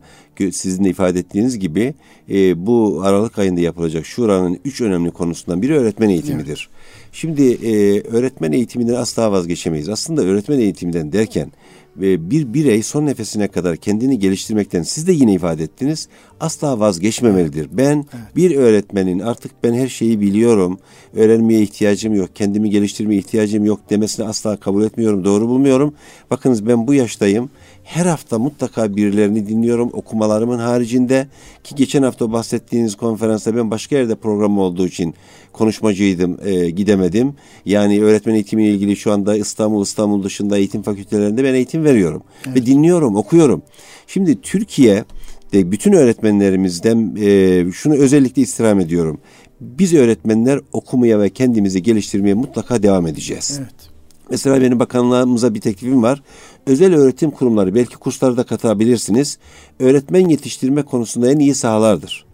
sizin 0.53 0.85
de 0.85 0.91
ifade 0.91 1.19
ettiğiniz 1.19 1.59
gibi 1.59 1.95
e, 2.31 2.67
bu 2.67 3.01
Aralık 3.05 3.39
ayında 3.39 3.61
yapılacak 3.61 4.07
şuranın 4.07 4.59
üç 4.65 4.81
önemli 4.81 5.11
konusundan 5.11 5.63
biri 5.63 5.75
öğretmen 5.75 6.09
eğitimidir. 6.09 6.69
Evet. 6.73 7.13
Şimdi 7.13 7.43
e, 7.53 8.01
öğretmen 8.01 8.53
eğitiminden 8.53 8.95
asla 8.95 9.33
vazgeçemeyiz. 9.33 9.89
Aslında 9.89 10.23
öğretmen 10.23 10.59
eğitiminden 10.59 11.13
derken 11.13 11.53
ve 11.97 12.31
bir 12.31 12.55
birey 12.55 12.83
son 12.83 13.07
nefesine 13.07 13.49
kadar 13.49 13.77
kendini 13.77 14.19
geliştirmekten 14.19 14.83
siz 14.83 15.07
de 15.07 15.13
yine 15.13 15.33
ifade 15.33 15.63
ettiniz 15.63 16.09
asla 16.41 16.81
vazgeçmemelidir. 16.81 17.69
Ben 17.73 17.97
evet. 17.97 18.37
bir 18.37 18.57
öğretmenin 18.57 19.19
artık 19.19 19.53
ben 19.65 19.75
her 19.75 19.89
şeyi 19.89 20.21
biliyorum, 20.21 20.79
öğrenmeye 21.15 21.63
ihtiyacım 21.63 22.15
yok, 22.15 22.31
kendimi 22.35 22.71
geliştirmeye 22.71 23.19
ihtiyacım 23.19 23.65
yok 23.65 23.81
demesini 23.91 24.27
asla 24.27 24.57
kabul 24.57 24.85
etmiyorum, 24.85 25.25
doğru 25.25 25.49
bulmuyorum. 25.49 25.95
Bakınız 26.31 26.67
ben 26.67 26.87
bu 26.87 26.95
yaştayım 26.95 27.51
her 27.85 28.07
hafta 28.07 28.39
mutlaka 28.39 28.97
birilerini 28.97 29.49
dinliyorum 29.49 29.91
okumalarımın 29.93 30.59
haricinde 30.59 31.29
ki 31.65 31.75
geçen 31.75 32.03
hafta 32.03 32.33
bahsettiğiniz 32.33 32.95
konferansta 32.95 33.57
ben 33.57 33.71
başka 33.71 33.97
yerde 33.97 34.15
program 34.15 34.59
olduğu 34.59 34.87
için 34.87 35.15
konuşmacıydım 35.53 36.39
e, 36.45 36.71
gidemedim. 36.71 37.35
Yani 37.65 38.03
öğretmen 38.05 38.35
eğitimiyle 38.35 38.75
ilgili 38.75 38.97
şu 38.97 39.13
anda 39.13 39.37
İstanbul 39.37 39.83
İstanbul 39.83 40.23
dışında 40.23 40.59
eğitim 40.59 40.83
fakültelerinde 40.83 41.45
ben 41.45 41.55
eğitim 41.55 41.85
veriyorum 41.85 42.23
evet. 42.47 42.57
ve 42.57 42.67
dinliyorum 42.67 43.17
okuyorum. 43.17 43.63
Şimdi 44.07 44.41
Türkiye 44.41 45.05
de 45.53 45.73
bütün 45.73 45.93
öğretmenlerimizden 45.93 47.17
e, 47.21 47.65
şunu 47.73 47.95
özellikle 47.95 48.43
istirham 48.43 48.81
ediyorum. 48.81 49.21
Biz 49.61 49.95
öğretmenler 49.95 50.61
okumaya 50.73 51.21
ve 51.21 51.31
kendimizi 51.31 51.83
geliştirmeye 51.83 52.35
mutlaka 52.35 52.83
devam 52.83 53.07
edeceğiz. 53.07 53.59
Evet. 53.61 53.93
Mesela 54.31 54.61
benim 54.61 54.81
bakanlığımıza 54.81 55.55
bir 55.55 55.61
teklifim 55.61 56.03
var 56.03 56.23
özel 56.67 56.95
öğretim 56.95 57.31
kurumları 57.31 57.75
belki 57.75 57.97
kurslarda 57.97 58.37
da 58.37 58.45
katabilirsiniz. 58.45 59.39
Öğretmen 59.79 60.29
yetiştirme 60.29 60.83
konusunda 60.83 61.31
en 61.31 61.39
iyi 61.39 61.55
sahalardır. 61.55 62.32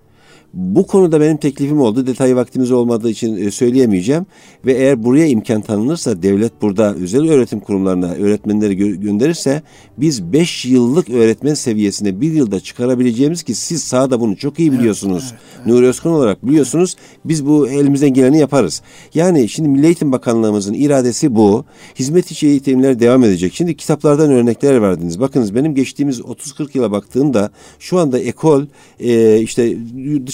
Bu 0.55 0.87
konuda 0.87 1.21
benim 1.21 1.37
teklifim 1.37 1.81
oldu. 1.81 2.07
Detay 2.07 2.37
vaktimiz 2.37 2.71
olmadığı 2.71 3.11
için 3.11 3.37
e, 3.37 3.51
söyleyemeyeceğim. 3.51 4.27
Ve 4.67 4.73
eğer 4.73 5.05
buraya 5.05 5.27
imkan 5.27 5.61
tanınırsa 5.61 6.23
devlet 6.23 6.63
burada 6.63 6.95
özel 6.95 7.31
öğretim 7.31 7.61
kurumlarına 7.61 8.13
öğretmenleri 8.13 8.75
gö- 8.75 9.01
gönderirse 9.01 9.63
biz 9.99 10.33
5 10.33 10.65
yıllık 10.65 11.11
öğretmen 11.11 11.55
seviyesine 11.55 12.21
bir 12.21 12.33
yılda 12.33 12.61
çıkarabileceğimiz 12.61 13.43
ki 13.43 13.55
siz 13.55 13.85
sahada 13.85 14.21
bunu 14.21 14.37
çok 14.37 14.59
iyi 14.59 14.73
biliyorsunuz. 14.73 15.25
Evet, 15.31 15.41
evet, 15.43 15.53
evet. 15.57 15.67
Nuri 15.67 15.87
Özkan 15.87 16.13
olarak 16.13 16.47
biliyorsunuz. 16.47 16.97
Biz 17.25 17.47
bu 17.47 17.69
elimizden 17.69 18.15
geleni 18.15 18.39
yaparız. 18.39 18.83
Yani 19.15 19.49
şimdi 19.49 19.69
Milli 19.69 19.87
Eğitim 19.87 20.13
Bakanlığımızın 20.13 20.75
iradesi 20.75 21.35
bu. 21.35 21.65
Hizmet 21.99 22.31
içi 22.31 22.47
eğitimler 22.47 23.01
devam 23.01 23.25
edecek. 23.25 23.55
Şimdi 23.55 23.77
kitaplardan 23.77 24.31
örnekler 24.31 24.83
verdiniz. 24.83 25.21
Bakınız 25.21 25.55
benim 25.55 25.75
geçtiğimiz 25.75 26.21
30-40 26.21 26.69
yıla 26.75 26.93
baktığımda 26.93 27.51
şu 27.79 27.99
anda 27.99 28.19
ekol 28.19 28.65
e, 29.01 29.41
işte 29.41 29.77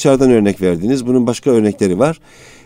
dışarıdan 0.04 0.30
örnek 0.30 0.62
verdiniz. 0.62 1.06
Bunun 1.06 1.26
başka 1.26 1.50
örnekleri 1.50 1.98
var. 1.98 2.20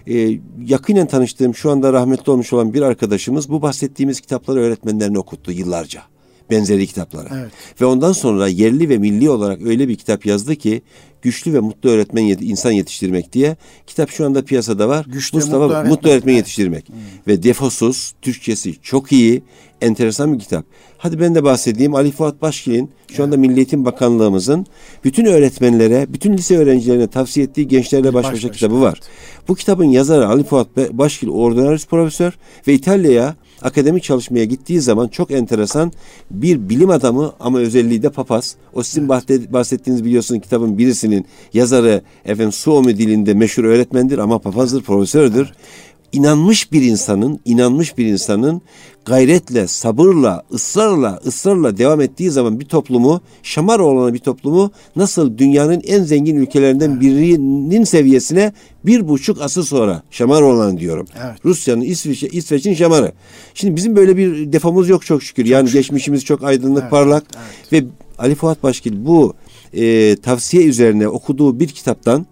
Ee, 0.07 0.39
yakinen 0.65 1.07
tanıştığım 1.07 1.55
şu 1.55 1.71
anda 1.71 1.93
rahmetli 1.93 2.33
olmuş 2.33 2.53
olan 2.53 2.75
bir 2.75 2.83
arkadaşımız 2.83 3.49
bu 3.49 3.63
bahsettiğimiz 3.63 4.21
kitapları 4.21 4.61
öğretmenlerine 4.61 5.19
okuttu 5.19 5.53
yıllarca 5.53 6.03
benzeri 6.51 6.87
kitapları. 6.87 7.29
Evet. 7.33 7.53
Ve 7.81 7.85
ondan 7.85 8.13
sonra 8.13 8.49
yerli 8.49 8.89
ve 8.89 8.99
milli 8.99 9.31
olarak 9.31 9.63
öyle 9.63 9.89
bir 9.89 9.97
kitap 9.97 10.27
yazdı 10.27 10.57
ki 10.57 10.83
güçlü 11.23 11.55
ve 11.55 11.61
mutlu 11.61 11.91
öğretmen 11.91 12.23
yet- 12.23 12.45
insan 12.45 12.73
yetiştirmek 12.73 13.33
diye 13.33 13.57
kitap 13.87 14.11
şu 14.11 14.27
anda 14.27 14.45
piyasada 14.45 14.89
var. 14.89 15.07
Güçlü 15.09 15.39
Mustafa 15.39 15.59
mutlu 15.59 15.75
öğretmen, 15.75 15.93
mutlu 15.93 16.11
öğretmen 16.11 16.35
yetiştirmek. 16.35 16.89
Hmm. 16.89 16.97
Ve 17.27 17.43
defosuz, 17.43 18.15
Türkçesi 18.23 18.75
çok 18.83 19.13
iyi, 19.13 19.43
enteresan 19.81 20.35
bir 20.35 20.39
kitap. 20.39 20.65
Hadi 20.99 21.21
ben 21.21 21.35
de 21.35 21.45
bahsedeyim. 21.45 21.95
Ali 21.95 22.11
Fuat 22.11 22.43
Başkil'in 22.43 22.91
şu 23.13 23.25
anda 23.25 23.37
Milli 23.37 23.57
Eğitim 23.57 23.85
Bakanlığımızın 23.85 24.67
bütün 25.05 25.25
öğretmenlere, 25.25 26.07
bütün 26.13 26.33
lise 26.33 26.59
öğrencilerine 26.59 27.07
tavsiye 27.07 27.47
ettiği 27.47 27.69
Gençlerle 27.69 28.15
Baş 28.15 28.33
Başa 28.33 28.51
kitabı 28.51 28.81
var. 28.81 29.01
Bu 29.49 29.55
kitabın 29.55 29.85
yazarı 29.85 30.29
Ali 30.29 30.45
Fuat 30.45 30.77
Başkil 30.77 31.29
ordinaris 31.29 31.87
profesör 31.87 32.39
ve 32.67 32.75
İtalya'ya 32.75 33.37
akademik 33.63 34.03
çalışmaya 34.03 34.45
gittiği 34.45 34.81
zaman 34.81 35.09
çok 35.09 35.31
enteresan 35.31 35.93
bir 36.31 36.69
bilim 36.69 36.91
adamı 36.91 37.33
ama 37.41 37.59
özelliği 37.59 38.03
de 38.03 38.11
papaz. 38.11 38.57
O 38.75 38.83
sizin 38.83 39.09
evet. 39.09 39.53
bahsettiğiniz 39.53 40.05
biliyorsunuz 40.05 40.43
kitabın 40.43 40.79
birisinin 40.79 41.27
yazarı 41.55 42.03
efendim 42.25 42.53
Suomi 42.53 42.99
dilinde 42.99 43.35
meşhur 43.35 43.65
öğretmendir 43.65 44.19
ama 44.19 44.39
papazdır, 44.39 44.83
profesördür. 44.83 45.47
Evet 45.47 45.89
inanmış 46.13 46.73
bir 46.73 46.83
insanın, 46.83 47.41
inanmış 47.45 47.99
bir 47.99 48.07
insanın 48.07 48.63
gayretle, 49.09 49.67
sabırla, 49.67 50.43
ısrarla, 50.53 51.21
ısrarla 51.27 51.79
devam 51.79 52.01
ettiği 52.01 52.31
zaman 52.31 52.61
bir 52.61 52.65
toplumu, 52.65 53.21
şamar 53.43 53.79
olan 53.79 54.15
bir 54.15 54.19
toplumu 54.19 54.71
nasıl 54.97 55.39
dünyanın 55.39 55.83
en 55.87 56.03
zengin 56.03 56.37
ülkelerinden 56.37 57.01
birinin 57.01 57.85
seviyesine 57.85 58.53
bir 58.87 59.09
buçuk 59.09 59.43
asır 59.43 59.63
sonra 59.63 60.03
şamar 60.11 60.43
olan 60.43 60.79
diyorum. 60.79 61.07
Evet. 61.25 61.45
Rusya'nın, 61.45 61.81
İsveç, 61.81 62.23
İsveç'in 62.23 62.75
şamarı. 62.75 63.13
Şimdi 63.55 63.77
bizim 63.77 63.97
böyle 63.97 64.17
bir 64.17 64.53
defamız 64.53 64.89
yok 64.89 65.07
çok 65.07 65.23
şükür. 65.23 65.43
Çok 65.43 65.51
yani 65.51 65.67
şükür. 65.67 65.79
geçmişimiz 65.79 66.25
çok 66.25 66.45
aydınlık, 66.45 66.83
evet. 66.83 66.91
parlak 66.91 67.25
evet. 67.73 67.85
ve 67.85 67.89
Ali 68.19 68.35
Fuat 68.35 68.63
Başkil 68.63 69.07
bu 69.07 69.35
e, 69.73 70.17
tavsiye 70.17 70.65
üzerine 70.65 71.09
okuduğu 71.09 71.61
bir 71.61 71.69
kitaptan 71.69 72.27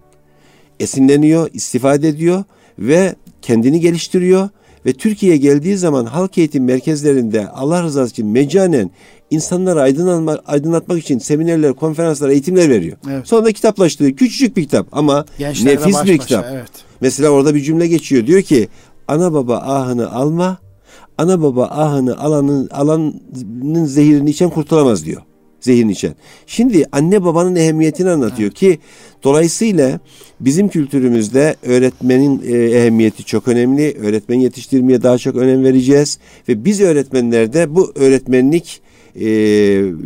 esinleniyor, 0.80 1.50
istifade 1.52 2.08
ediyor 2.08 2.44
ve 2.78 3.14
kendini 3.42 3.80
geliştiriyor 3.80 4.48
ve 4.86 4.92
Türkiye'ye 4.92 5.38
geldiği 5.38 5.76
zaman 5.76 6.04
halk 6.04 6.38
eğitim 6.38 6.64
merkezlerinde 6.64 7.48
Allah 7.48 7.82
rızası 7.82 8.12
için 8.12 8.26
mecanen 8.26 8.90
insanları 9.30 9.80
aydınlatmak, 9.82 10.40
aydınlatmak 10.46 10.98
için 10.98 11.18
seminerler, 11.18 11.72
konferanslar, 11.72 12.28
eğitimler 12.28 12.70
veriyor. 12.70 12.96
Evet. 13.10 13.28
Sonra 13.28 13.44
da 13.44 13.52
kitaplaştırıyor. 13.52 14.16
Küçücük 14.16 14.56
bir 14.56 14.62
kitap 14.62 14.86
ama 14.92 15.24
Gençlerde 15.38 15.80
nefis 15.80 15.94
baş 15.94 16.08
bir 16.08 16.18
kitap. 16.18 16.46
evet. 16.52 16.70
Mesela 17.00 17.28
orada 17.30 17.54
bir 17.54 17.60
cümle 17.62 17.86
geçiyor. 17.86 18.26
Diyor 18.26 18.42
ki 18.42 18.68
ana 19.08 19.32
baba 19.32 19.56
ahını 19.56 20.12
alma, 20.12 20.58
ana 21.18 21.42
baba 21.42 21.64
ahını 21.64 22.18
alanın 22.18 22.68
alanın 22.68 23.84
zehirini 23.84 24.30
içen 24.30 24.50
kurtulamaz 24.50 25.04
diyor 25.04 25.22
zehirini 25.66 25.92
içen. 25.92 26.14
Şimdi 26.46 26.84
anne 26.92 27.24
babanın 27.24 27.56
ehemmiyetini 27.56 28.10
anlatıyor 28.10 28.50
evet. 28.50 28.58
ki 28.58 28.78
dolayısıyla 29.24 30.00
bizim 30.40 30.68
kültürümüzde 30.68 31.56
öğretmenin 31.62 32.42
e, 32.46 32.78
ehemmiyeti 32.78 33.24
çok 33.24 33.48
önemli. 33.48 33.96
Öğretmen 34.00 34.40
yetiştirmeye 34.40 35.02
daha 35.02 35.18
çok 35.18 35.36
önem 35.36 35.64
vereceğiz 35.64 36.18
ve 36.48 36.64
biz 36.64 36.80
öğretmenlerde 36.80 37.74
bu 37.74 37.92
öğretmenlik 37.94 38.80
e, 39.20 39.28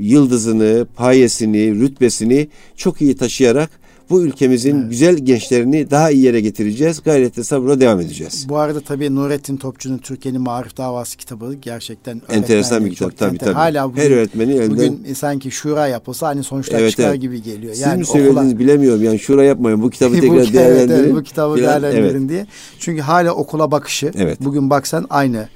yıldızını, 0.01 0.87
payesini, 0.97 1.81
rütbesini 1.81 2.49
çok 2.77 3.03
iyi 3.03 3.17
taşıyarak 3.17 3.80
bu 4.11 4.23
ülkemizin 4.23 4.81
evet. 4.81 4.91
güzel 4.91 5.17
gençlerini 5.17 5.91
daha 5.91 6.11
iyi 6.11 6.23
yere 6.23 6.41
getireceğiz. 6.41 7.03
Gayretle 7.03 7.45
sabırla 7.45 7.81
devam 7.81 8.01
edeceğiz. 8.01 8.47
Bu 8.49 8.59
arada 8.59 8.81
tabii 8.81 9.15
Nurettin 9.15 9.57
Topçu'nun 9.57 9.99
Türkiye'nin 9.99 10.41
Marif 10.41 10.77
Davası 10.77 11.17
kitabı 11.17 11.55
gerçekten 11.55 12.23
enteresan 12.31 12.85
bir 12.85 12.91
kitap 12.91 13.17
tabii 13.19 13.39
tabii. 13.39 13.53
Hala 13.53 13.89
bugün, 13.91 14.03
Her 14.03 14.11
öğretmenin 14.11 14.61
elinden 14.61 14.71
bugün 14.71 15.15
sanki 15.15 15.51
şura 15.51 15.87
yapılsa 15.87 16.29
hani 16.29 16.45
sonuçlar 16.45 16.79
evet, 16.79 16.91
çıkar 16.91 17.11
evet. 17.11 17.21
gibi 17.21 17.43
geliyor. 17.43 17.73
Siz 17.75 17.83
yani 17.83 17.99
mi 17.99 18.07
söylediniz 18.07 18.37
okula... 18.37 18.59
bilemiyorum. 18.59 19.05
Yani 19.05 19.19
şura 19.19 19.45
yapmayın. 19.45 19.83
Bu 19.83 19.91
kitabı 19.91 20.21
tekrar 20.21 20.49
bu, 20.49 20.53
değerlendirin. 20.53 20.89
Evet, 20.89 21.05
evet, 21.05 21.15
bu 21.15 21.23
kitabı 21.23 21.57
Biraz, 21.57 21.83
değerlendirin 21.83 22.21
evet. 22.21 22.29
diye. 22.29 22.47
Çünkü 22.79 23.03
hala 23.03 23.33
okula 23.33 23.71
bakışı. 23.71 24.13
Evet. 24.15 24.39
Bugün 24.41 24.71
baksan 24.71 25.07
aynı. 25.11 25.49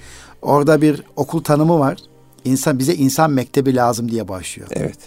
Orada 0.43 0.83
bir 0.83 1.03
okul 1.17 1.43
tanımı 1.43 1.79
var. 1.79 1.99
İnsan 2.45 2.79
bize 2.79 2.95
insan 2.95 3.31
mektebi 3.31 3.75
lazım 3.75 4.11
diye 4.11 4.29
başlıyor. 4.29 4.69
Evet. 4.73 4.99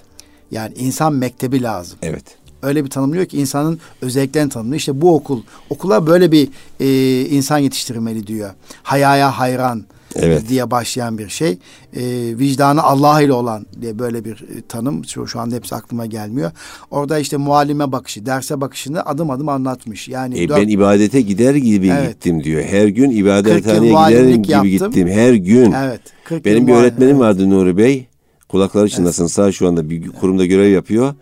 Yani 0.52 0.74
insan 0.78 1.14
mektebi 1.14 1.64
lazım. 1.64 2.00
Evet 2.02 2.24
öyle 2.62 2.86
bir 2.86 2.90
tanımlıyor 2.90 3.26
ki 3.26 3.38
insanın 3.38 3.80
özelliklerini 4.02 4.50
tanımlıyor. 4.50 4.80
İşte 4.80 5.02
bu 5.02 5.16
okul, 5.16 5.42
okula 5.70 6.08
böyle 6.08 6.32
bir 6.32 6.50
e, 6.80 7.22
insan 7.26 7.58
yetiştirmeli 7.58 8.28
diyor. 8.28 8.50
Hayaya 8.84 9.40
hayran 9.40 9.86
evet. 10.16 10.50
diye 10.50 10.72
başlayan 10.72 11.18
bir 11.18 11.30
şey. 11.30 11.58
E, 11.96 12.04
vicdanı 12.38 12.84
Allah 12.84 13.22
ile 13.22 13.34
olan 13.34 13.66
diye 13.82 14.00
böyle 14.00 14.26
bir 14.26 14.34
e, 14.34 14.62
tanım. 14.70 15.06
Şu, 15.06 15.28
şu 15.28 15.40
anda 15.40 15.56
hepsi 15.56 15.76
aklıma 15.76 16.06
gelmiyor. 16.06 16.52
Orada 16.92 17.20
işte 17.20 17.38
muallime 17.38 17.92
bakışı, 17.92 18.26
derse 18.26 18.62
bakışını 18.62 19.06
adım 19.06 19.30
adım 19.30 19.50
anlatmış. 19.50 20.08
Yani 20.08 20.40
e, 20.40 20.50
dört, 20.50 20.58
ben 20.58 20.68
ibadete 20.68 21.22
gider 21.22 21.56
gibi 21.56 21.88
evet. 21.88 22.10
gittim 22.10 22.44
diyor. 22.44 22.64
Her 22.64 22.88
gün 22.88 23.12
ibadethaneye 23.12 23.92
giderim 23.92 24.44
gibi 24.44 24.52
yaptım. 24.52 24.72
gittim. 24.72 25.08
Her 25.08 25.34
gün. 25.34 25.72
Evet. 25.72 26.02
Benim 26.46 26.68
bir 26.68 26.74
öğretmenim 26.74 27.16
evet. 27.16 27.22
vardı 27.22 27.50
Nuri 27.50 27.78
Bey. 27.78 28.08
Kulakları 28.50 28.90
çınlasın 28.90 29.24
evet. 29.24 29.32
sağ 29.32 29.52
şu 29.52 29.68
anda 29.68 29.90
bir 29.90 30.08
kurumda 30.08 30.46
görev 30.46 30.72
yapıyor. 30.72 31.14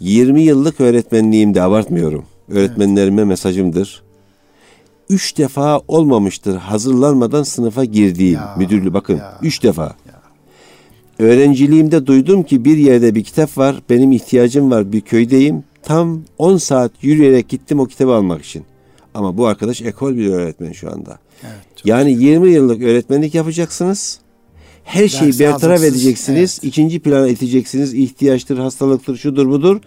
20 0.00 0.42
yıllık 0.42 0.80
öğretmenliğimde 0.80 1.62
abartmıyorum. 1.62 2.24
Öğretmenlerime 2.48 3.20
evet. 3.20 3.28
mesajımdır. 3.28 4.02
Üç 5.08 5.38
defa 5.38 5.80
olmamıştır 5.88 6.56
hazırlanmadan 6.56 7.42
sınıfa 7.42 7.84
girdiğim 7.84 8.34
ya, 8.34 8.54
müdürlüğü 8.58 8.94
bakın. 8.94 9.16
Ya, 9.16 9.38
üç 9.42 9.62
defa. 9.62 9.82
Ya. 9.82 10.20
Öğrenciliğimde 11.18 12.06
duydum 12.06 12.42
ki 12.42 12.64
bir 12.64 12.76
yerde 12.76 13.14
bir 13.14 13.24
kitap 13.24 13.58
var. 13.58 13.82
Benim 13.90 14.12
ihtiyacım 14.12 14.70
var. 14.70 14.92
Bir 14.92 15.00
köydeyim. 15.00 15.64
Tam 15.82 16.22
10 16.38 16.56
saat 16.56 16.92
yürüyerek 17.02 17.48
gittim 17.48 17.80
o 17.80 17.86
kitabı 17.86 18.14
almak 18.14 18.44
için. 18.44 18.64
Ama 19.14 19.36
bu 19.36 19.46
arkadaş 19.46 19.82
ekol 19.82 20.16
bir 20.16 20.28
öğretmen 20.28 20.72
şu 20.72 20.92
anda. 20.92 21.18
Evet, 21.42 21.84
yani 21.84 22.12
20 22.12 22.50
yıllık 22.50 22.82
öğretmenlik 22.82 23.34
yapacaksınız 23.34 24.19
her 24.90 25.08
şeyi 25.08 25.38
bertaraf 25.38 25.82
edeceksiniz. 25.82 26.58
Evet. 26.62 26.64
ikinci 26.64 27.00
plana 27.00 27.28
iteceksiniz. 27.28 27.94
İhtiyaçtır, 27.94 28.58
hastalıktır, 28.58 29.16
şudur 29.16 29.48
budur. 29.48 29.80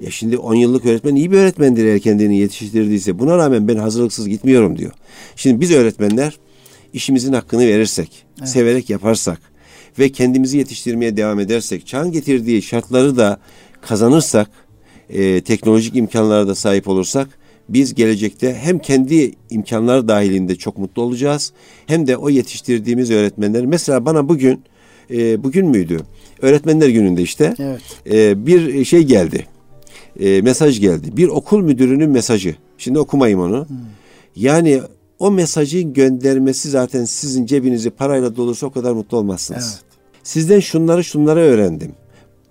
Ya 0.00 0.10
şimdi 0.10 0.38
10 0.38 0.54
yıllık 0.54 0.86
öğretmen 0.86 1.14
iyi 1.14 1.32
bir 1.32 1.36
öğretmendir 1.36 1.84
eğer 1.84 2.00
kendini 2.00 2.38
yetiştirdiyse. 2.38 3.18
Buna 3.18 3.38
rağmen 3.38 3.68
ben 3.68 3.76
hazırlıksız 3.76 4.28
gitmiyorum 4.28 4.78
diyor. 4.78 4.92
Şimdi 5.36 5.60
biz 5.60 5.70
öğretmenler 5.72 6.38
işimizin 6.92 7.32
hakkını 7.32 7.66
verirsek, 7.66 8.24
evet. 8.38 8.48
severek 8.48 8.90
yaparsak 8.90 9.40
ve 9.98 10.12
kendimizi 10.12 10.58
yetiştirmeye 10.58 11.16
devam 11.16 11.40
edersek, 11.40 11.86
çağın 11.86 12.12
getirdiği 12.12 12.62
şartları 12.62 13.16
da 13.16 13.40
kazanırsak, 13.80 14.50
e, 15.10 15.40
teknolojik 15.40 15.96
imkanlara 15.96 16.48
da 16.48 16.54
sahip 16.54 16.88
olursak 16.88 17.37
biz 17.68 17.94
gelecekte 17.94 18.54
hem 18.54 18.78
kendi 18.78 19.32
imkanlar 19.50 20.08
dahilinde 20.08 20.56
çok 20.56 20.78
mutlu 20.78 21.02
olacağız 21.02 21.52
hem 21.86 22.06
de 22.06 22.16
o 22.16 22.30
yetiştirdiğimiz 22.30 23.10
öğretmenler 23.10 23.66
mesela 23.66 24.04
bana 24.04 24.28
bugün 24.28 24.62
e, 25.10 25.44
bugün 25.44 25.66
müydü? 25.66 26.00
Öğretmenler 26.42 26.88
gününde 26.88 27.22
işte 27.22 27.54
evet. 27.58 27.80
e, 28.10 28.46
bir 28.46 28.84
şey 28.84 29.02
geldi. 29.02 29.46
E, 30.20 30.42
mesaj 30.42 30.80
geldi. 30.80 31.16
Bir 31.16 31.28
okul 31.28 31.62
müdürünün 31.62 32.10
mesajı. 32.10 32.56
Şimdi 32.78 32.98
okumayayım 32.98 33.40
onu. 33.40 33.68
Hmm. 33.68 33.76
Yani 34.36 34.80
o 35.18 35.30
mesajın 35.30 35.92
göndermesi 35.92 36.70
zaten 36.70 37.04
sizin 37.04 37.46
cebinizi 37.46 37.90
parayla 37.90 38.36
dolursa 38.36 38.66
o 38.66 38.70
kadar 38.70 38.92
mutlu 38.92 39.16
olmazsınız. 39.16 39.80
Evet. 39.82 39.98
Sizden 40.22 40.60
şunları 40.60 41.04
şunları 41.04 41.40
öğrendim. 41.40 41.92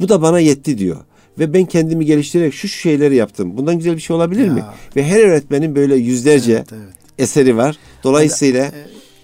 Bu 0.01 0.09
da 0.09 0.21
bana 0.21 0.39
yetti 0.39 0.77
diyor 0.77 0.97
ve 1.39 1.53
ben 1.53 1.65
kendimi 1.65 2.05
geliştirerek 2.05 2.53
şu, 2.53 2.67
şu 2.67 2.77
şeyleri 2.77 3.15
yaptım. 3.15 3.57
Bundan 3.57 3.77
güzel 3.77 3.95
bir 3.95 4.01
şey 4.01 4.15
olabilir 4.15 4.45
ya. 4.45 4.53
mi? 4.53 4.63
Ve 4.95 5.03
her 5.03 5.19
öğretmenin 5.19 5.75
böyle 5.75 5.95
yüzlerce 5.95 6.53
evet, 6.53 6.73
evet. 6.73 6.93
eseri 7.17 7.57
var. 7.57 7.77
Dolayısıyla 8.03 8.65
e, 8.65 8.71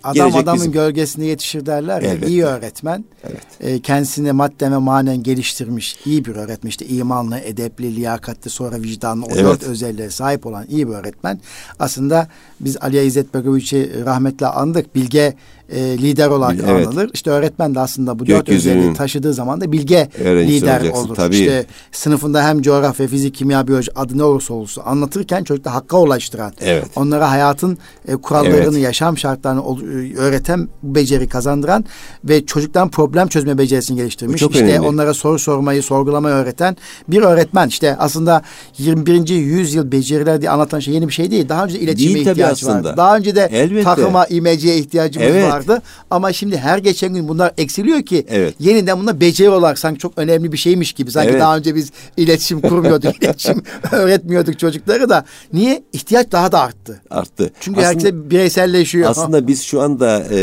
Adam 0.04 0.36
adamın 0.36 0.60
bizim. 0.60 0.72
gölgesinde 0.72 1.26
yetişir 1.26 1.66
derler 1.66 2.02
ya. 2.02 2.14
Evet. 2.14 2.30
İyi 2.30 2.46
öğretmen. 2.46 3.06
Evet. 3.24 3.42
E, 3.60 3.80
kendisini 3.80 4.32
madden 4.32 4.72
ve 4.72 4.78
manen 4.78 5.24
geliştirmiş 5.24 5.96
iyi 6.06 6.26
bir 6.26 6.36
öğretmen. 6.36 6.70
İşte 6.70 6.86
imanlı, 6.86 7.40
edepli, 7.40 7.96
liyakatli, 7.96 8.50
sonra 8.50 8.82
vicdanlı, 8.82 9.26
o 9.26 9.30
evet. 9.32 9.44
dört 9.44 9.64
özelliğe 9.64 10.10
sahip 10.10 10.46
olan 10.46 10.66
iyi 10.70 10.88
bir 10.88 10.94
öğretmen. 10.94 11.40
Aslında 11.80 12.28
biz 12.60 12.78
Ali 12.82 13.06
İzzet 13.06 13.34
Begoviç'i 13.34 14.06
rahmetle 14.06 14.48
andık. 14.48 14.96
Bilge 14.96 15.34
e, 15.74 15.98
lider 15.98 16.28
olarak 16.28 16.58
evet. 16.68 16.88
anılır. 16.88 17.10
İşte 17.14 17.30
öğretmen 17.30 17.76
de 17.76 17.80
aslında 17.80 18.20
bu 18.20 18.28
dört 18.28 18.50
özelliği 18.50 18.94
taşıdığı 18.94 19.34
zaman 19.34 19.62
da 19.62 19.72
bilge 19.72 20.10
lider 20.20 20.90
olur. 20.90 21.16
Tabii. 21.16 21.36
İşte 21.36 21.66
sınıfında 21.92 22.44
hem 22.48 22.62
coğrafya, 22.62 23.08
fizik, 23.08 23.36
kimya, 23.36 23.68
biyoloji 23.68 23.92
adı 23.96 24.18
ne 24.18 24.24
olursa 24.24 24.54
olsun 24.54 24.84
anlatırken 24.86 25.44
çocukta 25.44 25.74
hakka 25.74 25.98
ulaştıran, 25.98 26.54
evet. 26.62 26.86
onlara 26.96 27.32
hayatın 27.32 27.78
e, 28.08 28.16
kurallarını, 28.16 28.76
evet. 28.76 28.84
yaşam 28.84 29.18
şartlarını 29.18 29.62
e, 29.62 30.16
öğreten 30.18 30.68
beceri 30.84 31.30
kazandıran 31.30 31.86
ve 32.24 32.46
çocuktan 32.46 32.90
problem 32.90 33.28
çözme 33.28 33.58
becerisini 33.58 33.98
geliştirmiş. 33.98 34.42
işte 34.42 34.64
önemli. 34.64 34.88
onlara 34.88 35.14
soru 35.14 35.40
sormayı, 35.40 35.84
sorgulamayı 35.84 36.36
öğreten 36.36 36.78
bir 37.08 37.22
öğretmen. 37.22 37.68
İşte 37.68 37.96
aslında 38.00 38.42
21. 38.78 39.30
yüzyıl 39.30 39.92
beceriler 39.92 40.42
diye 40.42 40.52
anlatan 40.52 40.80
şey 40.80 40.94
yeni 40.94 41.08
bir 41.08 41.14
şey 41.14 41.32
değil. 41.32 41.50
Daha 41.50 41.64
önce 41.64 41.80
iletişime 41.80 42.16
değil, 42.16 42.28
ihtiyaç 42.28 42.66
vardı. 42.66 42.94
Daha 42.98 43.18
önce 43.18 43.36
de 43.36 43.50
Elbette. 43.52 43.84
takıma, 43.84 44.26
imeciye 44.26 44.78
ihtiyacımız 44.78 45.30
evet. 45.30 45.52
var 45.52 45.63
vardı. 45.70 45.82
Ama 46.10 46.34
şimdi 46.34 46.58
her 46.58 46.78
geçen 46.78 47.14
gün 47.14 47.28
bunlar 47.28 47.54
eksiliyor 47.58 48.02
ki 48.02 48.26
evet. 48.30 48.56
yeniden 48.60 49.00
bunlar 49.00 49.20
beceri 49.20 49.50
olarak 49.50 49.80
sanki 49.80 50.00
çok 50.00 50.14
önemli 50.18 50.52
bir 50.52 50.58
şeymiş 50.58 50.94
gibi. 50.94 51.12
Sanki 51.12 51.30
evet. 51.30 51.42
daha 51.42 51.58
önce 51.58 51.76
biz 51.76 51.92
iletişim 52.18 52.62
kurmuyorduk, 52.62 53.16
iletişim 53.24 53.64
öğretmiyorduk 53.92 54.60
çocukları 54.60 55.10
da. 55.10 55.26
Niye? 55.54 55.84
ihtiyaç 55.94 56.32
daha 56.32 56.52
da 56.52 56.62
arttı. 56.62 57.02
Arttı. 57.10 57.52
Çünkü 57.60 57.82
aslında, 57.82 57.90
herkes 57.90 58.14
bireyselleşiyor. 58.32 59.10
Aslında 59.10 59.48
biz 59.48 59.64
şu 59.64 59.82
anda 59.82 60.24
e, 60.32 60.40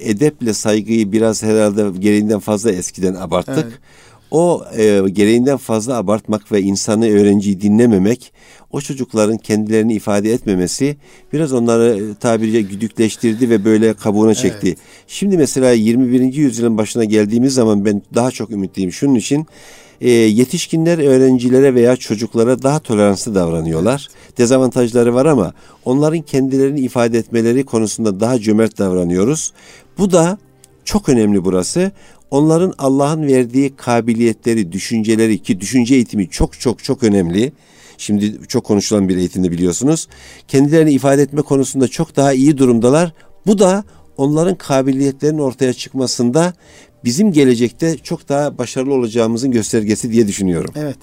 edeple 0.00 0.52
saygıyı 0.52 1.12
biraz 1.12 1.42
herhalde 1.42 1.98
gereğinden 1.98 2.40
fazla 2.40 2.72
eskiden 2.72 3.14
abarttık. 3.14 3.64
Evet. 3.64 3.78
O 4.30 4.64
e, 4.76 5.02
gereğinden 5.08 5.56
fazla 5.56 5.96
abartmak 5.96 6.52
ve 6.52 6.60
insanı 6.60 7.08
öğrenciyi 7.08 7.60
dinlememek 7.60 8.32
o 8.70 8.80
çocukların 8.80 9.38
kendilerini 9.38 9.94
ifade 9.94 10.32
etmemesi 10.32 10.96
biraz 11.32 11.52
onları 11.52 12.10
e, 12.10 12.14
tabiriyle 12.14 12.60
güdükleştirdi 12.60 13.50
ve 13.50 13.64
böyle 13.64 13.94
kabuğuna 13.94 14.34
çekti. 14.34 14.66
Evet. 14.66 14.78
Şimdi 15.06 15.36
mesela 15.36 15.72
21. 15.72 16.34
yüzyılın 16.34 16.78
başına 16.78 17.04
geldiğimiz 17.04 17.54
zaman 17.54 17.84
ben 17.84 18.02
daha 18.14 18.30
çok 18.30 18.50
ümitliyim. 18.50 18.92
Şunun 18.92 19.14
için 19.14 19.46
e, 20.00 20.10
yetişkinler 20.10 20.98
öğrencilere 20.98 21.74
veya 21.74 21.96
çocuklara 21.96 22.62
daha 22.62 22.78
toleranslı 22.78 23.34
davranıyorlar. 23.34 24.08
Evet. 24.10 24.38
Dezavantajları 24.38 25.14
var 25.14 25.26
ama 25.26 25.54
onların 25.84 26.22
kendilerini 26.22 26.80
ifade 26.80 27.18
etmeleri 27.18 27.64
konusunda 27.64 28.20
daha 28.20 28.38
cömert 28.38 28.78
davranıyoruz. 28.78 29.52
Bu 29.98 30.12
da 30.12 30.38
çok 30.84 31.08
önemli 31.08 31.44
burası. 31.44 31.92
Onların 32.30 32.74
Allah'ın 32.78 33.26
verdiği 33.26 33.76
kabiliyetleri, 33.76 34.72
düşünceleri 34.72 35.38
ki 35.38 35.60
düşünce 35.60 35.94
eğitimi 35.94 36.28
çok 36.30 36.60
çok 36.60 36.84
çok 36.84 37.02
önemli. 37.02 37.52
Şimdi 37.98 38.46
çok 38.48 38.64
konuşulan 38.64 39.08
bir 39.08 39.16
eğitimde 39.16 39.50
biliyorsunuz. 39.50 40.08
Kendilerini 40.48 40.92
ifade 40.92 41.22
etme 41.22 41.42
konusunda 41.42 41.88
çok 41.88 42.16
daha 42.16 42.32
iyi 42.32 42.58
durumdalar. 42.58 43.12
Bu 43.46 43.58
da 43.58 43.84
onların 44.16 44.54
kabiliyetlerinin 44.54 45.38
ortaya 45.38 45.72
çıkmasında 45.72 46.52
bizim 47.04 47.32
gelecekte 47.32 47.98
çok 47.98 48.28
daha 48.28 48.58
başarılı 48.58 48.94
olacağımızın 48.94 49.50
göstergesi 49.50 50.12
diye 50.12 50.28
düşünüyorum. 50.28 50.74
Evet. 50.76 50.96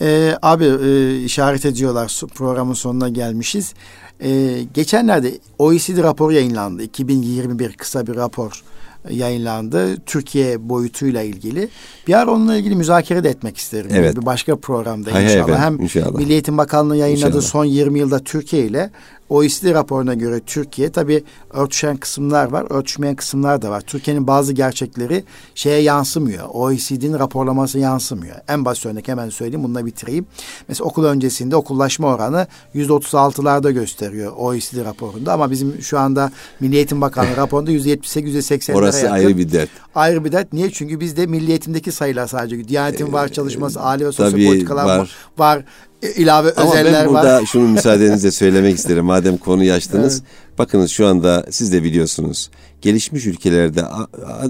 Ee, 0.00 0.32
abi 0.42 0.64
e, 0.64 1.22
işaret 1.24 1.66
ediyorlar 1.66 2.20
programın 2.34 2.74
sonuna 2.74 3.08
gelmişiz. 3.08 3.74
Ee, 4.20 4.58
geçenlerde 4.74 5.38
OECD 5.58 5.98
raporu 5.98 6.32
yayınlandı. 6.32 6.82
2021 6.82 7.72
kısa 7.72 8.06
bir 8.06 8.14
rapor 8.14 8.62
yayınlandı. 9.10 9.96
Türkiye 9.96 10.68
boyutuyla 10.68 11.22
ilgili. 11.22 11.68
Bir 12.06 12.14
ara 12.14 12.30
onunla 12.30 12.56
ilgili 12.56 12.76
müzakere 12.76 13.24
de 13.24 13.28
etmek 13.28 13.56
isterim. 13.56 13.90
Evet. 13.94 14.16
Bir 14.16 14.26
başka 14.26 14.56
programda 14.56 15.14
hay 15.14 15.24
inşallah. 15.24 15.58
Hay 15.58 15.66
Hem 15.66 15.80
inşallah. 15.80 16.18
Milli 16.18 16.32
Eğitim 16.32 16.58
Bakanlığı 16.58 16.96
yayınladığı 16.96 17.26
inşallah. 17.28 17.42
son 17.42 17.64
20 17.64 17.98
yılda 17.98 18.18
Türkiye 18.18 18.64
ile 18.66 18.90
OECD 19.28 19.74
raporuna 19.74 20.14
göre 20.14 20.40
Türkiye 20.40 20.90
tabii 20.90 21.24
örtüşen 21.50 21.96
kısımlar 21.96 22.52
var, 22.52 22.66
örtüşmeyen 22.70 23.16
kısımlar 23.16 23.62
da 23.62 23.70
var. 23.70 23.80
Türkiye'nin 23.80 24.26
bazı 24.26 24.52
gerçekleri 24.52 25.24
şeye 25.54 25.80
yansımıyor. 25.80 26.44
OECD'nin 26.52 27.18
raporlaması 27.18 27.78
yansımıyor. 27.78 28.36
En 28.48 28.64
basit 28.64 28.86
örnek 28.86 29.08
hemen 29.08 29.28
söyleyeyim, 29.28 29.64
bununla 29.64 29.86
bitireyim. 29.86 30.26
Mesela 30.68 30.88
okul 30.88 31.04
öncesinde 31.04 31.56
okullaşma 31.56 32.14
oranı 32.14 32.46
yüzde 32.74 32.92
otuz 32.92 33.14
altılarda 33.14 33.70
gösteriyor 33.70 34.32
OECD 34.36 34.84
raporunda 34.84 35.32
ama 35.32 35.50
bizim 35.50 35.82
şu 35.82 35.98
anda 35.98 36.32
Milli 36.60 36.76
Eğitim 36.76 37.00
Bakanlığı 37.00 37.36
raporunda 37.36 37.70
yüzde 37.70 37.90
yetmiş 37.90 38.10
sekiz, 38.10 38.28
yüzde 38.28 38.42
seksenlere 38.42 38.82
Orası 38.84 39.04
yakın. 39.04 39.14
ayrı 39.14 39.38
bir 39.38 39.52
dert. 39.52 39.70
Ayrı 39.94 40.24
bir 40.24 40.32
dert. 40.32 40.52
Niye? 40.52 40.70
Çünkü 40.70 41.00
bizde 41.00 41.26
Milli 41.26 41.50
Eğitim'deki 41.50 41.92
sayılar 41.92 42.26
sadece. 42.26 42.68
Diyanetin 42.68 43.12
var 43.12 43.28
çalışması, 43.28 43.80
aile 43.80 44.06
ve 44.06 44.12
sosyal 44.12 44.46
politikalar 44.46 44.84
var. 44.98 45.10
var 45.38 45.64
ilave 46.02 46.52
Ama 46.56 46.70
özeller 46.70 46.92
var. 46.92 46.98
Ama 46.98 47.06
ben 47.06 47.14
burada 47.14 47.40
var. 47.40 47.46
şunu 47.46 47.68
müsaadenizle 47.68 48.30
söylemek 48.42 48.76
isterim. 48.76 49.04
Madem 49.04 49.36
konuyu 49.36 49.72
açtınız. 49.72 50.14
Evet. 50.14 50.58
Bakınız 50.58 50.90
şu 50.90 51.06
anda 51.06 51.46
siz 51.50 51.72
de 51.72 51.82
biliyorsunuz. 51.82 52.50
Gelişmiş 52.82 53.26
ülkelerde 53.26 53.84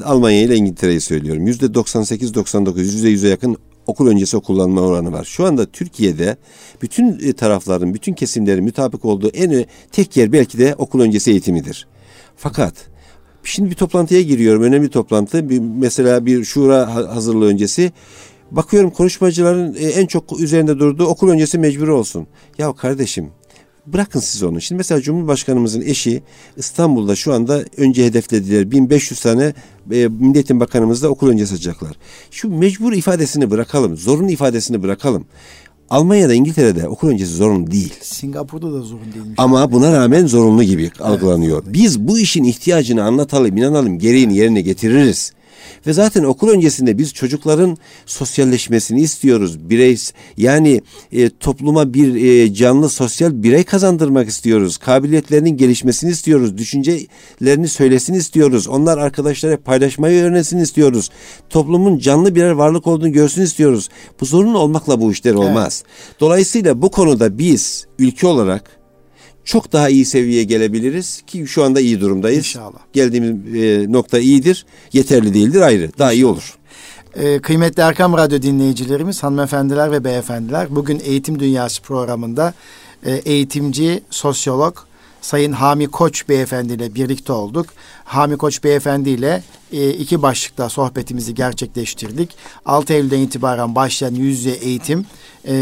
Almanya 0.04 0.42
ile 0.42 0.56
İngiltere'yi 0.56 1.00
söylüyorum. 1.00 1.46
Yüzde 1.46 1.66
98-99, 1.66 2.78
yüzde 2.78 3.08
yüze 3.08 3.28
yakın 3.28 3.56
okul 3.86 4.06
öncesi 4.06 4.36
okullanma 4.36 4.80
oranı 4.80 5.12
var. 5.12 5.24
Şu 5.24 5.44
anda 5.44 5.66
Türkiye'de 5.66 6.36
bütün 6.82 7.28
e, 7.28 7.32
tarafların, 7.32 7.94
bütün 7.94 8.12
kesimlerin 8.12 8.64
mütabık 8.64 9.04
olduğu 9.04 9.28
en 9.28 9.64
tek 9.92 10.16
yer 10.16 10.32
belki 10.32 10.58
de 10.58 10.74
okul 10.78 11.00
öncesi 11.00 11.30
eğitimidir. 11.30 11.86
Fakat 12.36 12.74
şimdi 13.44 13.70
bir 13.70 13.74
toplantıya 13.74 14.22
giriyorum. 14.22 14.62
Önemli 14.62 14.90
toplantı. 14.90 15.50
Bir, 15.50 15.58
mesela 15.58 16.26
bir 16.26 16.44
şura 16.44 16.94
hazırlığı 16.94 17.46
öncesi 17.46 17.92
Bakıyorum 18.50 18.90
konuşmacıların 18.90 19.74
e, 19.74 19.84
en 19.84 20.06
çok 20.06 20.40
üzerinde 20.40 20.78
durduğu 20.78 21.06
okul 21.06 21.28
öncesi 21.28 21.58
mecbur 21.58 21.88
olsun. 21.88 22.26
Ya 22.58 22.72
kardeşim 22.72 23.30
bırakın 23.86 24.20
siz 24.20 24.42
onu. 24.42 24.60
Şimdi 24.60 24.76
mesela 24.76 25.00
Cumhurbaşkanımızın 25.00 25.80
eşi 25.80 26.22
İstanbul'da 26.56 27.16
şu 27.16 27.34
anda 27.34 27.64
önce 27.76 28.06
hedeflediler. 28.06 28.70
1500 28.70 29.20
tane 29.20 29.54
e, 29.92 30.08
Milliyetin 30.08 30.60
Bakanımız 30.60 31.02
da 31.02 31.08
okul 31.08 31.28
öncesi 31.28 31.54
açacaklar. 31.54 31.96
Şu 32.30 32.50
mecbur 32.50 32.92
ifadesini 32.92 33.50
bırakalım. 33.50 33.96
Zorunlu 33.96 34.30
ifadesini 34.30 34.82
bırakalım. 34.82 35.26
Almanya'da, 35.90 36.34
İngiltere'de 36.34 36.88
okul 36.88 37.08
öncesi 37.08 37.32
zorunlu 37.32 37.70
değil. 37.70 37.94
Singapur'da 38.00 38.72
da 38.72 38.80
zorunlu 38.80 39.14
değilmiş. 39.14 39.34
Ama 39.36 39.72
buna 39.72 39.92
rağmen 39.92 40.26
zorunlu 40.26 40.62
gibi 40.62 40.82
evet, 40.82 41.00
algılanıyor. 41.00 41.62
Evet. 41.64 41.74
Biz 41.74 42.00
bu 42.00 42.18
işin 42.18 42.44
ihtiyacını 42.44 43.04
anlatalım, 43.04 43.56
inanalım, 43.56 43.98
gereğini 43.98 44.36
yerine 44.36 44.60
getiririz. 44.60 45.32
Ve 45.86 45.92
zaten 45.92 46.24
okul 46.24 46.48
öncesinde 46.48 46.98
biz 46.98 47.14
çocukların 47.14 47.76
sosyalleşmesini 48.06 49.00
istiyoruz. 49.00 49.70
Birey 49.70 49.98
yani 50.36 50.80
e, 51.12 51.30
topluma 51.30 51.94
bir 51.94 52.14
e, 52.14 52.54
canlı 52.54 52.88
sosyal 52.88 53.42
birey 53.42 53.64
kazandırmak 53.64 54.28
istiyoruz. 54.28 54.76
Kabiliyetlerinin 54.76 55.56
gelişmesini 55.56 56.10
istiyoruz. 56.10 56.58
Düşüncelerini 56.58 57.68
söylesin 57.68 58.14
istiyoruz. 58.14 58.68
Onlar 58.68 58.98
arkadaşlara 58.98 59.60
paylaşmayı 59.60 60.22
öğrensin 60.22 60.58
istiyoruz. 60.58 61.10
Toplumun 61.50 61.98
canlı 61.98 62.34
birer 62.34 62.50
varlık 62.50 62.86
olduğunu 62.86 63.12
görsün 63.12 63.42
istiyoruz. 63.42 63.88
Bu 64.20 64.24
zorunlu 64.24 64.58
olmakla 64.58 65.00
bu 65.00 65.12
işler 65.12 65.34
olmaz. 65.34 65.82
Evet. 65.86 66.20
Dolayısıyla 66.20 66.82
bu 66.82 66.90
konuda 66.90 67.38
biz 67.38 67.86
ülke 67.98 68.26
olarak 68.26 68.75
çok 69.46 69.72
daha 69.72 69.88
iyi 69.88 70.04
seviyeye 70.04 70.44
gelebiliriz 70.44 71.22
ki 71.26 71.46
şu 71.46 71.64
anda 71.64 71.80
iyi 71.80 72.00
durumdayız. 72.00 72.38
İnşallah. 72.38 72.78
Geldiğimiz 72.92 73.54
e, 73.54 73.92
nokta 73.92 74.18
iyidir. 74.18 74.66
Yeterli 74.92 75.34
değildir 75.34 75.60
ayrı. 75.60 75.90
Daha 75.98 76.12
iyi 76.12 76.26
olur. 76.26 76.58
Ee, 77.16 77.38
kıymetli 77.38 77.82
Erkam 77.82 78.16
Radyo 78.16 78.42
dinleyicilerimiz, 78.42 79.22
hanımefendiler 79.22 79.92
ve 79.92 80.04
beyefendiler, 80.04 80.66
bugün 80.70 81.00
Eğitim 81.04 81.40
Dünyası 81.40 81.82
programında 81.82 82.54
e, 83.06 83.12
eğitimci, 83.12 84.02
sosyolog, 84.10 84.76
Sayın 85.20 85.52
Hami 85.52 85.86
Koç 85.86 86.28
Beyefendi 86.28 86.72
ile 86.72 86.94
birlikte 86.94 87.32
olduk. 87.32 87.66
Hami 88.06 88.36
Koç 88.36 88.64
Beyefendi 88.64 89.10
ile 89.10 89.42
e, 89.72 89.90
iki 89.90 90.22
başlıkta 90.22 90.68
sohbetimizi 90.68 91.34
gerçekleştirdik. 91.34 92.36
6 92.66 92.92
Eylül'den 92.92 93.18
itibaren 93.18 93.74
başlayan 93.74 94.14
yüz 94.14 94.38
yüze 94.38 94.50
eğitim 94.50 95.06
e, 95.48 95.54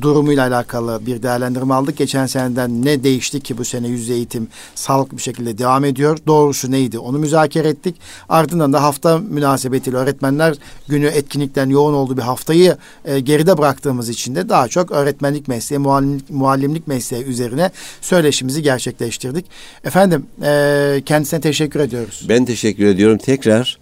durumuyla 0.00 0.48
alakalı 0.48 1.06
bir 1.06 1.22
değerlendirme 1.22 1.74
aldık. 1.74 1.96
Geçen 1.96 2.26
seneden 2.26 2.84
ne 2.84 3.02
değişti 3.02 3.40
ki 3.40 3.58
bu 3.58 3.64
sene 3.64 3.88
yüz 3.88 4.00
yüze 4.00 4.14
eğitim 4.14 4.48
sağlıklı 4.74 5.16
bir 5.16 5.22
şekilde 5.22 5.58
devam 5.58 5.84
ediyor. 5.84 6.18
Doğrusu 6.26 6.70
neydi 6.70 6.98
onu 6.98 7.18
müzakere 7.18 7.68
ettik. 7.68 7.96
Ardından 8.28 8.72
da 8.72 8.82
hafta 8.82 9.18
münasebetiyle 9.18 9.96
öğretmenler 9.96 10.54
günü 10.88 11.06
etkinlikten 11.06 11.68
yoğun 11.68 11.94
olduğu 11.94 12.16
bir 12.16 12.22
haftayı 12.22 12.76
e, 13.04 13.20
geride 13.20 13.58
bıraktığımız 13.58 14.08
için 14.08 14.34
de 14.34 14.48
daha 14.48 14.68
çok 14.68 14.90
öğretmenlik 14.92 15.48
mesleği, 15.48 15.78
muallimlik, 15.78 16.30
muallimlik 16.30 16.86
mesleği 16.86 17.24
üzerine 17.24 17.70
söyleşimizi 18.00 18.62
gerçekleştirdik. 18.62 19.46
Efendim 19.84 20.26
e, 20.42 21.02
kendisine 21.06 21.40
teşekkür 21.40 21.77
ediyoruz. 21.80 22.26
Ben 22.28 22.44
teşekkür 22.44 22.86
ediyorum. 22.86 23.18
Tekrar 23.18 23.78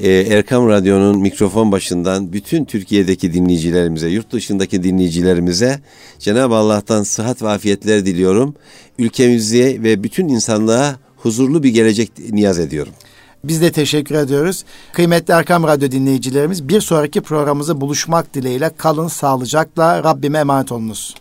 e, 0.00 0.10
Erkam 0.10 0.68
Radyo'nun 0.68 1.20
mikrofon 1.20 1.72
başından 1.72 2.32
bütün 2.32 2.64
Türkiye'deki 2.64 3.32
dinleyicilerimize, 3.32 4.08
yurt 4.08 4.32
dışındaki 4.32 4.82
dinleyicilerimize 4.82 5.80
Cenab-ı 6.18 6.54
Allah'tan 6.54 7.02
sıhhat 7.02 7.42
ve 7.42 7.48
afiyetler 7.48 8.06
diliyorum. 8.06 8.54
Ülkemize 8.98 9.82
ve 9.82 10.04
bütün 10.04 10.28
insanlığa 10.28 10.96
huzurlu 11.16 11.62
bir 11.62 11.70
gelecek 11.70 12.10
niyaz 12.32 12.58
ediyorum. 12.58 12.92
Biz 13.44 13.62
de 13.62 13.72
teşekkür 13.72 14.14
ediyoruz. 14.14 14.64
Kıymetli 14.92 15.34
Erkam 15.34 15.64
Radyo 15.64 15.90
dinleyicilerimiz 15.90 16.68
bir 16.68 16.80
sonraki 16.80 17.20
programımızda 17.20 17.80
buluşmak 17.80 18.34
dileğiyle 18.34 18.70
kalın 18.76 19.08
sağlıcakla 19.08 20.04
Rabbime 20.04 20.38
emanet 20.38 20.72
olunuz. 20.72 21.14